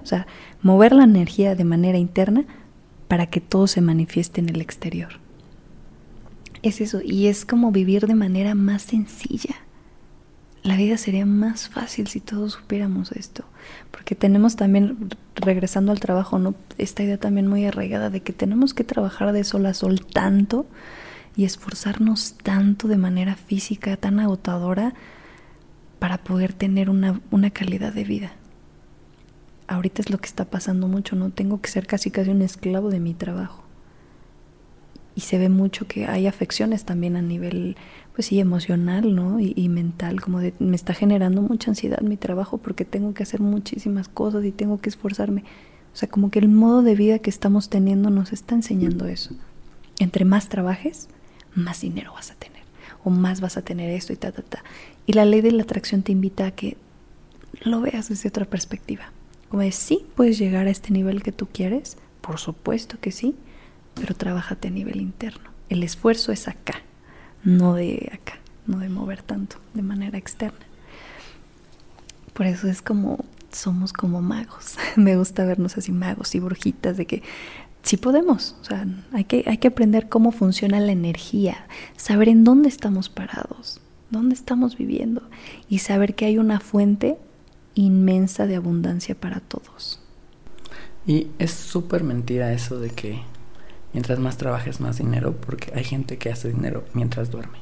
O 0.03 0.07
sea, 0.07 0.27
mover 0.63 0.93
la 0.93 1.05
energía 1.05 1.55
de 1.55 1.65
manera 1.65 1.97
interna 1.97 2.45
para 3.13 3.27
que 3.27 3.43
todo 3.43 3.67
se 3.67 3.83
manifieste 3.83 4.41
en 4.41 4.49
el 4.49 4.63
exterior. 4.63 5.21
Es 6.63 6.81
eso, 6.81 7.03
y 7.05 7.27
es 7.27 7.45
como 7.45 7.71
vivir 7.71 8.07
de 8.07 8.15
manera 8.15 8.55
más 8.55 8.81
sencilla. 8.81 9.55
La 10.63 10.77
vida 10.79 10.97
sería 10.97 11.27
más 11.27 11.69
fácil 11.69 12.07
si 12.07 12.21
todos 12.21 12.53
supiéramos 12.53 13.13
esto, 13.13 13.45
porque 13.91 14.15
tenemos 14.15 14.57
también, 14.57 15.11
regresando 15.35 15.93
al 15.93 16.01
trabajo, 16.01 16.39
¿no? 16.39 16.55
esta 16.79 17.03
idea 17.03 17.19
también 17.19 17.49
muy 17.49 17.67
arraigada 17.67 18.09
de 18.09 18.23
que 18.23 18.33
tenemos 18.33 18.73
que 18.73 18.83
trabajar 18.83 19.31
de 19.33 19.45
sol 19.45 19.67
a 19.67 19.75
sol 19.75 20.07
tanto 20.07 20.65
y 21.37 21.45
esforzarnos 21.45 22.37
tanto 22.43 22.89
de 22.89 22.97
manera 22.97 23.37
física, 23.37 23.99
tan 23.99 24.21
agotadora, 24.21 24.95
para 25.99 26.17
poder 26.25 26.55
tener 26.55 26.89
una, 26.89 27.21
una 27.31 27.51
calidad 27.51 27.93
de 27.93 28.05
vida 28.05 28.33
ahorita 29.69 30.03
es 30.03 30.11
lo 30.11 30.19
que 30.19 30.27
está 30.27 30.45
pasando 30.45 30.89
mucho, 30.89 31.17
¿no? 31.17 31.31
Tengo 31.31 31.61
que 31.61 31.71
ser 31.71 31.87
casi 31.87 32.11
casi 32.11 32.31
un 32.31 32.43
esclavo 32.43 32.91
de 32.91 33.01
mi 33.01 33.15
trabajo. 33.15 33.63
Y 35.15 35.23
se 35.23 35.39
ve 35.39 35.49
mucho 35.49 35.87
que 35.87 36.07
hay 36.07 36.27
afecciones 36.27 36.85
también 36.85 37.17
a 37.17 37.23
nivel, 37.23 37.77
pues 38.15 38.27
sí, 38.27 38.41
emocional, 38.41 39.15
¿no? 39.15 39.41
Y, 39.41 39.69
mental, 39.69 40.21
como 40.23 40.41
de, 40.41 40.55
me 40.59 40.75
está 40.75 40.95
generando 40.95 41.43
mucha 41.43 41.71
ansiedad 41.71 42.01
mi 42.01 42.17
trabajo 42.17 42.59
porque 42.59 42.85
tengo 42.87 43.13
que 43.13 43.23
hacer 43.23 43.41
muchísimas 43.41 44.09
cosas 44.09 44.45
y 44.45 44.53
tengo 44.53 44.81
que 44.81 44.89
esforzarme. 44.89 45.45
O 45.93 45.97
sea, 45.97 46.09
como 46.09 46.31
que 46.31 46.39
el 46.39 46.49
modo 46.49 46.83
de 46.83 46.95
vida 46.95 47.19
que 47.19 47.29
estamos 47.29 47.69
teniendo 47.69 48.09
nos 48.09 48.33
está 48.33 48.55
enseñando 48.55 49.07
eso. 49.07 49.35
Entre 49.99 50.25
más 50.25 50.49
trabajes, 50.49 51.09
más 51.55 51.83
dinero 51.83 52.15
vas 52.15 52.31
a 52.31 52.35
tener. 52.35 52.63
O 53.05 53.11
más 53.11 53.43
vas 53.43 53.59
a 53.59 53.63
tener 53.63 53.91
esto 53.91 54.15
y 54.15 54.17
ta, 54.17 54.33
ta, 54.33 54.41
ta. 54.41 54.65
Y 55.05 55.13
la 55.13 55.27
ley 55.27 55.43
de 55.43 55.53
la 55.53 55.65
atracción 55.65 56.03
te 56.03 56.13
invita 56.13 56.47
a 56.47 56.51
que 56.53 56.79
lo 57.61 57.83
veas 57.83 58.09
desde 58.09 58.31
otra 58.31 58.47
perspectiva. 58.47 59.12
De 59.53 59.71
sí, 59.71 60.07
puedes 60.17 60.39
llegar 60.39 60.67
a 60.67 60.71
este 60.71 60.93
nivel 60.93 61.23
que 61.23 61.33
tú 61.33 61.47
quieres, 61.47 61.97
por 62.21 62.39
supuesto 62.39 62.99
que 63.01 63.13
sí, 63.13 63.35
pero 63.95 64.15
trabájate 64.15 64.69
a 64.69 64.71
nivel 64.71 65.01
interno. 65.01 65.51
El 65.69 65.83
esfuerzo 65.83 66.33
es 66.33 66.49
acá, 66.49 66.81
no 67.45 67.75
de 67.75 68.11
acá, 68.15 68.39
no 68.67 68.79
de 68.79 68.89
mover 68.89 69.23
tanto 69.23 69.57
de 69.75 69.83
manera 69.83 70.19
externa. 70.19 70.59
Por 72.33 72.47
eso 72.47 72.69
es 72.69 72.81
como 72.81 73.25
somos 73.53 73.93
como 73.93 74.23
magos. 74.23 74.77
Me 74.97 75.17
gusta 75.17 75.45
vernos 75.45 75.77
así 75.77 75.93
magos 75.93 76.35
y 76.35 76.41
brujitas 76.41 76.97
de 76.97 77.07
que 77.07 77.23
sí 77.83 77.97
podemos, 77.97 78.57
o 78.63 78.65
sea, 78.65 78.87
hay 79.13 79.25
que, 79.25 79.45
hay 79.47 79.59
que 79.59 79.69
aprender 79.69 80.09
cómo 80.09 80.33
funciona 80.33 80.81
la 80.81 80.93
energía, 80.93 81.67
saber 81.97 82.29
en 82.29 82.45
dónde 82.45 82.69
estamos 82.69 83.09
parados, 83.09 83.81
dónde 84.11 84.35
estamos 84.35 84.77
viviendo 84.77 85.23
y 85.69 85.79
saber 85.79 86.15
que 86.15 86.27
hay 86.27 86.39
una 86.39 86.61
fuente 86.61 87.19
inmensa 87.75 88.47
de 88.47 88.57
abundancia 88.57 89.15
para 89.15 89.41
todos. 89.41 90.01
Y 91.07 91.29
es 91.39 91.51
súper 91.51 92.05
mentira 92.05 92.53
eso 92.53 92.79
de 92.79 92.91
que 92.91 93.23
mientras 93.93 94.19
más 94.19 94.37
trabajes 94.37 94.81
más 94.81 94.99
dinero, 94.99 95.35
porque 95.35 95.73
hay 95.75 95.85
gente 95.85 96.19
que 96.19 96.31
hace 96.31 96.49
dinero 96.49 96.85
mientras 96.95 97.31
duerme. 97.31 97.59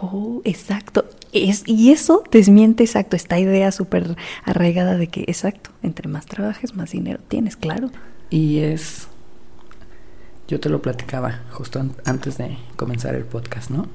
Oh, 0.00 0.42
exacto. 0.44 1.04
Es, 1.32 1.64
y 1.66 1.90
eso 1.90 2.22
desmiente 2.30 2.84
exacto 2.84 3.16
esta 3.16 3.38
idea 3.38 3.72
súper 3.72 4.16
arraigada 4.44 4.96
de 4.96 5.08
que, 5.08 5.22
exacto, 5.22 5.70
entre 5.82 6.08
más 6.08 6.26
trabajes, 6.26 6.74
más 6.74 6.92
dinero 6.92 7.20
tienes, 7.26 7.56
claro. 7.56 7.90
Y 8.30 8.58
es, 8.58 9.08
yo 10.46 10.60
te 10.60 10.68
lo 10.68 10.82
platicaba 10.82 11.40
justo 11.50 11.84
antes 12.04 12.38
de 12.38 12.58
comenzar 12.76 13.14
el 13.14 13.24
podcast, 13.24 13.70
¿no? 13.70 13.88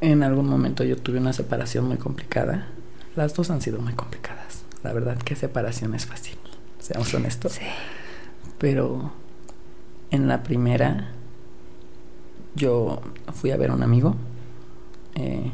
En 0.00 0.22
algún 0.22 0.46
momento 0.48 0.84
yo 0.84 0.96
tuve 0.96 1.18
una 1.18 1.32
separación 1.32 1.86
muy 1.86 1.96
complicada. 1.96 2.68
Las 3.16 3.34
dos 3.34 3.50
han 3.50 3.60
sido 3.60 3.80
muy 3.80 3.94
complicadas. 3.94 4.64
La 4.84 4.92
verdad 4.92 5.18
que 5.18 5.34
separación 5.34 5.94
es 5.94 6.06
fácil, 6.06 6.36
seamos 6.78 7.12
honestos. 7.14 7.54
Sí. 7.54 7.64
Pero 8.58 9.10
en 10.12 10.28
la 10.28 10.44
primera 10.44 11.10
yo 12.54 13.00
fui 13.34 13.50
a 13.50 13.56
ver 13.56 13.70
a 13.70 13.74
un 13.74 13.82
amigo, 13.82 14.14
eh, 15.16 15.50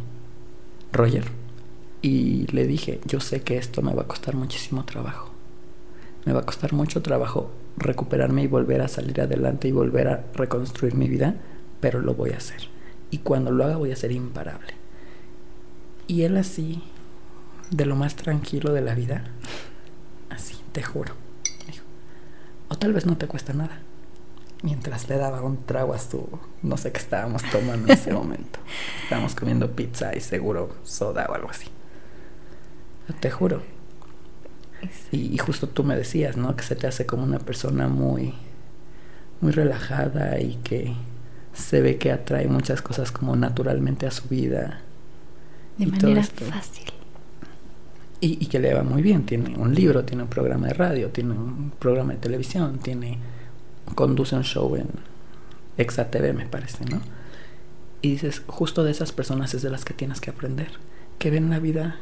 Roger, 0.92 1.24
y 2.02 2.46
le 2.48 2.66
dije, 2.66 3.00
yo 3.06 3.20
sé 3.20 3.40
que 3.40 3.56
esto 3.56 3.80
me 3.80 3.94
va 3.94 4.02
a 4.02 4.06
costar 4.06 4.34
muchísimo 4.34 4.84
trabajo. 4.84 5.30
Me 6.26 6.34
va 6.34 6.40
a 6.40 6.46
costar 6.46 6.74
mucho 6.74 7.00
trabajo 7.00 7.50
recuperarme 7.78 8.42
y 8.42 8.46
volver 8.46 8.82
a 8.82 8.88
salir 8.88 9.22
adelante 9.22 9.68
y 9.68 9.72
volver 9.72 10.08
a 10.08 10.24
reconstruir 10.34 10.94
mi 10.94 11.08
vida, 11.08 11.34
pero 11.80 12.00
lo 12.00 12.14
voy 12.14 12.30
a 12.30 12.36
hacer 12.36 12.73
y 13.14 13.18
cuando 13.18 13.52
lo 13.52 13.64
haga 13.64 13.76
voy 13.76 13.92
a 13.92 13.96
ser 13.96 14.10
imparable. 14.10 14.74
Y 16.08 16.22
él 16.22 16.36
así, 16.36 16.82
de 17.70 17.86
lo 17.86 17.94
más 17.94 18.16
tranquilo 18.16 18.72
de 18.72 18.80
la 18.80 18.96
vida, 18.96 19.22
así, 20.30 20.56
te 20.72 20.82
juro. 20.82 21.14
o 22.68 22.76
tal 22.76 22.92
vez 22.92 23.06
no 23.06 23.16
te 23.16 23.28
cuesta 23.28 23.52
nada, 23.52 23.78
mientras 24.62 25.08
le 25.08 25.16
daba 25.16 25.42
un 25.42 25.64
trago 25.64 25.94
a 25.94 26.00
su, 26.00 26.28
no 26.64 26.76
sé 26.76 26.90
qué 26.90 26.98
estábamos 26.98 27.44
tomando 27.52 27.86
en 27.86 27.96
ese 27.96 28.12
momento. 28.20 28.58
Estábamos 29.04 29.36
comiendo 29.36 29.70
pizza 29.70 30.12
y 30.16 30.20
seguro 30.20 30.74
soda 30.82 31.26
o 31.28 31.34
algo 31.34 31.50
así. 31.50 31.68
Te 33.20 33.30
juro. 33.30 33.62
Y, 35.12 35.32
y, 35.32 35.38
justo 35.38 35.68
tú 35.68 35.84
me 35.84 35.94
decías, 35.94 36.36
¿no? 36.36 36.56
Que 36.56 36.64
se 36.64 36.74
te 36.74 36.88
hace 36.88 37.06
como 37.06 37.22
una 37.22 37.38
persona 37.38 37.86
muy, 37.86 38.34
muy 39.40 39.52
relajada 39.52 40.40
y 40.40 40.56
que 40.64 40.96
se 41.54 41.80
ve 41.80 41.96
que 41.96 42.12
atrae 42.12 42.46
muchas 42.48 42.82
cosas 42.82 43.12
como 43.12 43.36
naturalmente 43.36 44.06
a 44.06 44.10
su 44.10 44.28
vida. 44.28 44.80
De 45.78 45.86
manera 45.86 46.22
fácil. 46.22 46.84
Y, 48.20 48.42
y, 48.44 48.46
que 48.46 48.58
le 48.58 48.74
va 48.74 48.82
muy 48.82 49.02
bien. 49.02 49.24
Tiene 49.24 49.56
un 49.56 49.74
libro, 49.74 50.04
tiene 50.04 50.22
un 50.22 50.28
programa 50.28 50.68
de 50.68 50.74
radio, 50.74 51.10
tiene 51.10 51.32
un 51.32 51.72
programa 51.78 52.14
de 52.14 52.18
televisión, 52.18 52.78
tiene 52.78 53.18
conduce 53.94 54.34
un 54.34 54.44
show 54.44 54.74
en 54.76 54.88
Exa 55.76 56.10
TV, 56.10 56.32
me 56.32 56.46
parece, 56.46 56.84
¿no? 56.86 57.00
Y 58.00 58.12
dices, 58.12 58.42
justo 58.46 58.84
de 58.84 58.90
esas 58.90 59.12
personas 59.12 59.54
es 59.54 59.62
de 59.62 59.70
las 59.70 59.84
que 59.84 59.94
tienes 59.94 60.20
que 60.20 60.30
aprender. 60.30 60.72
Que 61.18 61.30
ven 61.30 61.50
la 61.50 61.58
vida 61.58 62.00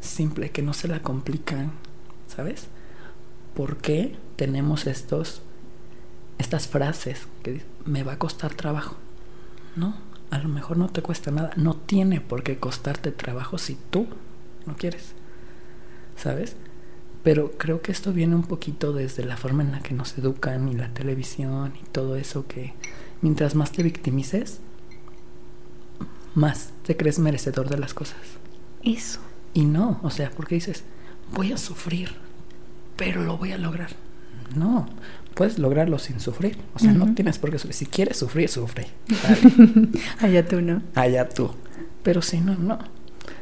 simple, 0.00 0.50
que 0.50 0.62
no 0.62 0.72
se 0.72 0.88
la 0.88 1.02
complican, 1.02 1.72
¿sabes? 2.26 2.68
¿Por 3.54 3.76
qué 3.76 4.16
tenemos 4.36 4.86
estos 4.86 5.42
estas 6.38 6.68
frases 6.68 7.26
que 7.42 7.62
me 7.84 8.02
va 8.02 8.14
a 8.14 8.18
costar 8.18 8.54
trabajo. 8.54 8.96
No, 9.76 9.94
a 10.30 10.38
lo 10.38 10.48
mejor 10.48 10.76
no 10.76 10.88
te 10.88 11.02
cuesta 11.02 11.30
nada. 11.30 11.52
No 11.56 11.74
tiene 11.74 12.20
por 12.20 12.42
qué 12.42 12.56
costarte 12.58 13.12
trabajo 13.12 13.58
si 13.58 13.76
tú 13.90 14.06
no 14.66 14.76
quieres. 14.76 15.12
¿Sabes? 16.16 16.56
Pero 17.22 17.52
creo 17.52 17.82
que 17.82 17.92
esto 17.92 18.12
viene 18.12 18.34
un 18.34 18.44
poquito 18.44 18.92
desde 18.92 19.24
la 19.24 19.36
forma 19.36 19.62
en 19.62 19.72
la 19.72 19.80
que 19.80 19.94
nos 19.94 20.16
educan 20.18 20.68
y 20.68 20.74
la 20.74 20.92
televisión 20.92 21.74
y 21.80 21.86
todo 21.86 22.16
eso 22.16 22.46
que 22.46 22.74
mientras 23.20 23.54
más 23.54 23.72
te 23.72 23.82
victimices, 23.82 24.60
más 26.34 26.72
te 26.84 26.96
crees 26.96 27.18
merecedor 27.18 27.68
de 27.68 27.78
las 27.78 27.94
cosas. 27.94 28.18
Eso. 28.82 29.20
Y 29.54 29.64
no, 29.64 30.00
o 30.02 30.10
sea, 30.10 30.30
porque 30.30 30.56
dices, 30.56 30.84
voy 31.32 31.52
a 31.52 31.58
sufrir, 31.58 32.14
pero 32.96 33.22
lo 33.22 33.36
voy 33.36 33.52
a 33.52 33.58
lograr. 33.58 33.90
No, 34.54 34.88
puedes 35.34 35.58
lograrlo 35.58 35.98
sin 35.98 36.20
sufrir. 36.20 36.58
O 36.74 36.78
sea, 36.78 36.92
no 36.92 37.14
tienes 37.14 37.38
por 37.38 37.50
qué 37.50 37.58
sufrir. 37.58 37.74
Si 37.74 37.86
quieres 37.86 38.18
sufrir, 38.18 38.48
sufre. 38.48 38.86
Allá 40.20 40.46
tú, 40.46 40.60
¿no? 40.60 40.82
Allá 40.94 41.28
tú. 41.28 41.50
Pero 42.02 42.22
si 42.22 42.40
no, 42.40 42.54
no. 42.56 42.78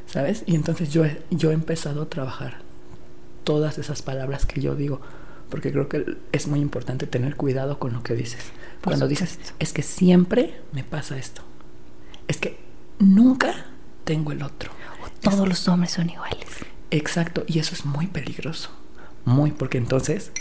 ¿Sabes? 0.07 0.43
Y 0.47 0.55
entonces 0.55 0.93
yo 0.93 1.05
he, 1.05 1.23
yo 1.31 1.51
he 1.51 1.55
empezado 1.55 2.03
a 2.03 2.09
trabajar 2.09 2.59
todas 3.45 3.79
esas 3.79 4.03
palabras 4.03 4.47
que 4.47 4.61
yo 4.61 4.75
digo. 4.75 5.01
Porque 5.49 5.73
creo 5.73 5.89
que 5.89 6.17
es 6.31 6.47
muy 6.47 6.61
importante 6.61 7.07
tener 7.07 7.37
cuidado 7.37 7.79
con 7.79 7.93
lo 7.93 8.03
que 8.03 8.15
dices. 8.15 8.43
Cuando 8.85 9.09
dices, 9.09 9.39
es 9.59 9.73
que 9.73 9.83
siempre 9.83 10.61
me 10.73 10.85
pasa 10.85 11.19
esto. 11.19 11.43
Es 12.29 12.37
que 12.37 12.61
nunca 13.01 13.67
tengo 14.05 14.33
el 14.33 14.43
otro. 14.43 14.71
todos 15.21 15.49
los 15.49 15.67
hombres 15.69 15.91
son 15.91 16.09
iguales. 16.09 16.47
Exacto. 16.91 17.45
Y 17.47 17.59
eso 17.59 17.75
es 17.75 17.85
muy 17.85 18.07
peligroso. 18.07 18.71
Muy, 19.25 19.51
porque 19.51 19.79
entonces 19.79 20.33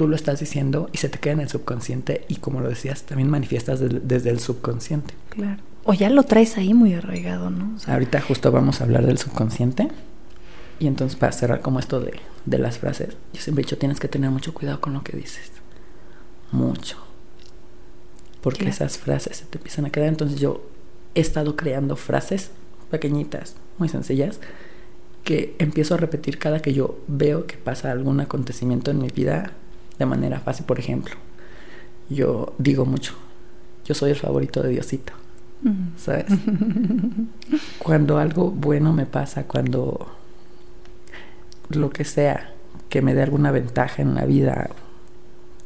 tú 0.00 0.08
lo 0.08 0.16
estás 0.16 0.40
diciendo 0.40 0.88
y 0.94 0.96
se 0.96 1.10
te 1.10 1.18
queda 1.18 1.34
en 1.34 1.40
el 1.40 1.50
subconsciente 1.50 2.24
y 2.26 2.36
como 2.36 2.62
lo 2.62 2.70
decías, 2.70 3.02
también 3.02 3.28
manifiestas 3.28 3.80
desde 3.80 4.30
el 4.30 4.40
subconsciente. 4.40 5.12
Claro. 5.28 5.60
O 5.84 5.92
ya 5.92 6.08
lo 6.08 6.22
traes 6.22 6.56
ahí 6.56 6.72
muy 6.72 6.94
arraigado, 6.94 7.50
¿no? 7.50 7.76
Ahorita 7.86 8.18
justo 8.22 8.50
vamos 8.50 8.80
a 8.80 8.84
hablar 8.84 9.04
del 9.04 9.18
subconsciente. 9.18 9.88
Y 10.78 10.86
entonces 10.86 11.18
para 11.18 11.32
cerrar 11.32 11.60
como 11.60 11.80
esto 11.80 12.00
de, 12.00 12.18
de 12.46 12.56
las 12.56 12.78
frases, 12.78 13.10
yo 13.34 13.42
siempre 13.42 13.60
he 13.60 13.64
dicho, 13.66 13.76
tienes 13.76 14.00
que 14.00 14.08
tener 14.08 14.30
mucho 14.30 14.54
cuidado 14.54 14.80
con 14.80 14.94
lo 14.94 15.04
que 15.04 15.18
dices. 15.18 15.52
Mucho. 16.50 16.96
Porque 18.40 18.70
esas 18.70 18.96
frases 18.96 19.36
se 19.36 19.44
te 19.44 19.58
empiezan 19.58 19.84
a 19.84 19.90
quedar. 19.90 20.08
Entonces 20.08 20.40
yo 20.40 20.66
he 21.14 21.20
estado 21.20 21.56
creando 21.56 21.96
frases 21.96 22.52
pequeñitas, 22.90 23.54
muy 23.76 23.90
sencillas, 23.90 24.40
que 25.24 25.56
empiezo 25.58 25.92
a 25.92 25.98
repetir 25.98 26.38
cada 26.38 26.60
que 26.62 26.72
yo 26.72 26.98
veo 27.06 27.46
que 27.46 27.58
pasa 27.58 27.92
algún 27.92 28.20
acontecimiento 28.20 28.90
en 28.90 29.02
mi 29.02 29.10
vida 29.10 29.52
de 30.00 30.06
manera 30.06 30.40
fácil. 30.40 30.66
Por 30.66 30.80
ejemplo, 30.80 31.14
yo 32.08 32.54
digo 32.58 32.84
mucho, 32.84 33.14
yo 33.84 33.94
soy 33.94 34.10
el 34.10 34.16
favorito 34.16 34.62
de 34.62 34.70
Diosito. 34.70 35.12
¿Sabes? 35.98 36.24
cuando 37.78 38.18
algo 38.18 38.50
bueno 38.50 38.94
me 38.94 39.04
pasa, 39.04 39.44
cuando 39.44 40.10
lo 41.68 41.90
que 41.90 42.06
sea 42.06 42.54
que 42.88 43.02
me 43.02 43.14
dé 43.14 43.22
alguna 43.22 43.50
ventaja 43.50 44.00
en 44.00 44.14
la 44.14 44.24
vida, 44.24 44.70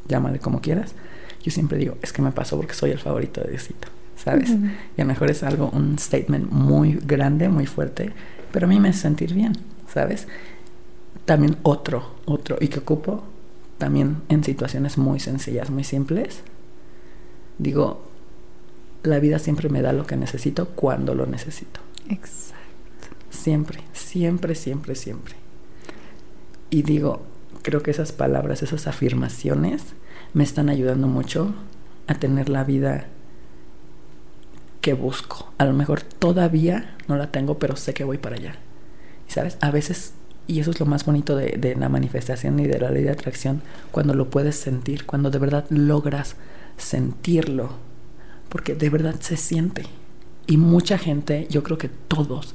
llámale 0.09 0.41
como 0.41 0.61
quieras, 0.61 0.97
yo 1.45 1.53
siempre 1.53 1.79
digo, 1.79 1.97
es 2.03 2.13
que 2.13 2.23
me 2.23 2.33
pasó 2.33 2.57
porque 2.57 2.75
soy 2.75 2.91
el 2.91 2.99
favorito 2.99 3.41
de 3.41 3.51
Diosito, 3.51 3.87
¿sabes? 4.17 4.51
Y 4.51 5.01
a 5.01 5.05
lo 5.05 5.07
mejor 5.07 5.31
es 5.31 5.45
algo, 5.45 5.71
un 5.71 5.97
statement 5.97 6.51
muy 6.51 6.95
grande, 6.95 7.49
muy 7.49 7.67
fuerte, 7.67 8.13
pero 8.51 8.67
a 8.67 8.69
mí 8.69 8.81
me 8.81 8.89
hace 8.89 9.03
sentir 9.03 9.33
bien, 9.33 9.53
¿sabes? 9.89 10.27
También 11.25 11.57
otro, 11.63 12.17
otro, 12.25 12.57
y 12.61 12.67
que 12.67 12.81
ocupo 12.81 13.23
también 13.79 14.23
en 14.29 14.45
situaciones 14.45 14.99
muy 14.99 15.21
sencillas, 15.21 15.71
muy 15.71 15.85
simples, 15.85 16.43
digo, 17.59 18.03
la 19.03 19.19
vida 19.19 19.39
siempre 19.39 19.69
me 19.69 19.83
da 19.83 19.93
lo 19.93 20.07
que 20.07 20.17
necesito 20.17 20.69
cuando 20.69 21.15
lo 21.15 21.27
necesito. 21.27 21.81
Exacto. 22.09 23.09
Siempre, 23.31 23.81
siempre, 23.93 24.55
siempre, 24.55 24.95
siempre. 24.95 25.35
Y 26.71 26.83
digo, 26.83 27.23
creo 27.63 27.83
que 27.83 27.91
esas 27.91 28.13
palabras, 28.13 28.63
esas 28.63 28.87
afirmaciones 28.87 29.83
me 30.33 30.45
están 30.45 30.69
ayudando 30.69 31.07
mucho 31.07 31.55
a 32.07 32.15
tener 32.15 32.49
la 32.49 32.65
vida 32.65 33.07
que 34.81 34.95
busco. 34.95 35.53
A 35.59 35.65
lo 35.65 35.73
mejor 35.73 36.03
todavía 36.03 36.97
no 37.09 37.17
la 37.17 37.31
tengo, 37.31 37.59
pero 37.59 37.77
sé 37.77 37.95
que 37.95 38.05
voy 38.05 38.19
para 38.19 38.37
allá. 38.37 38.57
Y 39.29 39.33
sabes, 39.33 39.57
a 39.61 39.71
veces 39.71 40.15
y 40.47 40.61
eso 40.61 40.71
es 40.71 40.81
lo 40.81 40.87
más 40.87 41.05
bonito 41.05 41.37
de, 41.37 41.77
la 41.79 41.89
manifestación 41.89 42.59
y 42.61 42.67
de 42.67 42.79
la 42.79 42.91
ley 42.91 43.03
de 43.03 43.11
atracción, 43.11 43.63
cuando 43.91 44.15
lo 44.15 44.31
puedes 44.31 44.57
sentir, 44.57 45.07
cuando 45.07 45.31
de 45.31 45.39
verdad 45.39 45.65
logras 45.71 46.37
sentirlo, 46.77 47.71
porque 48.49 48.75
de 48.75 48.91
verdad 48.91 49.17
se 49.21 49.37
siente. 49.37 49.85
Y 50.47 50.59
mucha 50.59 50.99
gente, 50.99 51.47
yo 51.49 51.63
creo 51.63 51.79
que 51.79 51.89
todos, 51.89 52.55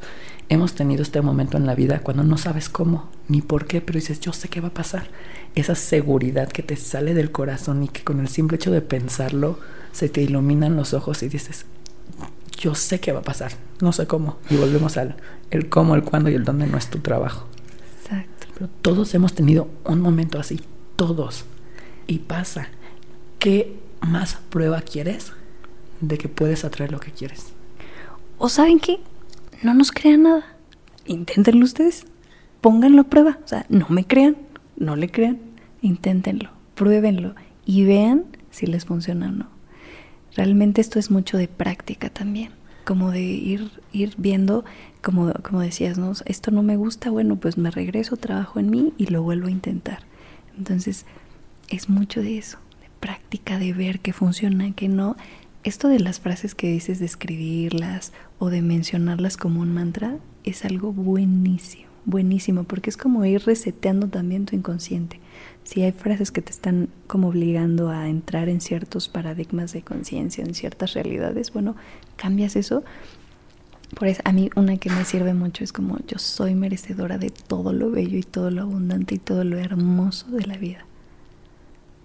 hemos 0.49 0.73
tenido 0.73 1.02
este 1.02 1.21
momento 1.21 1.58
en 1.58 1.65
la 1.65 1.75
vida 1.75 2.02
cuando 2.02 2.23
no 2.23 2.38
sabes 2.38 2.69
cómo 2.69 3.10
ni 3.28 3.41
por 3.41 3.65
qué, 3.65 3.82
pero 3.82 3.97
dices, 3.97 4.19
yo 4.19 4.34
sé 4.34 4.49
qué 4.49 4.62
va 4.62 4.67
a 4.67 4.73
pasar. 4.73 5.08
Esa 5.56 5.73
seguridad 5.73 6.49
que 6.49 6.62
te 6.62 6.75
sale 6.75 7.15
del 7.15 7.32
corazón 7.32 7.84
y 7.84 7.88
que 7.88 8.04
con 8.04 8.19
el 8.19 8.28
simple 8.28 8.58
hecho 8.58 8.71
de 8.71 8.82
pensarlo 8.82 9.60
se 9.91 10.10
te 10.10 10.21
iluminan 10.21 10.75
los 10.75 10.93
ojos 10.93 11.23
y 11.23 11.30
dices, 11.30 11.65
yo 12.60 12.75
sé 12.75 12.99
qué 12.99 13.12
va 13.12 13.19
a 13.19 13.23
pasar, 13.23 13.54
no 13.82 13.93
sé 13.93 14.06
cómo. 14.06 14.38
Y 14.49 14.58
volvemos 14.58 14.97
al 14.97 15.15
el 15.49 15.69
cómo, 15.69 15.95
el 15.95 16.04
cuándo 16.04 16.30
y 16.30 16.36
el 16.36 16.43
dónde 16.43 16.67
no 16.67 16.78
es 16.78 16.89
tu 16.89 16.99
trabajo. 16.99 17.47
Pero 18.60 18.69
todos 18.82 19.13
hemos 19.15 19.34
tenido 19.34 19.69
un 19.86 20.02
momento 20.02 20.38
así, 20.38 20.60
todos. 20.98 21.45
Y 22.08 22.19
pasa. 22.19 22.67
¿Qué 23.39 23.80
más 24.02 24.38
prueba 24.50 24.82
quieres 24.82 25.32
de 26.02 26.17
que 26.17 26.28
puedes 26.28 26.65
atraer 26.65 26.91
lo 26.91 27.00
que 27.00 27.12
quieres? 27.12 27.54
¿O 28.38 28.50
saben 28.50 28.82
qué? 28.82 29.00
No 29.63 29.74
nos 29.74 29.93
crean 29.93 30.24
nada. 30.24 30.58
Inténtenlo 31.06 31.63
ustedes. 31.63 32.06
Pónganlo 32.60 33.04
a 33.04 33.06
prueba. 33.06 33.39
O 33.45 33.48
sea, 33.48 33.65
no 33.69 33.88
me 33.88 34.06
crean, 34.06 34.36
no 34.76 34.98
le 34.98 35.10
crean. 35.10 35.39
Inténtenlo, 35.82 36.50
pruébenlo 36.76 37.36
y 37.65 37.86
vean 37.86 38.26
si 38.52 38.65
les 38.65 38.84
funciona 38.84 39.30
o 39.30 39.32
no. 39.32 39.48
Realmente 40.36 40.82
esto 40.82 41.00
es 41.00 41.12
mucho 41.12 41.38
de 41.38 41.48
práctica 41.48 42.10
también 42.10 42.59
como 42.89 43.12
de 43.12 43.21
ir, 43.21 43.69
ir 43.93 44.15
viendo, 44.17 44.65
como, 45.04 45.32
como 45.43 45.60
decías, 45.60 45.99
¿no? 45.99 46.12
Esto 46.25 46.49
no 46.49 46.63
me 46.63 46.75
gusta, 46.75 47.12
bueno, 47.12 47.36
pues 47.36 47.56
me 47.56 47.69
regreso, 47.69 48.17
trabajo 48.17 48.60
en 48.60 48.71
mí 48.71 48.93
y 48.97 49.06
lo 49.06 49.21
vuelvo 49.21 49.45
a 49.45 49.52
intentar. 49.52 49.99
Entonces, 50.58 51.06
es 51.69 51.88
mucho 51.88 52.23
de 52.23 52.39
eso, 52.39 52.58
de 52.82 52.89
práctica, 52.99 53.60
de 53.60 53.73
ver 53.73 53.99
qué 53.99 54.12
funciona, 54.12 54.71
qué 54.71 54.89
no. 54.89 55.17
Esto 55.63 55.88
de 55.88 56.00
las 56.00 56.19
frases 56.19 56.56
que 56.56 56.71
dices, 56.71 56.98
de 56.98 57.06
escribirlas 57.06 58.12
o 58.40 58.50
de 58.50 58.63
mencionarlas 58.63 59.37
como 59.37 59.62
un 59.62 59.71
mantra, 59.71 60.17
es 60.44 60.65
algo 60.65 60.92
buenísimo, 60.92 61.90
buenísimo, 62.06 62.63
porque 62.63 62.90
es 62.90 62.98
como 62.98 63.23
ir 63.23 63.44
reseteando 63.46 64.08
también 64.08 64.48
tu 64.48 64.56
inconsciente 64.56 65.19
si 65.70 65.84
hay 65.84 65.92
frases 65.92 66.32
que 66.32 66.42
te 66.42 66.50
están 66.50 66.90
como 67.06 67.28
obligando 67.28 67.92
a 67.92 68.10
entrar 68.10 68.50
en 68.50 68.60
ciertos 68.60 69.08
paradigmas 69.08 69.72
de 69.72 69.84
conciencia, 69.84 70.44
en 70.44 70.56
ciertas 70.56 70.96
realidades, 70.96 71.54
bueno, 71.54 71.76
cambias 72.15 72.56
eso. 72.56 72.84
Por 73.94 74.08
eso 74.08 74.20
a 74.26 74.32
mí 74.32 74.50
una 74.56 74.78
que 74.78 74.90
me 74.90 75.06
sirve 75.06 75.36
mucho 75.36 75.63
es 75.63 75.72
como 75.72 76.00
yo 76.08 76.17
soy 76.17 76.56
merecedora 76.56 77.20
de 77.20 77.30
todo 77.30 77.72
lo 77.72 77.92
bello 77.92 78.17
y 78.17 78.24
todo 78.24 78.50
lo 78.50 78.63
abundante 78.63 79.13
y 79.13 79.20
todo 79.20 79.44
lo 79.44 79.60
hermoso 79.60 80.32
de 80.32 80.48
la 80.48 80.58
vida. 80.58 80.88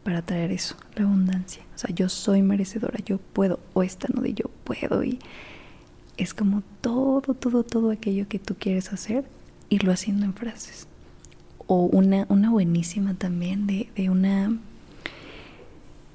Para 0.03 0.21
traer 0.21 0.53
eso, 0.53 0.77
la 0.95 1.05
abundancia. 1.05 1.63
O 1.75 1.79
sea, 1.79 1.89
yo 1.95 2.11
soy 2.11 2.43
merecedora, 2.43 2.99
yo 2.99 3.17
puedo, 3.17 3.61
o 3.73 3.83
esta 3.83 4.09
no 4.13 4.21
de 4.21 4.35
yo 4.35 4.51
puedo 4.65 5.03
y 5.05 5.21
es 6.19 6.35
como 6.35 6.63
todo, 6.83 7.33
todo, 7.33 7.63
todo 7.65 7.91
aquello 7.93 8.29
que 8.29 8.39
tú 8.39 8.57
quieres 8.59 8.93
hacer, 8.93 9.25
irlo 9.71 9.91
haciendo 9.91 10.27
en 10.27 10.35
frases 10.35 10.87
o 11.67 11.85
una, 11.87 12.27
una 12.29 12.51
buenísima 12.51 13.15
también 13.15 13.67
de, 13.67 13.89
de 13.97 14.11
una 14.11 14.59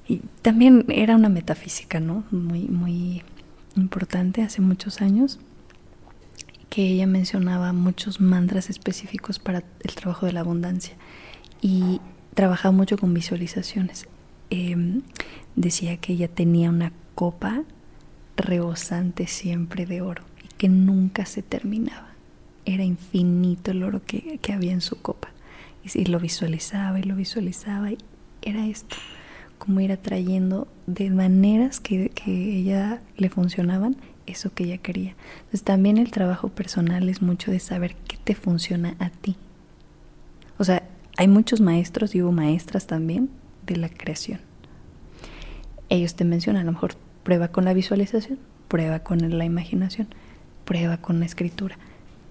Y 0.06 0.22
también 0.42 0.84
era 0.88 1.16
una 1.16 1.28
metafísica, 1.28 2.00
¿no? 2.00 2.24
Muy, 2.30 2.68
muy 2.68 3.22
importante 3.76 4.42
hace 4.42 4.60
muchos 4.60 5.00
años, 5.00 5.38
que 6.68 6.86
ella 6.86 7.06
mencionaba 7.06 7.72
muchos 7.72 8.20
mantras 8.20 8.70
específicos 8.70 9.38
para 9.38 9.64
el 9.80 9.94
trabajo 9.94 10.26
de 10.26 10.32
la 10.32 10.40
abundancia 10.40 10.94
y 11.60 12.00
trabajaba 12.34 12.72
mucho 12.72 12.96
con 12.96 13.12
visualizaciones. 13.12 14.06
Em, 14.50 15.02
decía 15.56 15.96
que 15.98 16.12
ella 16.12 16.28
tenía 16.28 16.70
una 16.70 16.92
copa 17.14 17.64
rebosante 18.36 19.26
siempre 19.26 19.86
de 19.86 20.00
oro 20.00 20.22
y 20.44 20.48
que 20.56 20.68
nunca 20.68 21.26
se 21.26 21.42
terminaba. 21.42 22.08
Era 22.64 22.84
infinito 22.84 23.72
el 23.72 23.82
oro 23.82 24.02
que, 24.04 24.38
que 24.38 24.52
había 24.52 24.72
en 24.72 24.80
su 24.80 25.00
copa. 25.00 25.30
Y, 25.82 26.04
lo 26.06 26.20
visualizaba 26.20 26.98
y 26.98 27.02
lo 27.02 27.16
visualizaba 27.16 27.90
y 27.90 27.98
era 28.42 28.66
esto, 28.66 28.96
como 29.58 29.80
ir 29.80 29.92
atrayendo 29.92 30.68
de 30.86 31.10
maneras 31.10 31.80
que, 31.80 32.10
que 32.10 32.58
ella 32.58 33.00
le 33.16 33.30
funcionaban 33.30 33.96
eso 34.26 34.52
que 34.54 34.64
ella 34.64 34.78
quería. 34.78 35.14
Entonces 35.38 35.62
también 35.62 35.98
el 35.98 36.10
trabajo 36.10 36.48
personal 36.48 37.08
es 37.08 37.22
mucho 37.22 37.50
de 37.50 37.60
saber 37.60 37.96
qué 38.06 38.16
te 38.22 38.34
funciona 38.34 38.96
a 38.98 39.10
ti. 39.10 39.36
O 40.58 40.64
sea, 40.64 40.82
hay 41.16 41.28
muchos 41.28 41.60
maestros 41.60 42.14
y 42.14 42.22
hubo 42.22 42.32
maestras 42.32 42.86
también 42.86 43.30
de 43.66 43.76
la 43.76 43.88
creación. 43.88 44.40
Ellos 45.88 46.14
te 46.14 46.24
mencionan, 46.24 46.62
a 46.62 46.64
lo 46.66 46.72
mejor 46.72 46.94
prueba 47.24 47.48
con 47.48 47.64
la 47.64 47.72
visualización, 47.72 48.38
prueba 48.68 49.00
con 49.00 49.36
la 49.36 49.44
imaginación, 49.44 50.08
prueba 50.64 50.98
con 50.98 51.20
la 51.20 51.26
escritura. 51.26 51.76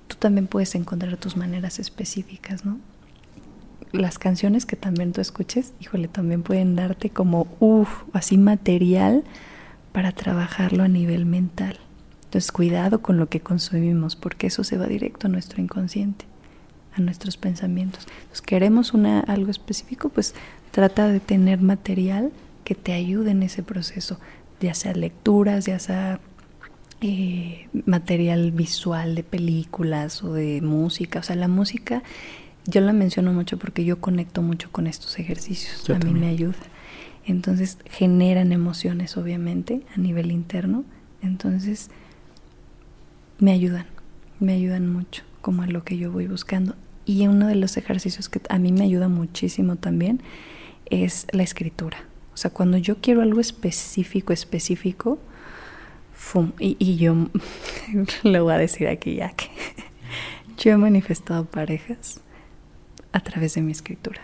Tú 0.08 0.16
también 0.16 0.48
puedes 0.48 0.74
encontrar 0.76 1.18
tus 1.18 1.38
maneras 1.38 1.80
específicas, 1.80 2.66
¿no? 2.66 2.80
Las 3.92 4.20
canciones 4.20 4.66
que 4.66 4.76
también 4.76 5.14
tú 5.14 5.22
escuches, 5.22 5.74
híjole, 5.80 6.08
también 6.08 6.44
pueden 6.44 6.76
darte 6.76 7.10
como, 7.10 7.48
uff, 7.60 8.04
así 8.14 8.38
material 8.38 9.24
para 9.92 10.12
trabajarlo 10.12 10.84
a 10.84 10.88
nivel 10.88 11.26
mental. 11.26 11.80
Entonces, 12.26 12.52
cuidado 12.52 13.02
con 13.02 13.18
lo 13.18 13.28
que 13.28 13.40
consumimos, 13.40 14.16
porque 14.16 14.48
eso 14.48 14.64
se 14.64 14.78
va 14.78 14.86
directo 14.86 15.26
a 15.26 15.30
nuestro 15.32 15.62
inconsciente, 15.62 16.26
a 16.96 17.02
nuestros 17.02 17.38
pensamientos. 17.38 18.06
Entonces, 18.08 18.42
queremos 18.44 18.94
una, 18.94 19.22
algo 19.22 19.50
específico, 19.50 20.10
pues 20.10 20.36
trata 20.70 21.08
de 21.08 21.20
tener 21.20 21.60
material 21.60 22.32
que 22.64 22.76
te 22.76 22.94
ayude 22.94 23.32
en 23.32 23.42
ese 23.42 23.64
proceso, 23.64 24.20
ya 24.60 24.76
sea 24.76 24.94
lecturas, 24.94 25.66
ya 25.66 25.80
sea 25.80 26.20
eh, 27.02 27.68
material 27.86 28.52
visual 28.52 29.16
de 29.16 29.24
películas 29.24 30.24
o 30.24 30.34
de 30.34 30.62
música. 30.62 31.20
O 31.20 31.24
sea, 31.24 31.36
la 31.36 31.48
música 31.48 32.04
yo 32.70 32.82
la 32.82 32.94
menciono 32.94 33.34
mucho 33.34 33.58
porque 33.58 33.86
yo 33.86 34.00
conecto 34.00 34.42
mucho 34.42 34.72
con 34.72 34.88
estos 34.88 35.20
ejercicios, 35.20 35.90
a 35.90 36.00
mí 36.00 36.14
me 36.14 36.28
ayuda. 36.28 36.58
Entonces 37.26 37.78
generan 37.86 38.52
emociones, 38.52 39.18
obviamente, 39.18 39.82
a 39.96 40.00
nivel 40.00 40.32
interno. 40.32 40.84
Entonces, 41.22 41.90
me 43.40 43.52
ayudan, 43.52 43.86
me 44.40 44.54
ayudan 44.54 44.92
mucho, 44.92 45.24
como 45.42 45.62
a 45.64 45.68
lo 45.68 45.84
que 45.84 45.98
yo 45.98 46.12
voy 46.12 46.28
buscando. 46.28 46.76
Y 47.06 47.28
uno 47.28 47.48
de 47.48 47.56
los 47.56 47.78
ejercicios 47.78 48.30
que 48.30 48.42
a 48.50 48.58
mí 48.60 48.72
me 48.72 48.84
ayuda 48.84 49.10
muchísimo 49.10 49.76
también 49.76 50.22
es 50.86 51.28
la 51.32 51.44
escritura. 51.44 51.98
O 52.34 52.38
sea, 52.38 52.52
cuando 52.52 52.78
yo 52.78 52.98
quiero 53.02 53.22
algo 53.22 53.40
específico, 53.42 54.34
específico, 54.34 55.20
fum, 56.14 56.54
y, 56.60 56.78
y 56.80 56.98
yo 56.98 57.16
lo 58.24 58.44
voy 58.44 58.54
a 58.54 58.58
decir 58.58 58.88
aquí 58.88 59.16
ya 59.16 59.30
que 59.32 59.50
yo 60.58 60.72
he 60.72 60.78
manifestado 60.78 61.46
parejas 61.46 62.22
a 63.12 63.20
través 63.22 63.56
de 63.56 63.62
mi 63.62 63.72
escritura. 63.72 64.22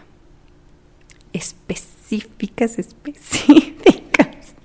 Específicas, 1.34 2.80
específicas. 2.80 3.86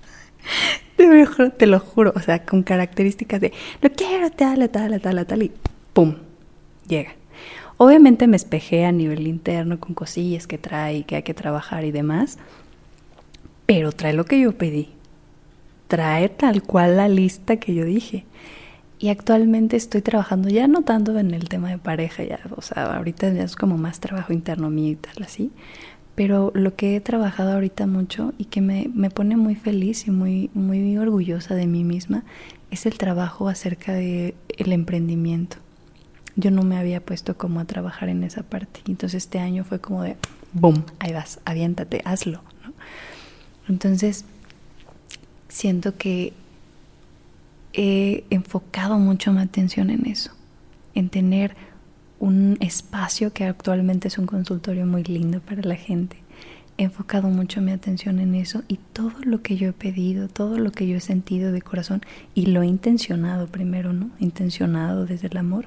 Te, 0.96 1.50
te 1.56 1.66
lo 1.66 1.80
juro, 1.80 2.12
o 2.14 2.20
sea, 2.20 2.44
con 2.44 2.62
características 2.62 3.40
de 3.40 3.54
lo 3.80 3.90
quiero, 3.90 4.30
tal, 4.30 4.68
tal, 4.68 5.00
tal, 5.00 5.26
tal, 5.26 5.42
y 5.42 5.52
¡pum! 5.94 6.16
Llega. 6.86 7.14
Obviamente 7.78 8.26
me 8.26 8.36
espejé 8.36 8.84
a 8.84 8.92
nivel 8.92 9.26
interno 9.26 9.80
con 9.80 9.94
cosillas 9.94 10.46
que 10.46 10.58
trae, 10.58 11.04
que 11.04 11.16
hay 11.16 11.22
que 11.22 11.32
trabajar 11.32 11.86
y 11.86 11.90
demás, 11.90 12.36
pero 13.64 13.92
trae 13.92 14.12
lo 14.12 14.26
que 14.26 14.38
yo 14.38 14.52
pedí. 14.58 14.90
Trae 15.88 16.28
tal 16.28 16.62
cual 16.62 16.98
la 16.98 17.08
lista 17.08 17.56
que 17.56 17.74
yo 17.74 17.86
dije. 17.86 18.26
Y 19.02 19.08
actualmente 19.08 19.78
estoy 19.78 20.02
trabajando 20.02 20.50
ya 20.50 20.68
no 20.68 20.82
tanto 20.82 21.18
en 21.18 21.32
el 21.32 21.48
tema 21.48 21.70
de 21.70 21.78
pareja, 21.78 22.22
ya, 22.22 22.38
o 22.54 22.60
sea, 22.60 22.96
ahorita 22.96 23.32
ya 23.32 23.44
es 23.44 23.56
como 23.56 23.78
más 23.78 23.98
trabajo 23.98 24.34
interno 24.34 24.68
mío 24.68 24.92
y 24.92 24.96
tal, 24.96 25.22
así. 25.22 25.50
Pero 26.14 26.52
lo 26.54 26.76
que 26.76 26.96
he 26.96 27.00
trabajado 27.00 27.52
ahorita 27.52 27.86
mucho 27.86 28.34
y 28.36 28.44
que 28.44 28.60
me, 28.60 28.90
me 28.92 29.08
pone 29.08 29.38
muy 29.38 29.54
feliz 29.54 30.06
y 30.06 30.10
muy, 30.10 30.50
muy 30.52 30.98
orgullosa 30.98 31.54
de 31.54 31.66
mí 31.66 31.82
misma 31.82 32.24
es 32.70 32.84
el 32.84 32.98
trabajo 32.98 33.48
acerca 33.48 33.94
del 33.94 34.34
el 34.48 34.72
emprendimiento. 34.72 35.56
Yo 36.36 36.50
no 36.50 36.62
me 36.62 36.76
había 36.76 37.00
puesto 37.00 37.38
como 37.38 37.60
a 37.60 37.64
trabajar 37.64 38.10
en 38.10 38.22
esa 38.22 38.42
parte. 38.42 38.80
Entonces 38.86 39.24
este 39.24 39.38
año 39.38 39.64
fue 39.64 39.80
como 39.80 40.02
de, 40.02 40.16
¡boom! 40.52 40.84
Ahí 40.98 41.14
vas, 41.14 41.40
aviéntate, 41.46 42.02
hazlo. 42.04 42.42
Entonces, 43.66 44.26
siento 45.48 45.96
que 45.96 46.34
he 47.72 48.24
enfocado 48.30 48.98
mucho 48.98 49.32
mi 49.32 49.40
atención 49.40 49.90
en 49.90 50.06
eso, 50.06 50.32
en 50.94 51.08
tener 51.08 51.56
un 52.18 52.58
espacio 52.60 53.32
que 53.32 53.44
actualmente 53.44 54.08
es 54.08 54.18
un 54.18 54.26
consultorio 54.26 54.86
muy 54.86 55.04
lindo 55.04 55.40
para 55.40 55.62
la 55.62 55.76
gente. 55.76 56.16
He 56.76 56.84
enfocado 56.84 57.28
mucho 57.28 57.60
mi 57.60 57.72
atención 57.72 58.20
en 58.20 58.34
eso 58.34 58.62
y 58.68 58.78
todo 58.92 59.12
lo 59.22 59.42
que 59.42 59.56
yo 59.56 59.68
he 59.68 59.72
pedido, 59.72 60.28
todo 60.28 60.58
lo 60.58 60.72
que 60.72 60.86
yo 60.86 60.96
he 60.96 61.00
sentido 61.00 61.52
de 61.52 61.62
corazón 61.62 62.02
y 62.34 62.46
lo 62.46 62.62
he 62.62 62.66
intencionado 62.66 63.46
primero, 63.46 63.92
¿no? 63.92 64.10
Intencionado 64.18 65.06
desde 65.06 65.28
el 65.28 65.36
amor, 65.36 65.66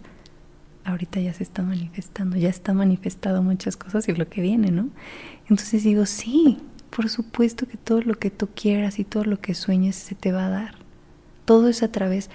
ahorita 0.85 1.19
ya 1.19 1.33
se 1.33 1.43
está 1.43 1.61
manifestando, 1.63 2.37
ya 2.37 2.49
está 2.49 2.73
manifestado 2.73 3.41
muchas 3.43 3.77
cosas 3.77 4.07
y 4.07 4.13
lo 4.13 4.27
que 4.27 4.41
viene, 4.41 4.71
¿no? 4.71 4.89
Entonces 5.49 5.83
digo, 5.83 6.05
sí, 6.05 6.59
por 6.95 7.09
supuesto 7.09 7.67
que 7.67 7.77
todo 7.77 8.01
lo 8.01 8.15
que 8.15 8.29
tú 8.29 8.49
quieras 8.55 8.99
y 8.99 9.03
todo 9.03 9.23
lo 9.23 9.39
que 9.39 9.53
sueñes 9.53 9.95
se 9.95 10.15
te 10.15 10.31
va 10.31 10.47
a 10.47 10.49
dar. 10.49 10.82
Todo 11.45 11.67
es 11.67 11.83
a 11.83 11.91
través, 11.91 12.29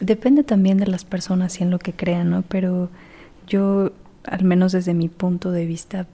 depende 0.00 0.42
también 0.44 0.78
de 0.78 0.86
las 0.86 1.04
personas 1.04 1.60
y 1.60 1.64
en 1.64 1.70
lo 1.70 1.78
que 1.78 1.92
crean, 1.92 2.30
¿no? 2.30 2.42
Pero 2.42 2.90
yo, 3.46 3.92
al 4.24 4.44
menos 4.44 4.72
desde 4.72 4.94
mi 4.94 5.08
punto 5.08 5.50
de 5.50 5.66
vista, 5.66 6.06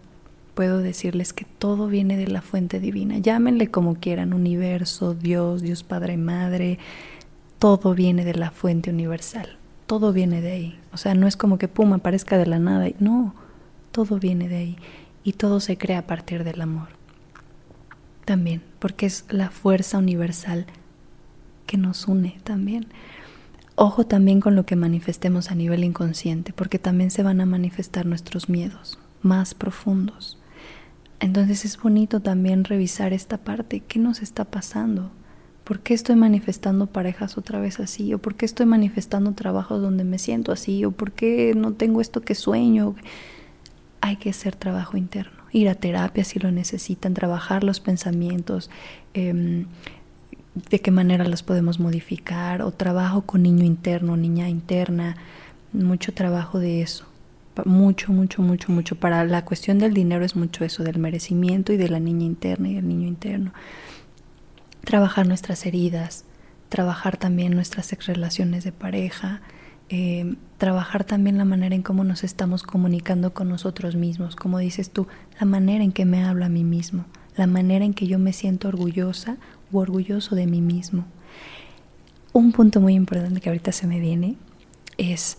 puedo 0.55 0.78
decirles 0.78 1.32
que 1.32 1.46
todo 1.59 1.88
viene 1.88 2.16
de 2.16 2.28
la 2.28 2.42
fuente 2.42 2.80
divina. 2.80 3.18
Llámenle 3.18 3.70
como 3.70 3.96
quieran, 3.96 4.32
universo, 4.32 5.14
Dios, 5.14 5.62
Dios 5.62 5.82
Padre, 5.82 6.16
Madre, 6.16 6.78
todo 7.59 7.94
viene 7.94 8.24
de 8.24 8.34
la 8.34 8.50
fuente 8.50 8.90
universal. 8.90 9.57
Todo 9.86 10.12
viene 10.12 10.40
de 10.40 10.52
ahí. 10.52 10.80
O 10.92 10.96
sea, 10.96 11.14
no 11.14 11.26
es 11.26 11.36
como 11.36 11.59
que 11.59 11.68
pum 11.68 11.92
aparezca 11.92 12.38
de 12.38 12.46
la 12.46 12.59
nada. 12.59 12.88
No, 13.00 13.34
todo 13.90 14.18
viene 14.18 14.48
de 14.48 14.57
ahí. 14.57 14.76
Y 15.24 15.32
todo 15.32 15.61
se 15.61 15.76
crea 15.76 16.00
a 16.00 16.07
partir 16.07 16.44
del 16.44 16.61
amor. 16.61 16.88
También, 18.24 18.62
porque 18.78 19.07
es 19.07 19.24
la 19.28 19.50
fuerza 19.50 19.98
universal 19.98 20.66
que 21.66 21.76
nos 21.76 22.06
une 22.08 22.38
también. 22.44 22.86
Ojo 23.76 24.06
también 24.06 24.40
con 24.40 24.54
lo 24.54 24.66
que 24.66 24.76
manifestemos 24.76 25.50
a 25.50 25.56
nivel 25.56 25.82
inconsciente, 25.82 26.52
porque 26.52 26.78
también 26.78 27.10
se 27.10 27.24
van 27.24 27.40
a 27.40 27.46
manifestar 27.46 28.06
nuestros 28.06 28.48
miedos 28.48 28.98
más 29.22 29.54
profundos. 29.54 30.38
Entonces 31.18 31.64
es 31.64 31.80
bonito 31.80 32.20
también 32.20 32.64
revisar 32.64 33.12
esta 33.12 33.38
parte, 33.38 33.80
¿qué 33.80 33.98
nos 33.98 34.22
está 34.22 34.44
pasando? 34.44 35.10
¿Por 35.64 35.80
qué 35.80 35.94
estoy 35.94 36.16
manifestando 36.16 36.86
parejas 36.86 37.38
otra 37.38 37.58
vez 37.58 37.80
así? 37.80 38.12
¿O 38.12 38.18
por 38.18 38.34
qué 38.34 38.44
estoy 38.44 38.66
manifestando 38.66 39.32
trabajos 39.32 39.80
donde 39.80 40.04
me 40.04 40.18
siento 40.18 40.52
así? 40.52 40.84
¿O 40.84 40.90
por 40.90 41.12
qué 41.12 41.54
no 41.56 41.72
tengo 41.72 42.02
esto 42.02 42.20
que 42.20 42.34
sueño? 42.34 42.94
Hay 44.02 44.16
que 44.16 44.30
hacer 44.30 44.54
trabajo 44.54 44.98
interno, 44.98 45.40
ir 45.50 45.70
a 45.70 45.74
terapia 45.74 46.22
si 46.24 46.38
lo 46.38 46.52
necesitan, 46.52 47.14
trabajar 47.14 47.64
los 47.64 47.80
pensamientos, 47.80 48.70
eh, 49.14 49.64
de 50.55 50.80
qué 50.80 50.90
manera 50.90 51.24
las 51.24 51.42
podemos 51.42 51.80
modificar 51.80 52.62
o 52.62 52.70
trabajo 52.72 53.22
con 53.22 53.42
niño 53.42 53.64
interno, 53.64 54.16
niña 54.16 54.48
interna, 54.48 55.16
mucho 55.72 56.14
trabajo 56.14 56.59
de 56.61 56.82
eso, 56.82 57.07
mucho, 57.64 58.12
mucho, 58.12 58.42
mucho, 58.42 58.70
mucho. 58.70 58.96
Para 58.96 59.24
la 59.24 59.44
cuestión 59.44 59.78
del 59.78 59.94
dinero 59.94 60.24
es 60.24 60.36
mucho 60.36 60.64
eso, 60.64 60.84
del 60.84 60.98
merecimiento 60.98 61.72
y 61.72 61.76
de 61.76 61.88
la 61.88 62.00
niña 62.00 62.24
interna 62.24 62.68
y 62.68 62.74
del 62.74 62.88
niño 62.88 63.09
interno. 63.09 63.52
Trabajar 64.84 65.26
nuestras 65.26 65.66
heridas, 65.66 66.24
trabajar 66.68 67.16
también 67.16 67.55
nuestras 67.55 67.90
relaciones 68.07 68.64
de 68.64 68.72
pareja, 68.72 69.40
eh, 69.88 70.36
trabajar 70.59 71.05
también 71.05 71.36
la 71.36 71.44
manera 71.44 71.74
en 71.74 71.82
cómo 71.82 72.05
nos 72.05 72.24
estamos 72.24 72.62
comunicando 72.62 73.34
con 73.34 73.48
nosotros 73.48 73.96
mismos, 73.96 74.36
como 74.36 74.59
dices 74.59 74.90
tú, 74.90 75.07
la 75.38 75.46
manera 75.46 75.84
en 75.84 75.92
que 75.92 76.05
me 76.05 76.24
hablo 76.24 76.44
a 76.44 76.48
mí 76.48 76.64
mismo, 76.64 77.05
la 77.36 77.46
manera 77.46 77.84
en 77.84 77.92
que 77.92 78.07
yo 78.07 78.18
me 78.18 78.32
siento 78.32 78.68
orgullosa 78.68 79.36
orgulloso 79.81 80.35
de 80.35 80.47
mí 80.47 80.61
mismo. 80.61 81.05
Un 82.33 82.53
punto 82.53 82.81
muy 82.81 82.95
importante 82.95 83.41
que 83.41 83.49
ahorita 83.49 83.72
se 83.72 83.87
me 83.87 84.01
viene 84.01 84.37
es 84.99 85.39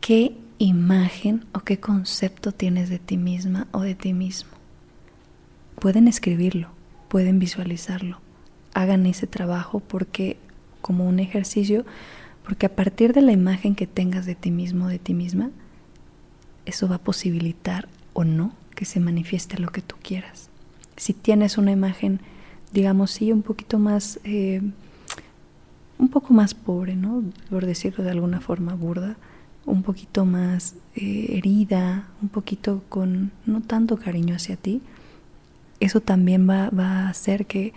qué 0.00 0.36
imagen 0.58 1.44
o 1.52 1.60
qué 1.60 1.78
concepto 1.78 2.52
tienes 2.52 2.88
de 2.88 2.98
ti 2.98 3.16
misma 3.16 3.68
o 3.72 3.80
de 3.80 3.94
ti 3.94 4.12
mismo. 4.12 4.50
Pueden 5.78 6.08
escribirlo 6.08 6.80
pueden 7.10 7.40
visualizarlo. 7.40 8.20
Hagan 8.72 9.04
ese 9.04 9.26
trabajo 9.26 9.80
porque 9.80 10.38
como 10.80 11.06
un 11.06 11.18
ejercicio, 11.18 11.84
porque 12.44 12.66
a 12.66 12.76
partir 12.76 13.12
de 13.12 13.20
la 13.20 13.32
imagen 13.32 13.74
que 13.74 13.88
tengas 13.88 14.26
de 14.26 14.36
ti 14.36 14.52
mismo, 14.52 14.86
de 14.86 15.00
ti 15.00 15.12
misma, 15.12 15.50
eso 16.66 16.88
va 16.88 16.96
a 16.96 17.02
posibilitar 17.02 17.88
o 18.12 18.22
no 18.22 18.52
que 18.76 18.84
se 18.84 19.00
manifieste 19.00 19.58
lo 19.58 19.70
que 19.70 19.82
tú 19.82 19.96
quieras. 20.00 20.50
Si 20.96 21.12
tienes 21.12 21.58
una 21.58 21.72
imagen, 21.72 22.20
digamos, 22.72 23.10
sí, 23.10 23.32
un 23.32 23.42
poquito 23.42 23.78
más, 23.78 24.20
eh, 24.24 24.62
un 25.98 26.08
poco 26.08 26.32
más 26.32 26.54
pobre, 26.54 26.96
¿no? 26.96 27.22
Por 27.48 27.66
decirlo 27.66 28.04
de 28.04 28.10
alguna 28.10 28.40
forma 28.40 28.74
burda, 28.74 29.16
un 29.66 29.82
poquito 29.82 30.24
más 30.24 30.74
eh, 30.96 31.36
herida, 31.36 32.08
un 32.22 32.28
poquito 32.28 32.82
con 32.88 33.32
no 33.46 33.60
tanto 33.60 33.96
cariño 33.96 34.34
hacia 34.34 34.56
ti, 34.56 34.80
eso 35.80 36.00
también 36.00 36.48
va, 36.48 36.70
va 36.70 37.06
a 37.06 37.08
hacer 37.08 37.46
que 37.46 37.72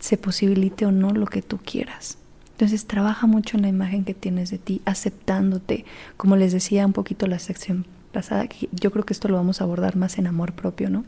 se 0.00 0.16
posibilite 0.16 0.86
o 0.86 0.92
no 0.92 1.10
lo 1.12 1.26
que 1.26 1.42
tú 1.42 1.58
quieras. 1.58 2.18
Entonces 2.52 2.86
trabaja 2.86 3.26
mucho 3.26 3.56
en 3.56 3.62
la 3.62 3.68
imagen 3.68 4.04
que 4.04 4.14
tienes 4.14 4.50
de 4.50 4.58
ti, 4.58 4.80
aceptándote, 4.84 5.84
como 6.16 6.36
les 6.36 6.52
decía 6.52 6.86
un 6.86 6.92
poquito 6.92 7.26
la 7.26 7.38
sección 7.38 7.86
pasada, 8.12 8.46
yo 8.70 8.92
creo 8.92 9.04
que 9.04 9.12
esto 9.12 9.28
lo 9.28 9.36
vamos 9.36 9.60
a 9.60 9.64
abordar 9.64 9.96
más 9.96 10.18
en 10.18 10.28
amor 10.28 10.52
propio, 10.52 10.88
¿no? 10.88 11.04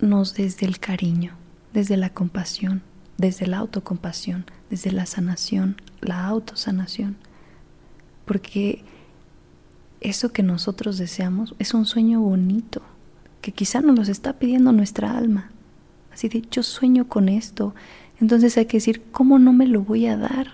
Trabajarnos 0.00 0.34
desde 0.34 0.66
el 0.66 0.78
cariño, 0.78 1.32
desde 1.74 1.96
la 1.98 2.10
compasión, 2.10 2.82
desde 3.18 3.46
la 3.46 3.58
autocompasión, 3.58 4.46
desde 4.70 4.92
la 4.92 5.04
sanación, 5.04 5.76
la 6.00 6.26
autosanación. 6.26 7.16
Porque 8.24 8.82
eso 10.00 10.32
que 10.32 10.42
nosotros 10.42 10.96
deseamos 10.96 11.54
es 11.58 11.74
un 11.74 11.84
sueño 11.84 12.20
bonito, 12.20 12.80
que 13.42 13.52
quizá 13.52 13.82
nos 13.82 13.96
lo 13.96 14.02
está 14.12 14.38
pidiendo 14.38 14.72
nuestra 14.72 15.18
alma. 15.18 15.50
Así 16.12 16.28
de, 16.28 16.42
yo 16.50 16.62
sueño 16.62 17.06
con 17.06 17.28
esto. 17.28 17.74
Entonces 18.20 18.56
hay 18.56 18.64
que 18.64 18.78
decir, 18.78 19.02
¿cómo 19.12 19.38
no 19.38 19.52
me 19.52 19.66
lo 19.66 19.82
voy 19.82 20.06
a 20.06 20.16
dar? 20.16 20.52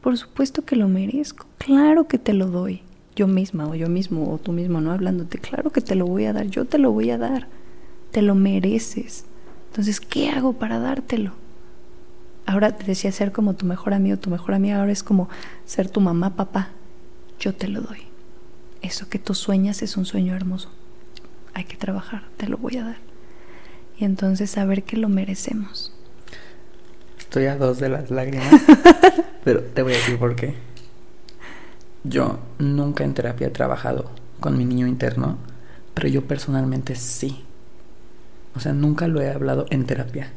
Por 0.00 0.16
supuesto 0.16 0.64
que 0.64 0.76
lo 0.76 0.88
merezco. 0.88 1.46
Claro 1.58 2.06
que 2.06 2.18
te 2.18 2.32
lo 2.32 2.46
doy. 2.46 2.82
Yo 3.16 3.26
misma 3.26 3.68
o 3.68 3.74
yo 3.74 3.88
mismo 3.88 4.32
o 4.32 4.38
tú 4.38 4.52
mismo, 4.52 4.80
¿no? 4.80 4.92
Hablándote, 4.92 5.38
claro 5.38 5.70
que 5.70 5.80
te 5.80 5.96
lo 5.96 6.06
voy 6.06 6.26
a 6.26 6.32
dar. 6.32 6.46
Yo 6.46 6.66
te 6.66 6.78
lo 6.78 6.92
voy 6.92 7.10
a 7.10 7.18
dar. 7.18 7.48
Te 8.14 8.22
lo 8.22 8.36
mereces. 8.36 9.24
Entonces, 9.70 9.98
¿qué 10.00 10.30
hago 10.30 10.52
para 10.52 10.78
dártelo? 10.78 11.32
Ahora 12.46 12.76
te 12.76 12.84
decía 12.84 13.10
ser 13.10 13.32
como 13.32 13.54
tu 13.54 13.66
mejor 13.66 13.92
amigo, 13.92 14.16
tu 14.18 14.30
mejor 14.30 14.54
amiga, 14.54 14.78
ahora 14.78 14.92
es 14.92 15.02
como 15.02 15.28
ser 15.64 15.88
tu 15.88 16.00
mamá, 16.00 16.36
papá. 16.36 16.68
Yo 17.40 17.56
te 17.56 17.66
lo 17.66 17.80
doy. 17.80 18.02
Eso 18.82 19.08
que 19.08 19.18
tú 19.18 19.34
sueñas 19.34 19.82
es 19.82 19.96
un 19.96 20.04
sueño 20.04 20.32
hermoso. 20.36 20.70
Hay 21.54 21.64
que 21.64 21.76
trabajar, 21.76 22.22
te 22.36 22.46
lo 22.46 22.56
voy 22.56 22.76
a 22.76 22.84
dar. 22.84 22.98
Y 23.98 24.04
entonces 24.04 24.48
saber 24.48 24.84
que 24.84 24.96
lo 24.96 25.08
merecemos. 25.08 25.92
Estoy 27.18 27.46
a 27.46 27.56
dos 27.56 27.80
de 27.80 27.88
las 27.88 28.12
lágrimas, 28.12 28.62
pero 29.44 29.60
te 29.60 29.82
voy 29.82 29.94
a 29.94 29.96
decir 29.96 30.20
por 30.20 30.36
qué. 30.36 30.54
Yo 32.04 32.38
nunca 32.60 33.02
en 33.02 33.14
terapia 33.14 33.48
he 33.48 33.50
trabajado 33.50 34.08
con 34.38 34.56
mi 34.56 34.64
niño 34.64 34.86
interno, 34.86 35.36
pero 35.94 36.06
yo 36.06 36.22
personalmente 36.22 36.94
sí. 36.94 37.42
O 38.54 38.60
sea, 38.60 38.72
nunca 38.72 39.08
lo 39.08 39.20
he 39.20 39.30
hablado 39.30 39.66
en 39.70 39.84
terapia 39.84 40.30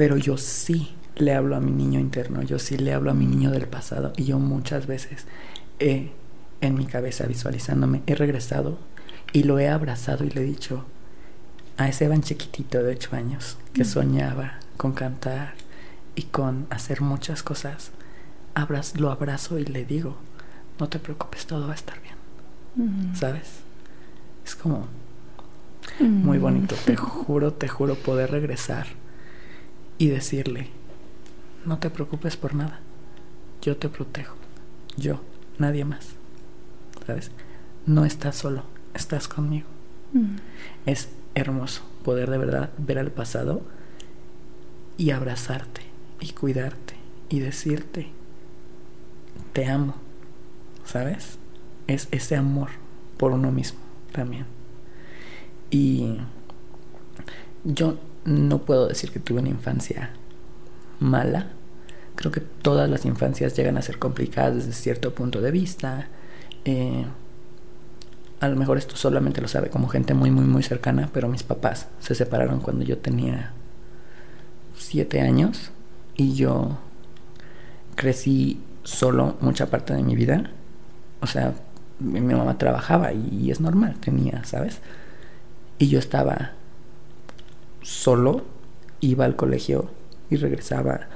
pero 0.00 0.16
yo 0.16 0.38
sí 0.38 0.94
le 1.16 1.34
hablo 1.34 1.56
a 1.56 1.60
mi 1.60 1.72
niño 1.72 2.00
interno, 2.00 2.40
yo 2.40 2.58
sí 2.58 2.78
le 2.78 2.94
hablo 2.94 3.10
a 3.10 3.14
mi 3.14 3.26
niño 3.26 3.50
del 3.50 3.66
pasado 3.66 4.14
y 4.16 4.24
yo 4.24 4.38
muchas 4.38 4.86
veces 4.86 5.26
he, 5.78 6.10
en 6.62 6.74
mi 6.74 6.86
cabeza 6.86 7.26
visualizándome, 7.26 8.00
he 8.06 8.14
regresado 8.14 8.78
y 9.34 9.42
lo 9.42 9.58
he 9.58 9.68
abrazado 9.68 10.24
y 10.24 10.30
le 10.30 10.40
he 10.40 10.44
dicho 10.44 10.86
a 11.76 11.86
ese 11.86 12.06
Evan 12.06 12.22
chiquitito 12.22 12.82
de 12.82 12.92
ocho 12.92 13.14
años 13.14 13.58
que 13.74 13.82
mm. 13.82 13.88
soñaba 13.88 14.54
con 14.78 14.92
cantar 14.92 15.52
y 16.14 16.22
con 16.22 16.66
hacer 16.70 17.02
muchas 17.02 17.42
cosas, 17.42 17.90
lo 18.96 19.10
abrazo 19.10 19.58
y 19.58 19.66
le 19.66 19.84
digo, 19.84 20.16
no 20.78 20.88
te 20.88 20.98
preocupes, 20.98 21.44
todo 21.44 21.66
va 21.66 21.72
a 21.72 21.76
estar 21.76 22.00
bien. 22.00 22.14
Mm. 22.76 23.14
¿Sabes? 23.14 23.60
Es 24.46 24.56
como 24.56 24.88
muy 26.00 26.38
mm. 26.38 26.42
bonito, 26.42 26.74
te 26.84 26.96
juro, 26.96 27.52
te 27.52 27.68
juro 27.68 27.94
poder 27.94 28.30
regresar 28.30 28.86
y 29.98 30.08
decirle, 30.08 30.68
no 31.66 31.78
te 31.78 31.90
preocupes 31.90 32.36
por 32.36 32.54
nada, 32.54 32.80
yo 33.62 33.76
te 33.76 33.88
protejo, 33.88 34.36
yo, 34.96 35.20
nadie 35.58 35.84
más. 35.84 36.14
¿Sabes? 37.06 37.30
No 37.86 38.04
estás 38.04 38.36
solo, 38.36 38.64
estás 38.94 39.28
conmigo. 39.28 39.66
Mm. 40.12 40.36
Es 40.86 41.10
hermoso 41.34 41.82
poder 42.04 42.30
de 42.30 42.38
verdad 42.38 42.70
ver 42.78 42.98
al 42.98 43.10
pasado 43.10 43.62
y 44.96 45.10
abrazarte 45.10 45.82
y 46.20 46.32
cuidarte 46.32 46.94
y 47.28 47.40
decirte, 47.40 48.08
te 49.52 49.66
amo, 49.66 49.94
¿sabes? 50.84 51.38
Es 51.86 52.08
ese 52.10 52.36
amor 52.36 52.70
por 53.16 53.32
uno 53.32 53.50
mismo 53.52 53.80
también. 54.12 54.46
Y 55.70 56.18
yo 57.64 57.98
no 58.24 58.58
puedo 58.58 58.88
decir 58.88 59.10
que 59.10 59.20
tuve 59.20 59.40
una 59.40 59.48
infancia 59.48 60.10
mala. 60.98 61.48
Creo 62.14 62.32
que 62.32 62.40
todas 62.40 62.88
las 62.90 63.04
infancias 63.04 63.56
llegan 63.56 63.78
a 63.78 63.82
ser 63.82 63.98
complicadas 63.98 64.56
desde 64.56 64.72
cierto 64.72 65.14
punto 65.14 65.40
de 65.40 65.50
vista. 65.50 66.08
Eh, 66.64 67.06
a 68.40 68.48
lo 68.48 68.56
mejor 68.56 68.78
esto 68.78 68.96
solamente 68.96 69.40
lo 69.40 69.48
sabe 69.48 69.70
como 69.70 69.88
gente 69.88 70.14
muy, 70.14 70.30
muy, 70.30 70.44
muy 70.44 70.62
cercana, 70.62 71.10
pero 71.12 71.28
mis 71.28 71.42
papás 71.42 71.88
se 72.00 72.14
separaron 72.14 72.60
cuando 72.60 72.84
yo 72.84 72.98
tenía 72.98 73.52
siete 74.76 75.20
años 75.20 75.72
y 76.16 76.34
yo 76.34 76.78
crecí 77.96 78.62
solo 78.82 79.36
mucha 79.40 79.66
parte 79.66 79.94
de 79.94 80.02
mi 80.02 80.14
vida. 80.14 80.50
O 81.20 81.26
sea, 81.26 81.54
mi, 81.98 82.20
mamá 82.20 82.56
trabajaba 82.56 83.12
y 83.12 83.50
es 83.50 83.60
normal, 83.60 83.96
tenía, 84.00 84.42
¿sabes? 84.44 84.80
Y 85.80 85.88
yo 85.88 85.98
estaba 85.98 86.52
solo 87.82 88.44
iba 89.00 89.24
al 89.24 89.34
colegio 89.34 89.90
y 90.28 90.36
regresaba 90.36 91.08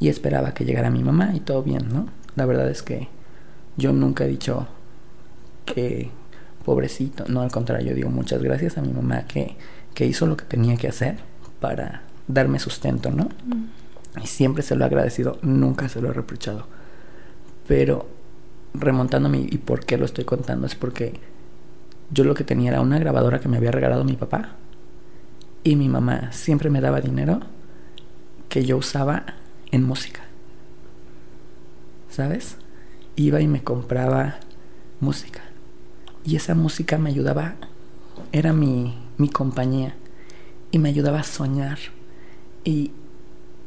y 0.00 0.08
esperaba 0.08 0.54
que 0.54 0.64
llegara 0.64 0.90
mi 0.90 1.02
mamá 1.04 1.32
y 1.34 1.40
todo 1.40 1.62
bien, 1.62 1.88
¿no? 1.92 2.08
La 2.34 2.46
verdad 2.46 2.70
es 2.70 2.82
que 2.82 3.08
yo 3.76 3.92
nunca 3.92 4.24
he 4.24 4.28
dicho 4.28 4.66
que 5.66 6.10
pobrecito, 6.64 7.26
no 7.28 7.42
al 7.42 7.52
contrario, 7.52 7.94
digo 7.94 8.08
muchas 8.08 8.42
gracias 8.42 8.78
a 8.78 8.82
mi 8.82 8.90
mamá 8.90 9.26
que, 9.26 9.56
que 9.92 10.06
hizo 10.06 10.26
lo 10.26 10.38
que 10.38 10.46
tenía 10.46 10.76
que 10.76 10.88
hacer 10.88 11.18
para 11.60 12.02
darme 12.26 12.58
sustento, 12.58 13.10
¿no? 13.10 13.24
Mm. 13.44 14.22
Y 14.22 14.26
siempre 14.26 14.62
se 14.62 14.76
lo 14.76 14.84
he 14.84 14.86
agradecido, 14.86 15.38
nunca 15.42 15.90
se 15.90 16.00
lo 16.00 16.08
he 16.08 16.14
reprochado. 16.14 16.66
Pero 17.68 18.08
remontándome 18.72 19.40
y 19.40 19.58
por 19.58 19.84
qué 19.84 19.98
lo 19.98 20.06
estoy 20.06 20.24
contando 20.24 20.66
es 20.66 20.74
porque 20.74 21.20
yo 22.10 22.24
lo 22.24 22.34
que 22.34 22.44
tenía 22.44 22.70
era 22.70 22.80
una 22.80 22.98
grabadora 22.98 23.40
que 23.40 23.48
me 23.48 23.56
había 23.56 23.72
regalado 23.72 24.04
mi 24.04 24.14
papá 24.14 24.56
y 25.64 25.74
mi 25.74 25.88
mamá 25.88 26.30
siempre 26.32 26.70
me 26.70 26.80
daba 26.80 27.00
dinero 27.00 27.40
que 28.48 28.64
yo 28.64 28.76
usaba 28.76 29.24
en 29.72 29.82
música. 29.82 30.22
¿Sabes? 32.08 32.56
Iba 33.16 33.40
y 33.40 33.48
me 33.48 33.64
compraba 33.64 34.36
música. 35.00 35.40
Y 36.24 36.36
esa 36.36 36.54
música 36.54 36.98
me 36.98 37.10
ayudaba, 37.10 37.54
era 38.32 38.52
mi, 38.52 38.96
mi 39.18 39.28
compañía. 39.28 39.94
Y 40.70 40.78
me 40.78 40.88
ayudaba 40.88 41.20
a 41.20 41.24
soñar. 41.24 41.78
Y, 42.64 42.92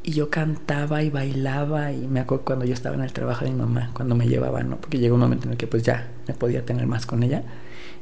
y 0.02 0.12
yo 0.12 0.30
cantaba 0.30 1.02
y 1.02 1.10
bailaba. 1.10 1.92
Y 1.92 2.06
me 2.06 2.20
acuerdo 2.20 2.44
cuando 2.44 2.64
yo 2.64 2.72
estaba 2.72 2.96
en 2.96 3.02
el 3.02 3.12
trabajo 3.12 3.44
de 3.44 3.50
mi 3.50 3.58
mamá, 3.58 3.90
cuando 3.92 4.14
me 4.14 4.26
llevaba, 4.26 4.62
¿no? 4.62 4.78
Porque 4.80 4.98
llegó 4.98 5.14
un 5.14 5.20
momento 5.20 5.46
en 5.46 5.52
el 5.52 5.58
que 5.58 5.66
pues 5.66 5.82
ya 5.82 6.10
me 6.26 6.34
podía 6.34 6.64
tener 6.64 6.86
más 6.86 7.06
con 7.06 7.22
ella. 7.22 7.44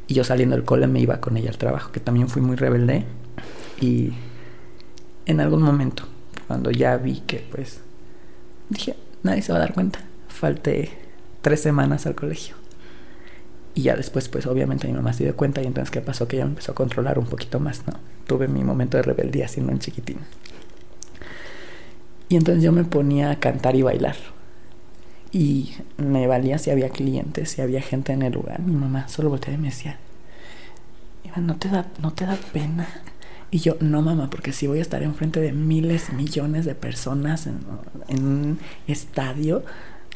Y 0.09 0.15
yo 0.15 0.25
saliendo 0.25 0.57
del 0.57 0.65
cole 0.65 0.87
me 0.87 1.01
iba 1.01 1.21
con 1.21 1.37
ella 1.37 1.51
al 1.51 1.59
trabajo, 1.59 1.93
que 1.93 2.01
también 2.01 2.29
fui 2.29 2.43
muy 2.43 2.57
rebelde 2.57 3.05
y 3.81 4.13
en 5.27 5.41
algún 5.41 5.63
momento, 5.63 6.05
cuando 6.47 6.71
ya 6.71 6.97
vi 6.97 7.21
que 7.21 7.47
pues 7.51 7.81
dije, 8.71 8.97
nadie 9.23 9.43
se 9.43 9.53
va 9.53 9.59
a 9.59 9.61
dar 9.61 9.75
cuenta, 9.75 10.01
falté 10.29 10.91
tres 11.43 11.61
semanas 11.61 12.07
al 12.07 12.15
colegio. 12.15 12.57
Y 13.75 13.83
ya 13.83 13.95
después, 13.95 14.29
pues 14.29 14.47
obviamente 14.47 14.89
mi 14.89 14.95
mamá 14.95 15.13
se 15.13 15.25
dio 15.25 15.37
cuenta 15.37 15.63
y 15.63 15.67
entonces 15.67 15.91
¿qué 15.91 16.01
pasó? 16.01 16.27
Que 16.27 16.37
ella 16.37 16.47
empezó 16.47 16.73
a 16.73 16.75
controlar 16.75 17.19
un 17.19 17.27
poquito 17.27 17.61
más, 17.61 17.87
¿no? 17.87 17.93
Tuve 18.27 18.49
mi 18.49 18.65
momento 18.65 18.97
de 18.97 19.03
rebeldía 19.03 19.47
siendo 19.47 19.71
un 19.71 19.79
chiquitín. 19.79 20.19
Y 22.29 22.37
entonces 22.37 22.63
yo 22.63 22.73
me 22.73 22.85
ponía 22.85 23.31
a 23.31 23.39
cantar 23.39 23.77
y 23.77 23.83
bailar. 23.83 24.17
Y 25.31 25.75
me 25.99 26.27
valía 26.27 26.59
si 26.59 26.71
había 26.71 26.89
clientes, 26.89 27.51
si 27.51 27.61
había 27.61 27.83
gente 27.83 28.13
en 28.13 28.23
el 28.23 28.33
lugar. 28.33 28.61
Mi 28.61 28.75
mamá 28.75 29.09
solo 29.09 29.29
volteaba 29.29 29.59
y 29.59 29.61
me 29.61 29.69
decía, 29.69 29.99
Iván, 31.25 31.47
¿no 31.47 31.57
te 31.57 31.69
da, 31.69 31.87
no 32.01 32.13
te 32.13 32.25
da 32.25 32.37
pena? 32.53 32.89
Y 33.51 33.59
yo, 33.59 33.77
no 33.81 34.03
mamá, 34.03 34.29
porque 34.31 34.53
si 34.53 34.67
voy 34.67 34.79
a 34.79 34.83
estar 34.83 35.03
enfrente 35.03 35.41
de 35.41 35.53
miles, 35.53 36.13
millones 36.13 36.67
de 36.67 36.75
personas 36.75 37.47
en, 37.47 37.61
un 38.11 38.59
estadio, 38.87 39.65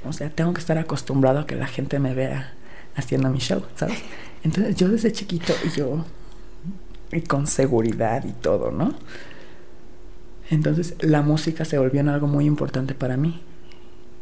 o 0.04 0.12
sea, 0.12 0.28
tengo 0.28 0.52
que 0.52 0.60
estar 0.60 0.76
acostumbrado 0.76 1.40
a 1.40 1.46
que 1.46 1.56
la 1.56 1.66
gente 1.66 1.98
me 1.98 2.14
vea 2.14 2.52
haciendo 2.94 3.30
mi 3.30 3.38
show, 3.38 3.62
¿sabes? 3.74 3.98
Entonces 4.44 4.76
yo 4.76 4.88
desde 4.88 5.12
chiquito, 5.12 5.54
yo 5.74 6.04
y 7.10 7.22
con 7.22 7.46
seguridad 7.46 8.24
y 8.24 8.32
todo, 8.32 8.70
¿no? 8.70 8.94
Entonces 10.50 10.96
la 11.00 11.22
música 11.22 11.64
se 11.64 11.78
volvió 11.78 12.00
en 12.00 12.10
algo 12.10 12.26
muy 12.26 12.44
importante 12.44 12.94
para 12.94 13.16
mí. 13.16 13.40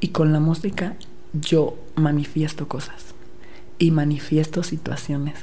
Y 0.00 0.08
con 0.08 0.32
la 0.32 0.40
música 0.40 0.96
yo 1.32 1.76
manifiesto 1.94 2.68
cosas 2.68 3.14
y 3.78 3.90
manifiesto 3.90 4.62
situaciones, 4.62 5.38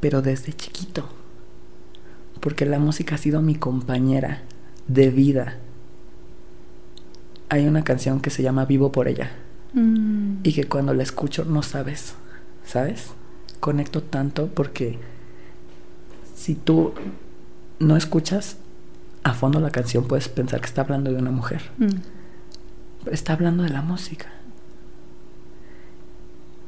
pero 0.00 0.22
desde 0.22 0.52
chiquito. 0.52 1.08
Porque 2.40 2.66
la 2.66 2.78
música 2.78 3.14
ha 3.14 3.18
sido 3.18 3.40
mi 3.40 3.54
compañera 3.54 4.42
de 4.88 5.10
vida. 5.10 5.58
Hay 7.48 7.66
una 7.66 7.84
canción 7.84 8.20
que 8.20 8.30
se 8.30 8.42
llama 8.42 8.64
Vivo 8.66 8.92
por 8.92 9.08
ella. 9.08 9.30
Mm. 9.72 10.36
Y 10.42 10.52
que 10.52 10.64
cuando 10.64 10.94
la 10.94 11.02
escucho 11.02 11.44
no 11.44 11.62
sabes, 11.62 12.14
¿sabes? 12.64 13.08
Conecto 13.60 14.02
tanto 14.02 14.48
porque 14.48 14.98
si 16.34 16.54
tú 16.54 16.92
no 17.78 17.96
escuchas 17.96 18.56
a 19.22 19.32
fondo 19.32 19.58
la 19.58 19.70
canción 19.70 20.04
puedes 20.04 20.28
pensar 20.28 20.60
que 20.60 20.66
está 20.66 20.82
hablando 20.82 21.10
de 21.10 21.16
una 21.16 21.30
mujer. 21.30 21.62
Mm. 21.78 22.13
Está 23.10 23.34
hablando 23.34 23.62
de 23.62 23.70
la 23.70 23.82
música. 23.82 24.26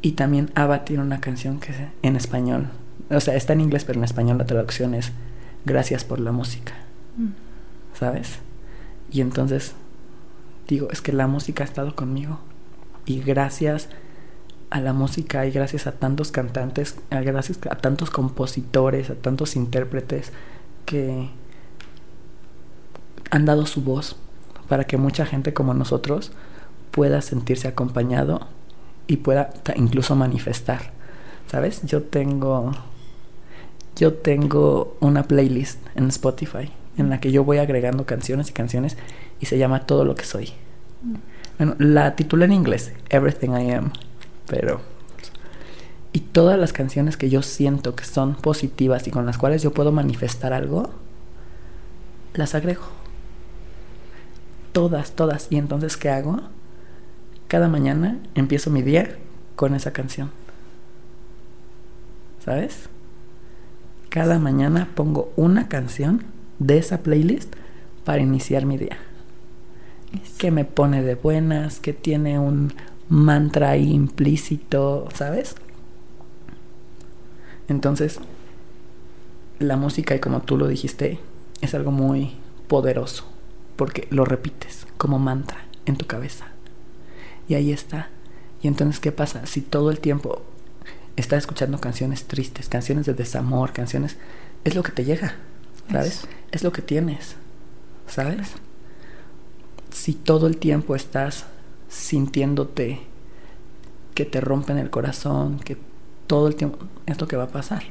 Y 0.03 0.13
también 0.13 0.51
Ava 0.55 0.85
tiene 0.85 1.03
una 1.03 1.21
canción 1.21 1.59
que 1.59 1.73
es 1.73 1.79
en 2.03 2.17
español. 2.17 2.69
O 3.11 3.21
sea, 3.21 3.35
está 3.35 3.53
en 3.55 3.61
inglés, 3.61 3.85
pero 3.85 3.99
en 3.99 4.05
español 4.05 4.39
la 4.39 4.47
traducción 4.47 4.95
es 4.95 5.13
Gracias 5.67 6.05
por 6.05 6.21
la 6.21 6.31
música. 6.31 6.75
Mm. 7.17 7.31
¿Sabes? 7.99 8.39
Y 9.11 9.21
entonces 9.21 9.75
digo, 10.69 10.89
es 10.93 11.01
que 11.01 11.13
la 11.13 11.27
música 11.27 11.65
ha 11.65 11.67
estado 11.67 11.97
conmigo. 11.97 12.39
Y 13.05 13.21
gracias 13.21 13.89
a 14.71 14.81
la 14.81 14.93
música 14.93 15.45
y 15.45 15.51
gracias 15.51 15.89
a 15.89 15.93
tantos 15.93 16.31
cantantes, 16.31 16.97
gracias 17.11 17.59
a 17.69 17.77
tantos 17.77 18.11
compositores, 18.11 19.11
a 19.11 19.15
tantos 19.17 19.57
intérpretes 19.57 20.33
que 20.85 21.31
han 23.31 23.45
dado 23.45 23.67
su 23.67 23.83
voz 23.83 24.17
para 24.69 24.85
que 24.85 24.97
mucha 24.97 25.27
gente 25.27 25.55
como 25.55 25.75
nosotros 25.75 26.33
pueda 26.91 27.21
sentirse 27.23 27.69
acompañado 27.69 28.47
y 29.07 29.19
pueda 29.19 29.51
incluso 29.77 30.17
manifestar. 30.17 30.93
¿Sabes? 31.47 31.83
Yo 31.85 32.03
tengo 32.03 32.73
yo 33.97 34.13
tengo 34.13 34.97
una 35.01 35.23
playlist 35.23 35.79
en 35.95 36.09
Spotify 36.09 36.71
en 36.99 37.09
la 37.09 37.21
que 37.21 37.33
yo 37.33 37.45
voy 37.45 37.59
agregando 37.59 38.05
canciones 38.05 38.51
y 38.51 38.53
canciones 38.53 38.97
y 39.41 39.47
se 39.47 39.59
llama 39.59 39.87
Todo 39.87 40.05
lo 40.05 40.15
que 40.15 40.25
soy. 40.25 40.53
Bueno, 41.59 41.77
la 41.79 42.15
titulé 42.17 42.45
en 42.45 42.53
inglés, 42.53 42.93
Everything 43.09 43.51
I 43.51 43.73
Am, 43.73 43.93
pero 44.47 44.81
y 46.13 46.21
todas 46.21 46.59
las 46.59 46.73
canciones 46.73 47.17
que 47.19 47.29
yo 47.29 47.43
siento 47.43 47.95
que 47.95 48.05
son 48.05 48.37
positivas 48.37 49.07
y 49.07 49.11
con 49.11 49.27
las 49.27 49.37
cuales 49.37 49.63
yo 49.63 49.73
puedo 49.73 49.93
manifestar 49.93 50.55
algo, 50.55 50.91
las 52.33 52.55
agrego. 52.55 52.85
Todas, 54.77 55.13
todas. 55.13 55.47
Y 55.49 55.57
entonces, 55.57 55.97
¿qué 55.97 56.11
hago? 56.11 56.39
Cada 57.49 57.67
mañana 57.67 58.19
empiezo 58.35 58.71
mi 58.71 58.83
día 58.83 59.17
con 59.55 59.75
esa 59.75 59.95
canción. 59.95 60.31
¿Sabes? 62.45 62.91
Cada 64.11 64.39
mañana 64.39 64.91
pongo 64.95 65.33
una 65.35 65.69
canción 65.69 66.25
de 66.59 66.77
esa 66.77 66.99
playlist 66.99 67.55
para 68.05 68.21
iniciar 68.21 68.67
mi 68.67 68.77
día. 68.77 68.99
Que 70.37 70.51
me 70.51 70.67
pone 70.67 71.03
de 71.03 71.15
buenas, 71.15 71.81
que 71.81 71.95
tiene 71.95 72.39
un 72.39 72.75
mantra 73.09 73.79
implícito, 73.79 75.09
¿sabes? 75.15 75.55
Entonces, 77.67 78.21
la 79.59 79.79
música, 79.79 80.15
y 80.15 80.21
como 80.21 80.43
tú 80.43 80.59
lo 80.59 80.69
dijiste, 80.69 81.19
es 81.63 81.75
algo 81.75 81.93
muy 81.93 82.35
poderoso, 82.69 83.25
porque 83.77 84.09
lo 84.11 84.25
repites 84.25 84.87
como 84.97 85.19
mantra 85.19 85.59
en 85.85 85.97
tu 85.97 86.07
cabeza. 86.07 86.47
Y 87.49 87.55
ahí 87.55 87.73
está. 87.73 88.09
Y 88.63 88.69
entonces, 88.69 89.01
¿qué 89.01 89.13
pasa? 89.13 89.47
Si 89.47 89.61
todo 89.61 89.91
el 89.91 90.01
tiempo 90.01 90.43
estás 91.17 91.39
escuchando 91.39 91.81
canciones 91.81 92.25
tristes, 92.25 92.69
canciones 92.69 93.07
de 93.07 93.15
desamor, 93.15 93.73
canciones, 93.73 94.17
es 94.65 94.75
lo 94.75 94.83
que 94.83 94.93
te 94.93 95.05
llega, 95.05 95.37
¿sabes? 95.91 96.27
Es 96.51 96.63
lo 96.65 96.73
que 96.73 96.83
tienes, 96.83 97.37
¿sabes? 98.07 98.53
Si 99.91 100.13
todo 100.13 100.47
el 100.47 100.59
tiempo 100.59 100.97
estás 100.97 101.47
sintiéndote 101.89 103.01
que 104.15 104.25
te 104.25 104.41
rompen 104.41 104.79
el 104.79 104.91
corazón, 104.91 105.61
que 105.61 105.77
todo 106.27 106.49
el 106.49 106.57
tiempo 106.57 106.79
es 107.07 107.21
lo 107.21 107.29
que 107.29 107.37
va 107.37 107.45
a 107.45 107.49
pasar. 107.49 107.85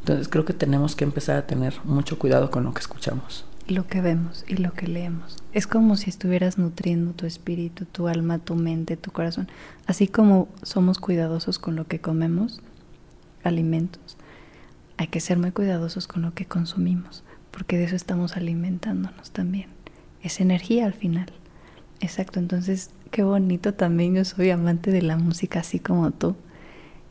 Entonces 0.00 0.28
creo 0.28 0.44
que 0.44 0.52
tenemos 0.52 0.94
que 0.94 1.04
empezar 1.04 1.36
a 1.36 1.46
tener 1.46 1.80
mucho 1.84 2.18
cuidado 2.18 2.50
con 2.50 2.64
lo 2.64 2.74
que 2.74 2.80
escuchamos. 2.80 3.44
Lo 3.66 3.86
que 3.86 4.02
vemos 4.02 4.44
y 4.46 4.56
lo 4.56 4.74
que 4.74 4.86
leemos. 4.86 5.38
Es 5.54 5.66
como 5.66 5.96
si 5.96 6.10
estuvieras 6.10 6.58
nutriendo 6.58 7.12
tu 7.12 7.24
espíritu, 7.24 7.86
tu 7.86 8.08
alma, 8.08 8.38
tu 8.38 8.56
mente, 8.56 8.98
tu 8.98 9.10
corazón. 9.10 9.48
Así 9.86 10.06
como 10.06 10.48
somos 10.62 10.98
cuidadosos 10.98 11.58
con 11.58 11.74
lo 11.74 11.86
que 11.86 11.98
comemos, 11.98 12.60
alimentos, 13.42 14.18
hay 14.98 15.06
que 15.06 15.20
ser 15.20 15.38
muy 15.38 15.50
cuidadosos 15.50 16.06
con 16.06 16.22
lo 16.22 16.34
que 16.34 16.44
consumimos, 16.44 17.24
porque 17.50 17.78
de 17.78 17.84
eso 17.84 17.96
estamos 17.96 18.36
alimentándonos 18.36 19.30
también. 19.30 19.68
Es 20.22 20.40
energía 20.40 20.84
al 20.84 20.94
final. 20.94 21.32
Exacto, 22.00 22.40
entonces 22.40 22.90
qué 23.10 23.22
bonito 23.22 23.72
también. 23.72 24.14
Yo 24.14 24.24
soy 24.26 24.50
amante 24.50 24.90
de 24.90 25.02
la 25.02 25.16
música 25.16 25.60
así 25.60 25.78
como 25.78 26.10
tú. 26.10 26.36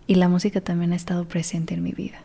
Y 0.05 0.15
la 0.15 0.29
música 0.29 0.61
también 0.61 0.93
ha 0.93 0.97
estado 0.97 1.27
presente 1.27 1.73
en 1.73 1.81
mi 1.81 1.93
vida. 1.93 2.21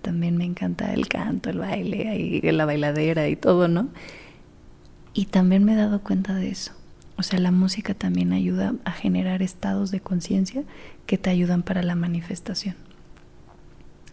También 0.00 0.36
me 0.36 0.44
encanta 0.44 0.92
el 0.92 1.08
canto, 1.08 1.50
el 1.50 1.58
baile, 1.58 2.16
y 2.16 2.40
la 2.52 2.64
bailadera 2.64 3.28
y 3.28 3.36
todo, 3.36 3.68
¿no? 3.68 3.88
Y 5.12 5.26
también 5.26 5.64
me 5.64 5.74
he 5.74 5.76
dado 5.76 6.00
cuenta 6.00 6.34
de 6.34 6.50
eso. 6.50 6.72
O 7.16 7.22
sea, 7.22 7.38
la 7.38 7.52
música 7.52 7.94
también 7.94 8.32
ayuda 8.32 8.74
a 8.84 8.90
generar 8.90 9.42
estados 9.42 9.90
de 9.92 10.00
conciencia 10.00 10.64
que 11.06 11.18
te 11.18 11.30
ayudan 11.30 11.62
para 11.62 11.82
la 11.82 11.94
manifestación. 11.94 12.74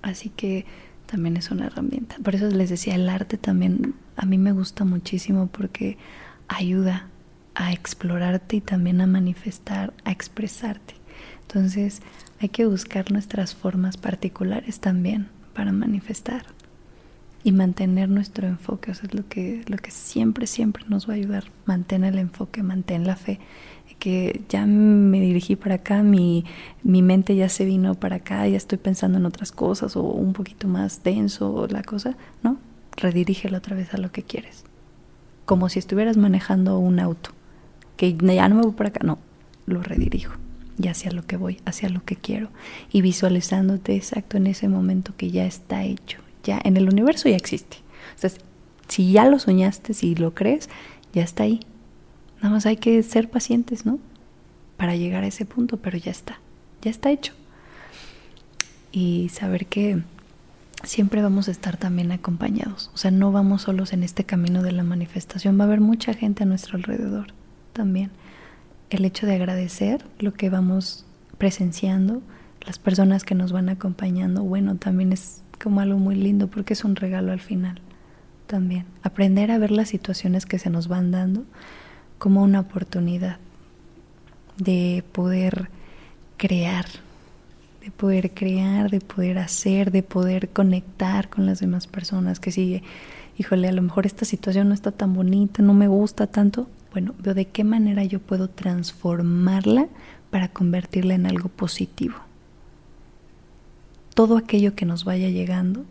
Así 0.03 0.29
que 0.29 0.65
también 1.07 1.37
es 1.37 1.49
una 1.49 1.65
herramienta. 1.65 2.17
Por 2.23 2.35
eso 2.35 2.47
les 2.47 2.69
decía, 2.69 2.95
el 2.95 3.09
arte 3.09 3.37
también 3.37 3.95
a 4.15 4.25
mí 4.25 4.37
me 4.37 4.51
gusta 4.51 4.85
muchísimo 4.85 5.47
porque 5.47 5.97
ayuda 6.47 7.07
a 7.55 7.73
explorarte 7.73 8.57
y 8.57 8.61
también 8.61 9.01
a 9.01 9.07
manifestar, 9.07 9.93
a 10.03 10.11
expresarte. 10.11 10.93
Entonces 11.41 12.01
hay 12.39 12.49
que 12.49 12.65
buscar 12.65 13.11
nuestras 13.11 13.55
formas 13.55 13.97
particulares 13.97 14.79
también 14.79 15.29
para 15.53 15.71
manifestar 15.71 16.45
y 17.43 17.51
mantener 17.51 18.09
nuestro 18.09 18.47
enfoque. 18.47 18.91
O 18.91 18.93
es 18.93 19.13
lo 19.13 19.27
que, 19.27 19.63
lo 19.67 19.77
que 19.77 19.91
siempre, 19.91 20.47
siempre 20.47 20.83
nos 20.87 21.07
va 21.07 21.13
a 21.13 21.15
ayudar. 21.15 21.45
Mantén 21.65 22.03
el 22.03 22.17
enfoque, 22.17 22.63
mantén 22.63 23.05
la 23.05 23.15
fe. 23.15 23.39
Que 23.99 24.41
ya 24.49 24.65
me 24.65 25.19
dirigí 25.19 25.55
para 25.55 25.75
acá, 25.75 26.01
mi, 26.01 26.43
mi 26.81 27.01
mente 27.03 27.35
ya 27.35 27.49
se 27.49 27.65
vino 27.65 27.93
para 27.95 28.17
acá, 28.17 28.47
ya 28.47 28.57
estoy 28.57 28.79
pensando 28.79 29.19
en 29.19 29.25
otras 29.27 29.51
cosas 29.51 29.95
o 29.95 30.01
un 30.01 30.33
poquito 30.33 30.67
más 30.67 31.03
denso 31.03 31.67
la 31.69 31.83
cosa. 31.83 32.15
No, 32.41 32.57
redirígelo 32.97 33.57
otra 33.57 33.75
vez 33.75 33.93
a 33.93 33.97
lo 33.97 34.11
que 34.11 34.23
quieres. 34.23 34.63
Como 35.45 35.69
si 35.69 35.77
estuvieras 35.77 36.17
manejando 36.17 36.79
un 36.79 36.99
auto 36.99 37.31
que 37.95 38.15
ya 38.15 38.49
no 38.49 38.55
me 38.55 38.63
voy 38.63 38.71
por 38.71 38.87
acá, 38.87 39.01
no, 39.03 39.19
lo 39.67 39.83
redirijo 39.83 40.33
y 40.79 40.87
hacia 40.87 41.11
lo 41.11 41.25
que 41.25 41.37
voy, 41.37 41.59
hacia 41.65 41.89
lo 41.89 42.03
que 42.03 42.15
quiero 42.15 42.49
y 42.91 43.01
visualizándote 43.01 43.95
exacto 43.95 44.37
en 44.37 44.47
ese 44.47 44.67
momento 44.67 45.13
que 45.15 45.31
ya 45.31 45.45
está 45.45 45.83
hecho, 45.83 46.19
ya 46.43 46.59
en 46.63 46.77
el 46.77 46.89
universo 46.89 47.29
ya 47.29 47.35
existe. 47.35 47.77
O 48.15 48.19
sea, 48.19 48.31
si 48.87 49.11
ya 49.11 49.25
lo 49.25 49.39
soñaste, 49.39 49.93
si 49.93 50.15
lo 50.15 50.33
crees, 50.33 50.69
ya 51.13 51.23
está 51.23 51.43
ahí. 51.43 51.61
Nada 52.37 52.55
más 52.55 52.65
hay 52.65 52.77
que 52.77 53.01
ser 53.03 53.29
pacientes, 53.29 53.85
¿no? 53.85 53.99
Para 54.77 54.95
llegar 54.95 55.23
a 55.23 55.27
ese 55.27 55.45
punto, 55.45 55.77
pero 55.77 55.97
ya 55.97 56.11
está, 56.11 56.39
ya 56.81 56.89
está 56.89 57.11
hecho. 57.11 57.33
Y 58.91 59.29
saber 59.29 59.67
que 59.67 60.01
siempre 60.83 61.21
vamos 61.21 61.47
a 61.47 61.51
estar 61.51 61.77
también 61.77 62.11
acompañados. 62.11 62.89
O 62.93 62.97
sea, 62.97 63.11
no 63.11 63.31
vamos 63.31 63.63
solos 63.63 63.93
en 63.93 64.03
este 64.03 64.23
camino 64.23 64.63
de 64.63 64.71
la 64.71 64.83
manifestación. 64.83 65.57
Va 65.59 65.63
a 65.63 65.67
haber 65.67 65.81
mucha 65.81 66.13
gente 66.13 66.43
a 66.43 66.47
nuestro 66.47 66.77
alrededor 66.77 67.27
también. 67.73 68.11
El 68.91 69.05
hecho 69.05 69.25
de 69.25 69.35
agradecer 69.35 70.03
lo 70.19 70.33
que 70.33 70.49
vamos 70.49 71.05
presenciando, 71.37 72.21
las 72.59 72.77
personas 72.77 73.23
que 73.23 73.35
nos 73.35 73.53
van 73.53 73.69
acompañando, 73.69 74.43
bueno, 74.43 74.75
también 74.75 75.13
es 75.13 75.43
como 75.63 75.79
algo 75.79 75.97
muy 75.97 76.15
lindo 76.15 76.47
porque 76.47 76.73
es 76.73 76.83
un 76.83 76.97
regalo 76.97 77.31
al 77.31 77.39
final 77.39 77.79
también. 78.47 78.83
Aprender 79.01 79.49
a 79.49 79.57
ver 79.57 79.71
las 79.71 79.87
situaciones 79.87 80.45
que 80.45 80.59
se 80.59 80.69
nos 80.69 80.89
van 80.89 81.09
dando 81.09 81.45
como 82.17 82.43
una 82.43 82.59
oportunidad 82.59 83.37
de 84.57 85.05
poder 85.13 85.69
crear, 86.35 86.85
de 87.79 87.91
poder 87.91 88.31
crear, 88.31 88.91
de 88.91 88.99
poder 88.99 89.37
hacer, 89.37 89.91
de 89.91 90.03
poder 90.03 90.49
conectar 90.49 91.29
con 91.29 91.45
las 91.45 91.61
demás 91.61 91.87
personas 91.87 92.41
que 92.41 92.51
sigue, 92.51 92.83
híjole, 93.37 93.69
a 93.69 93.71
lo 93.71 93.81
mejor 93.81 94.05
esta 94.05 94.25
situación 94.25 94.67
no 94.67 94.73
está 94.73 94.91
tan 94.91 95.13
bonita, 95.13 95.63
no 95.63 95.73
me 95.73 95.87
gusta 95.87 96.27
tanto, 96.27 96.67
bueno, 96.91 97.15
veo 97.19 97.33
de 97.33 97.45
qué 97.45 97.63
manera 97.63 98.03
yo 98.03 98.19
puedo 98.19 98.49
transformarla 98.49 99.87
para 100.29 100.49
convertirla 100.49 101.13
en 101.15 101.25
algo 101.25 101.49
positivo. 101.49 102.15
Todo 104.13 104.37
aquello 104.37 104.75
que 104.75 104.85
nos 104.85 105.05
vaya 105.05 105.29
llegando, 105.29 105.85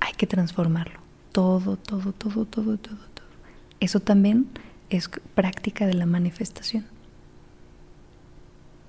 hay 0.00 0.14
que 0.14 0.26
transformarlo. 0.26 1.00
Todo, 1.32 1.76
todo, 1.76 2.12
todo, 2.12 2.44
todo, 2.46 2.76
todo, 2.76 2.96
todo. 2.96 3.26
Eso 3.80 4.00
también 4.00 4.46
es 4.88 5.10
práctica 5.34 5.86
de 5.86 5.94
la 5.94 6.06
manifestación. 6.06 6.86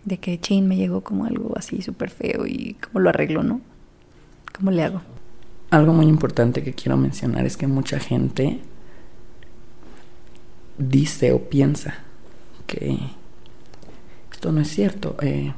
De 0.05 0.17
que 0.17 0.39
Chain 0.39 0.67
me 0.67 0.77
llegó 0.77 1.01
como 1.01 1.25
algo 1.25 1.53
así 1.57 1.81
súper 1.81 2.11
feo 2.11 2.45
y 2.45 2.75
cómo 2.75 2.99
lo 2.99 3.09
arreglo, 3.09 3.43
¿no? 3.43 3.59
¿Cómo 4.55 4.71
le 4.71 4.83
hago? 4.83 5.01
Algo 5.71 5.93
muy 5.93 6.05
importante 6.05 6.63
que 6.63 6.73
quiero 6.73 6.95
mencionar 6.95 7.45
es 7.45 7.57
que 7.57 7.67
mucha 7.67 7.99
gente 7.99 8.61
dice 10.77 11.31
o 11.33 11.49
piensa 11.49 11.95
que 12.67 12.97
esto 14.31 14.51
no 14.51 14.61
es 14.61 14.69
cierto. 14.69 15.15
Eh, 15.21 15.53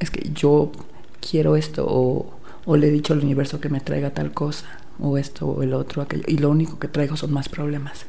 es 0.00 0.10
que 0.10 0.30
yo 0.32 0.72
quiero 1.20 1.56
esto 1.56 1.86
o, 1.88 2.38
le 2.76 2.88
he 2.88 2.90
dicho 2.90 3.12
al 3.12 3.20
universo 3.20 3.60
que 3.60 3.68
me 3.68 3.80
traiga 3.80 4.10
tal 4.10 4.32
cosa 4.32 4.66
o 4.98 5.18
esto 5.18 5.46
o 5.46 5.62
el 5.62 5.74
otro, 5.74 6.02
aquello. 6.02 6.24
Y 6.26 6.38
lo 6.38 6.50
único 6.50 6.78
que 6.78 6.88
traigo 6.88 7.16
son 7.16 7.32
más 7.32 7.48
problemas 7.48 8.06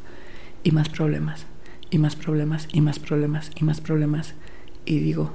y 0.63 0.71
más 0.71 0.89
problemas 0.89 1.45
y 1.89 1.99
más 1.99 2.15
problemas 2.15 2.67
y 2.71 2.81
más 2.81 2.99
problemas 2.99 3.51
y 3.55 3.63
más 3.63 3.81
problemas. 3.81 4.33
Y 4.85 4.99
digo, 4.99 5.31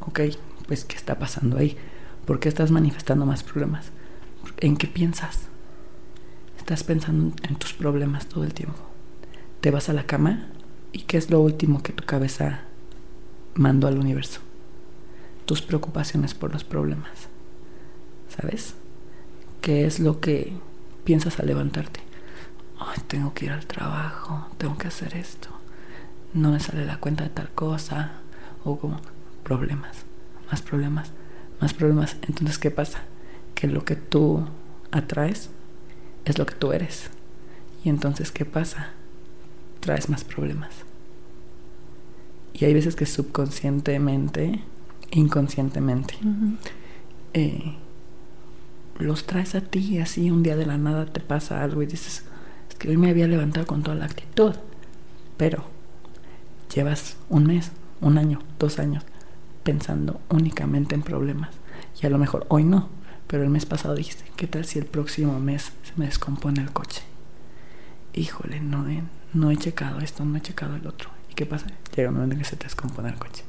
ok, 0.00 0.20
pues 0.66 0.84
¿qué 0.84 0.96
está 0.96 1.18
pasando 1.18 1.58
ahí? 1.58 1.76
¿Por 2.26 2.40
qué 2.40 2.48
estás 2.48 2.70
manifestando 2.70 3.26
más 3.26 3.42
problemas? 3.42 3.90
¿En 4.60 4.76
qué 4.76 4.86
piensas? 4.86 5.48
Estás 6.58 6.84
pensando 6.84 7.34
en 7.42 7.56
tus 7.56 7.74
problemas 7.74 8.26
todo 8.26 8.44
el 8.44 8.54
tiempo. 8.54 8.93
Te 9.64 9.70
vas 9.70 9.88
a 9.88 9.94
la 9.94 10.04
cama 10.04 10.44
y 10.92 11.04
¿qué 11.04 11.16
es 11.16 11.30
lo 11.30 11.40
último 11.40 11.82
que 11.82 11.94
tu 11.94 12.04
cabeza 12.04 12.64
mandó 13.54 13.88
al 13.88 13.98
universo? 13.98 14.42
Tus 15.46 15.62
preocupaciones 15.62 16.34
por 16.34 16.52
los 16.52 16.64
problemas. 16.64 17.28
¿Sabes? 18.28 18.74
¿Qué 19.62 19.86
es 19.86 20.00
lo 20.00 20.20
que 20.20 20.52
piensas 21.04 21.40
al 21.40 21.46
levantarte? 21.46 22.00
Ay, 22.78 22.98
tengo 23.06 23.32
que 23.32 23.46
ir 23.46 23.52
al 23.52 23.64
trabajo, 23.64 24.48
tengo 24.58 24.76
que 24.76 24.88
hacer 24.88 25.16
esto. 25.16 25.48
No 26.34 26.50
me 26.50 26.60
sale 26.60 26.84
la 26.84 27.00
cuenta 27.00 27.24
de 27.24 27.30
tal 27.30 27.48
cosa. 27.48 28.20
O 28.64 28.78
como 28.78 29.00
problemas, 29.44 30.04
más 30.50 30.60
problemas, 30.60 31.10
más 31.62 31.72
problemas. 31.72 32.18
Entonces, 32.28 32.58
¿qué 32.58 32.70
pasa? 32.70 33.04
Que 33.54 33.66
lo 33.66 33.82
que 33.86 33.96
tú 33.96 34.46
atraes 34.90 35.48
es 36.26 36.38
lo 36.38 36.44
que 36.44 36.54
tú 36.54 36.74
eres. 36.74 37.08
Y 37.82 37.88
entonces, 37.88 38.30
¿qué 38.30 38.44
pasa? 38.44 38.92
Traes 39.84 40.08
más 40.08 40.24
problemas. 40.24 40.70
Y 42.54 42.64
hay 42.64 42.72
veces 42.72 42.96
que 42.96 43.04
subconscientemente, 43.04 44.60
inconscientemente, 45.10 46.14
eh, 47.34 47.76
los 48.98 49.26
traes 49.26 49.54
a 49.54 49.60
ti 49.60 49.80
y 49.80 49.98
así 49.98 50.30
un 50.30 50.42
día 50.42 50.56
de 50.56 50.64
la 50.64 50.78
nada 50.78 51.04
te 51.04 51.20
pasa 51.20 51.62
algo 51.62 51.82
y 51.82 51.86
dices, 51.86 52.24
es 52.70 52.74
que 52.76 52.88
hoy 52.88 52.96
me 52.96 53.10
había 53.10 53.26
levantado 53.26 53.66
con 53.66 53.82
toda 53.82 53.94
la 53.94 54.06
actitud, 54.06 54.54
pero 55.36 55.66
llevas 56.74 57.18
un 57.28 57.44
mes, 57.44 57.70
un 58.00 58.16
año, 58.16 58.40
dos 58.58 58.78
años 58.78 59.04
pensando 59.64 60.18
únicamente 60.30 60.94
en 60.94 61.02
problemas. 61.02 61.50
Y 62.00 62.06
a 62.06 62.10
lo 62.10 62.16
mejor 62.16 62.46
hoy 62.48 62.64
no, 62.64 62.88
pero 63.26 63.42
el 63.42 63.50
mes 63.50 63.66
pasado 63.66 63.94
dijiste, 63.94 64.24
¿qué 64.34 64.46
tal 64.46 64.64
si 64.64 64.78
el 64.78 64.86
próximo 64.86 65.38
mes 65.40 65.72
se 65.82 65.92
me 65.96 66.06
descompone 66.06 66.62
el 66.62 66.72
coche? 66.72 67.02
Híjole, 68.14 68.60
no 68.60 68.88
he, 68.88 69.02
no 69.34 69.50
he 69.50 69.56
checado 69.56 70.00
esto, 70.00 70.24
no 70.24 70.36
he 70.36 70.40
checado 70.40 70.76
el 70.76 70.86
otro. 70.86 71.10
¿Y 71.30 71.34
qué 71.34 71.46
pasa? 71.46 71.66
Llega 71.94 72.08
un 72.08 72.16
momento 72.16 72.34
en 72.34 72.38
que 72.40 72.48
se 72.48 72.56
te 72.56 72.64
descompone 72.64 73.08
el 73.08 73.16
coche. 73.16 73.44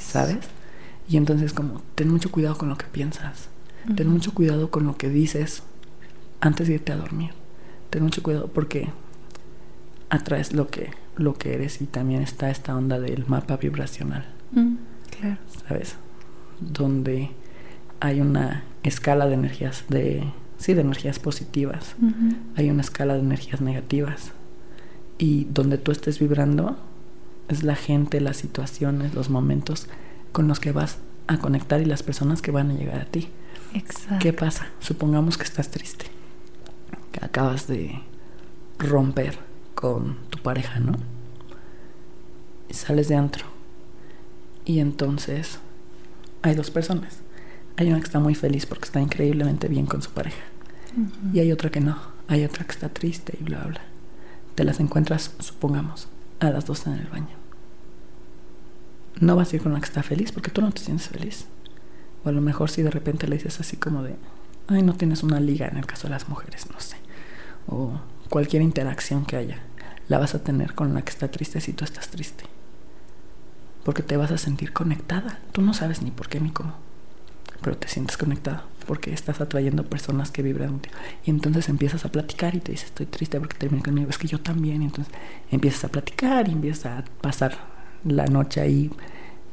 ¿Sabes? 0.00 0.38
Y 1.08 1.16
entonces 1.16 1.52
como, 1.52 1.82
ten 1.94 2.08
mucho 2.08 2.30
cuidado 2.32 2.56
con 2.56 2.68
lo 2.68 2.76
que 2.76 2.86
piensas. 2.86 3.48
Ten 3.94 4.08
mucho 4.08 4.34
cuidado 4.34 4.70
con 4.70 4.84
lo 4.84 4.96
que 4.96 5.08
dices 5.08 5.62
antes 6.40 6.66
de 6.66 6.74
irte 6.74 6.92
a 6.92 6.96
dormir. 6.96 7.30
Ten 7.90 8.02
mucho 8.02 8.22
cuidado 8.22 8.48
porque 8.48 8.88
atraes 10.10 10.52
lo 10.52 10.66
que, 10.66 10.90
lo 11.16 11.34
que 11.34 11.54
eres 11.54 11.80
y 11.80 11.86
también 11.86 12.22
está 12.22 12.50
esta 12.50 12.74
onda 12.74 12.98
del 12.98 13.26
mapa 13.26 13.56
vibracional. 13.58 14.26
Claro. 15.20 15.38
¿Sabes? 15.68 15.96
Donde 16.60 17.30
hay 18.00 18.20
una 18.20 18.64
escala 18.82 19.26
de 19.26 19.34
energías 19.34 19.84
de 19.88 20.32
sí, 20.58 20.74
de 20.74 20.80
energías 20.80 21.18
positivas. 21.18 21.94
Hay 22.56 22.70
una 22.70 22.82
escala 22.82 23.14
de 23.14 23.20
energías 23.20 23.60
negativas. 23.60 24.32
Y 25.18 25.44
donde 25.44 25.78
tú 25.78 25.92
estés 25.92 26.18
vibrando 26.18 26.76
es 27.48 27.62
la 27.62 27.76
gente, 27.76 28.20
las 28.20 28.36
situaciones, 28.36 29.14
los 29.14 29.30
momentos 29.30 29.86
con 30.32 30.48
los 30.48 30.60
que 30.60 30.72
vas 30.72 30.98
a 31.26 31.38
conectar 31.38 31.80
y 31.80 31.84
las 31.84 32.02
personas 32.02 32.42
que 32.42 32.50
van 32.50 32.70
a 32.70 32.74
llegar 32.74 33.00
a 33.00 33.06
ti. 33.06 33.28
Exacto. 33.74 34.18
¿Qué 34.20 34.32
pasa? 34.32 34.68
Supongamos 34.80 35.38
que 35.38 35.44
estás 35.44 35.70
triste, 35.70 36.06
que 37.12 37.24
acabas 37.24 37.66
de 37.66 38.00
romper 38.78 39.38
con 39.74 40.16
tu 40.30 40.38
pareja, 40.38 40.80
¿no? 40.80 40.92
Y 42.68 42.74
sales 42.74 43.08
de 43.08 43.16
antro 43.16 43.56
y 44.66 44.80
entonces 44.80 45.60
hay 46.42 46.54
dos 46.54 46.70
personas. 46.70 47.20
Hay 47.76 47.88
una 47.88 47.98
que 47.98 48.04
está 48.04 48.18
muy 48.18 48.34
feliz 48.34 48.66
porque 48.66 48.84
está 48.84 49.00
increíblemente 49.00 49.68
bien 49.68 49.86
con 49.86 50.02
su 50.02 50.10
pareja. 50.10 50.42
Y 51.32 51.38
hay 51.38 51.52
otra 51.52 51.70
que 51.70 51.80
no. 51.80 51.96
Hay 52.26 52.44
otra 52.44 52.64
que 52.64 52.72
está 52.72 52.88
triste 52.88 53.38
y 53.40 53.44
bla, 53.44 53.62
bla. 53.64 53.80
Te 54.56 54.64
las 54.64 54.80
encuentras, 54.80 55.30
supongamos, 55.38 56.08
a 56.40 56.50
las 56.50 56.66
dos 56.66 56.88
en 56.88 56.94
el 56.94 57.06
baño. 57.06 57.36
No 59.20 59.36
vas 59.36 59.52
a 59.52 59.56
ir 59.56 59.62
con 59.62 59.72
la 59.72 59.78
que 59.78 59.86
está 59.86 60.02
feliz 60.02 60.32
porque 60.32 60.50
tú 60.50 60.60
no 60.60 60.72
te 60.72 60.82
sientes 60.82 61.08
feliz. 61.08 61.46
O 62.24 62.28
a 62.28 62.32
lo 62.32 62.40
mejor 62.40 62.68
si 62.68 62.82
de 62.82 62.90
repente 62.90 63.28
le 63.28 63.36
dices 63.36 63.60
así 63.60 63.76
como 63.76 64.02
de, 64.02 64.16
ay, 64.66 64.82
no 64.82 64.94
tienes 64.94 65.22
una 65.22 65.38
liga 65.38 65.68
en 65.68 65.76
el 65.76 65.86
caso 65.86 66.08
de 66.08 66.14
las 66.14 66.28
mujeres, 66.28 66.68
no 66.68 66.80
sé. 66.80 66.96
O 67.68 68.00
cualquier 68.28 68.62
interacción 68.62 69.24
que 69.24 69.36
haya, 69.36 69.60
la 70.08 70.18
vas 70.18 70.34
a 70.34 70.42
tener 70.42 70.74
con 70.74 70.92
la 70.92 71.02
que 71.02 71.10
está 71.10 71.30
triste 71.30 71.60
si 71.60 71.72
tú 71.72 71.84
estás 71.84 72.08
triste 72.08 72.44
porque 73.86 74.02
te 74.02 74.16
vas 74.16 74.32
a 74.32 74.36
sentir 74.36 74.72
conectada. 74.72 75.38
Tú 75.52 75.62
no 75.62 75.72
sabes 75.72 76.02
ni 76.02 76.10
por 76.10 76.28
qué 76.28 76.40
ni 76.40 76.50
cómo, 76.50 76.74
pero 77.62 77.76
te 77.76 77.86
sientes 77.86 78.16
conectada 78.16 78.64
porque 78.86 79.12
estás 79.12 79.40
atrayendo 79.40 79.84
personas 79.84 80.30
que 80.30 80.42
vibran 80.42 80.70
contigo. 80.70 80.94
Y 81.24 81.30
entonces 81.30 81.68
empiezas 81.68 82.04
a 82.04 82.12
platicar 82.12 82.54
y 82.54 82.60
te 82.60 82.72
dices, 82.72 82.86
estoy 82.86 83.06
triste 83.06 83.38
porque 83.38 83.56
terminé 83.56 83.82
conmigo, 83.82 84.08
es 84.10 84.18
que 84.18 84.28
yo 84.28 84.40
también. 84.40 84.82
Entonces 84.82 85.12
empiezas 85.50 85.84
a 85.84 85.88
platicar 85.88 86.48
y 86.48 86.52
empiezas 86.52 86.86
a 86.86 87.04
pasar 87.20 87.56
la 88.04 88.26
noche 88.26 88.60
ahí 88.60 88.90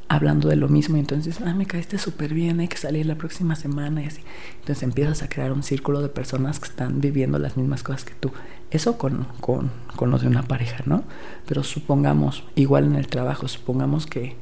hablando 0.08 0.48
de 0.48 0.56
lo 0.56 0.68
mismo 0.68 0.96
y 0.96 1.00
entonces, 1.00 1.40
ah, 1.44 1.54
me 1.54 1.66
caíste 1.66 1.98
súper 1.98 2.34
bien, 2.34 2.60
hay 2.60 2.68
que 2.68 2.76
salir 2.76 3.06
la 3.06 3.16
próxima 3.16 3.56
semana 3.56 4.02
y 4.02 4.06
así. 4.06 4.22
Entonces 4.60 4.82
empiezas 4.82 5.22
a 5.22 5.28
crear 5.28 5.52
un 5.52 5.62
círculo 5.62 6.02
de 6.02 6.08
personas 6.08 6.60
que 6.60 6.68
están 6.68 7.00
viviendo 7.00 7.38
las 7.38 7.56
mismas 7.56 7.82
cosas 7.82 8.04
que 8.04 8.14
tú. 8.14 8.30
Eso 8.70 8.98
con, 8.98 9.26
con, 9.40 9.70
con 9.96 10.10
los 10.10 10.22
de 10.22 10.28
una 10.28 10.42
pareja, 10.42 10.82
¿no? 10.86 11.04
Pero 11.46 11.62
supongamos, 11.62 12.44
igual 12.54 12.84
en 12.84 12.96
el 12.96 13.08
trabajo, 13.08 13.48
supongamos 13.48 14.06
que 14.06 14.36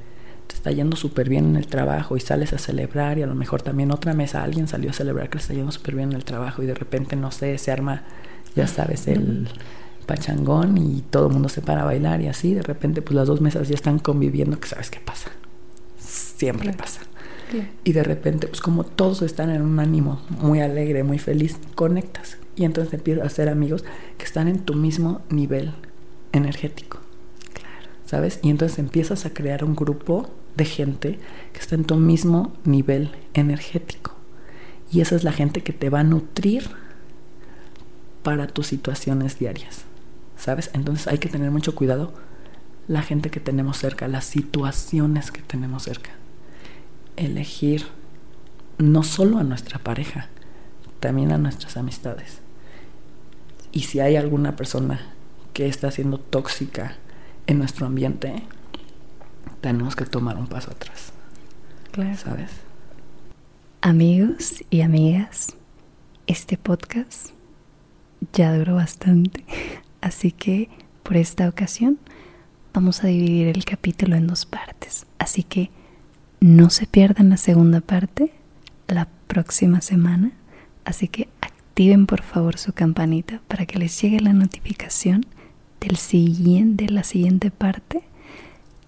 te 0.52 0.58
está 0.58 0.70
yendo 0.70 0.96
súper 0.96 1.28
bien 1.28 1.46
en 1.46 1.56
el 1.56 1.66
trabajo 1.66 2.16
y 2.16 2.20
sales 2.20 2.52
a 2.52 2.58
celebrar 2.58 3.18
y 3.18 3.22
a 3.22 3.26
lo 3.26 3.34
mejor 3.34 3.62
también 3.62 3.90
otra 3.90 4.14
mesa 4.14 4.42
alguien 4.42 4.68
salió 4.68 4.90
a 4.90 4.92
celebrar 4.92 5.28
que 5.28 5.38
le 5.38 5.42
está 5.42 5.54
yendo 5.54 5.72
súper 5.72 5.96
bien 5.96 6.10
en 6.10 6.16
el 6.16 6.24
trabajo 6.24 6.62
y 6.62 6.66
de 6.66 6.74
repente, 6.74 7.16
no 7.16 7.30
sé, 7.30 7.58
se 7.58 7.72
arma, 7.72 8.04
ya 8.54 8.66
sabes, 8.66 9.08
el 9.08 9.48
pachangón 10.06 10.78
y 10.78 11.02
todo 11.02 11.26
el 11.26 11.32
mundo 11.32 11.48
se 11.48 11.62
para 11.62 11.82
a 11.82 11.84
bailar 11.84 12.20
y 12.20 12.28
así, 12.28 12.54
de 12.54 12.62
repente 12.62 13.02
pues 13.02 13.14
las 13.14 13.28
dos 13.28 13.40
mesas 13.40 13.68
ya 13.68 13.74
están 13.74 13.98
conviviendo, 13.98 14.58
que 14.58 14.68
sabes 14.68 14.90
qué 14.90 15.00
pasa 15.00 15.30
siempre 16.42 16.72
pasa. 16.72 17.02
Y 17.84 17.92
de 17.92 18.02
repente, 18.02 18.48
pues 18.48 18.60
como 18.60 18.82
todos 18.82 19.22
están 19.22 19.50
en 19.50 19.62
un 19.62 19.78
ánimo 19.78 20.20
muy 20.40 20.60
alegre, 20.60 21.04
muy 21.04 21.18
feliz, 21.18 21.56
conectas. 21.76 22.38
Y 22.56 22.64
entonces 22.64 22.94
empiezas 22.94 23.26
a 23.26 23.28
ser 23.28 23.48
amigos 23.48 23.84
que 24.18 24.24
están 24.24 24.48
en 24.48 24.58
tu 24.58 24.74
mismo 24.74 25.20
nivel 25.28 25.72
energético. 26.32 26.98
Claro. 27.52 27.88
¿Sabes? 28.06 28.40
Y 28.42 28.50
entonces 28.50 28.80
empiezas 28.80 29.24
a 29.24 29.30
crear 29.30 29.62
un 29.62 29.76
grupo 29.76 30.30
de 30.56 30.64
gente 30.64 31.18
que 31.52 31.60
está 31.60 31.74
en 31.74 31.84
tu 31.84 31.96
mismo 31.96 32.52
nivel 32.64 33.10
energético. 33.34 34.14
Y 34.90 35.00
esa 35.00 35.16
es 35.16 35.24
la 35.24 35.32
gente 35.32 35.62
que 35.62 35.72
te 35.72 35.90
va 35.90 36.00
a 36.00 36.04
nutrir 36.04 36.68
para 38.22 38.46
tus 38.46 38.66
situaciones 38.66 39.38
diarias. 39.38 39.84
¿Sabes? 40.36 40.70
Entonces 40.74 41.08
hay 41.08 41.18
que 41.18 41.28
tener 41.28 41.50
mucho 41.50 41.74
cuidado 41.74 42.12
la 42.88 43.02
gente 43.02 43.30
que 43.30 43.40
tenemos 43.40 43.78
cerca, 43.78 44.08
las 44.08 44.24
situaciones 44.24 45.30
que 45.30 45.40
tenemos 45.40 45.84
cerca 45.84 46.10
elegir 47.16 47.86
no 48.78 49.02
solo 49.02 49.38
a 49.38 49.44
nuestra 49.44 49.78
pareja, 49.78 50.28
también 51.00 51.32
a 51.32 51.38
nuestras 51.38 51.76
amistades. 51.76 52.38
Y 53.70 53.80
si 53.82 54.00
hay 54.00 54.16
alguna 54.16 54.56
persona 54.56 55.00
que 55.52 55.66
está 55.66 55.90
siendo 55.90 56.18
tóxica 56.18 56.96
en 57.46 57.58
nuestro 57.58 57.86
ambiente, 57.86 58.42
tenemos 59.62 59.96
que 59.96 60.04
tomar 60.04 60.36
un 60.36 60.48
paso 60.48 60.72
atrás. 60.72 61.12
Claro. 61.92 62.16
¿Sabes? 62.18 62.50
Amigos 63.80 64.62
y 64.68 64.82
amigas, 64.82 65.56
este 66.26 66.58
podcast 66.58 67.30
ya 68.32 68.54
duró 68.54 68.74
bastante, 68.74 69.44
así 70.02 70.32
que 70.32 70.68
por 71.02 71.16
esta 71.16 71.48
ocasión 71.48 71.98
vamos 72.74 73.02
a 73.04 73.06
dividir 73.06 73.48
el 73.48 73.64
capítulo 73.64 74.16
en 74.16 74.26
dos 74.26 74.46
partes. 74.46 75.06
Así 75.18 75.42
que 75.42 75.70
no 76.40 76.68
se 76.70 76.86
pierdan 76.86 77.30
la 77.30 77.36
segunda 77.36 77.80
parte 77.80 78.32
la 78.88 79.08
próxima 79.28 79.80
semana. 79.80 80.32
Así 80.84 81.06
que 81.06 81.28
activen 81.40 82.06
por 82.06 82.22
favor 82.22 82.58
su 82.58 82.72
campanita 82.72 83.40
para 83.46 83.66
que 83.66 83.78
les 83.78 84.00
llegue 84.00 84.20
la 84.20 84.32
notificación 84.32 85.24
del 85.80 85.96
siguiente, 85.96 86.86
de 86.86 86.92
la 86.92 87.04
siguiente 87.04 87.50
parte 87.50 88.02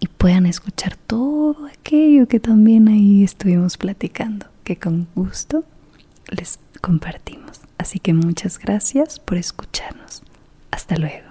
y 0.05 0.09
puedan 0.09 0.45
escuchar 0.45 0.97
todo 0.97 1.67
aquello 1.67 2.29
que 2.29 2.39
también 2.39 2.89
ahí 2.89 3.25
estuvimos 3.25 3.79
platicando, 3.79 4.45
que 4.63 4.77
con 4.77 5.09
gusto 5.15 5.65
les 6.29 6.59
compartimos. 6.83 7.63
Así 7.79 8.01
que 8.01 8.13
muchas 8.13 8.59
gracias 8.59 9.19
por 9.19 9.39
escucharnos. 9.39 10.23
Hasta 10.71 10.99
luego. 10.99 11.25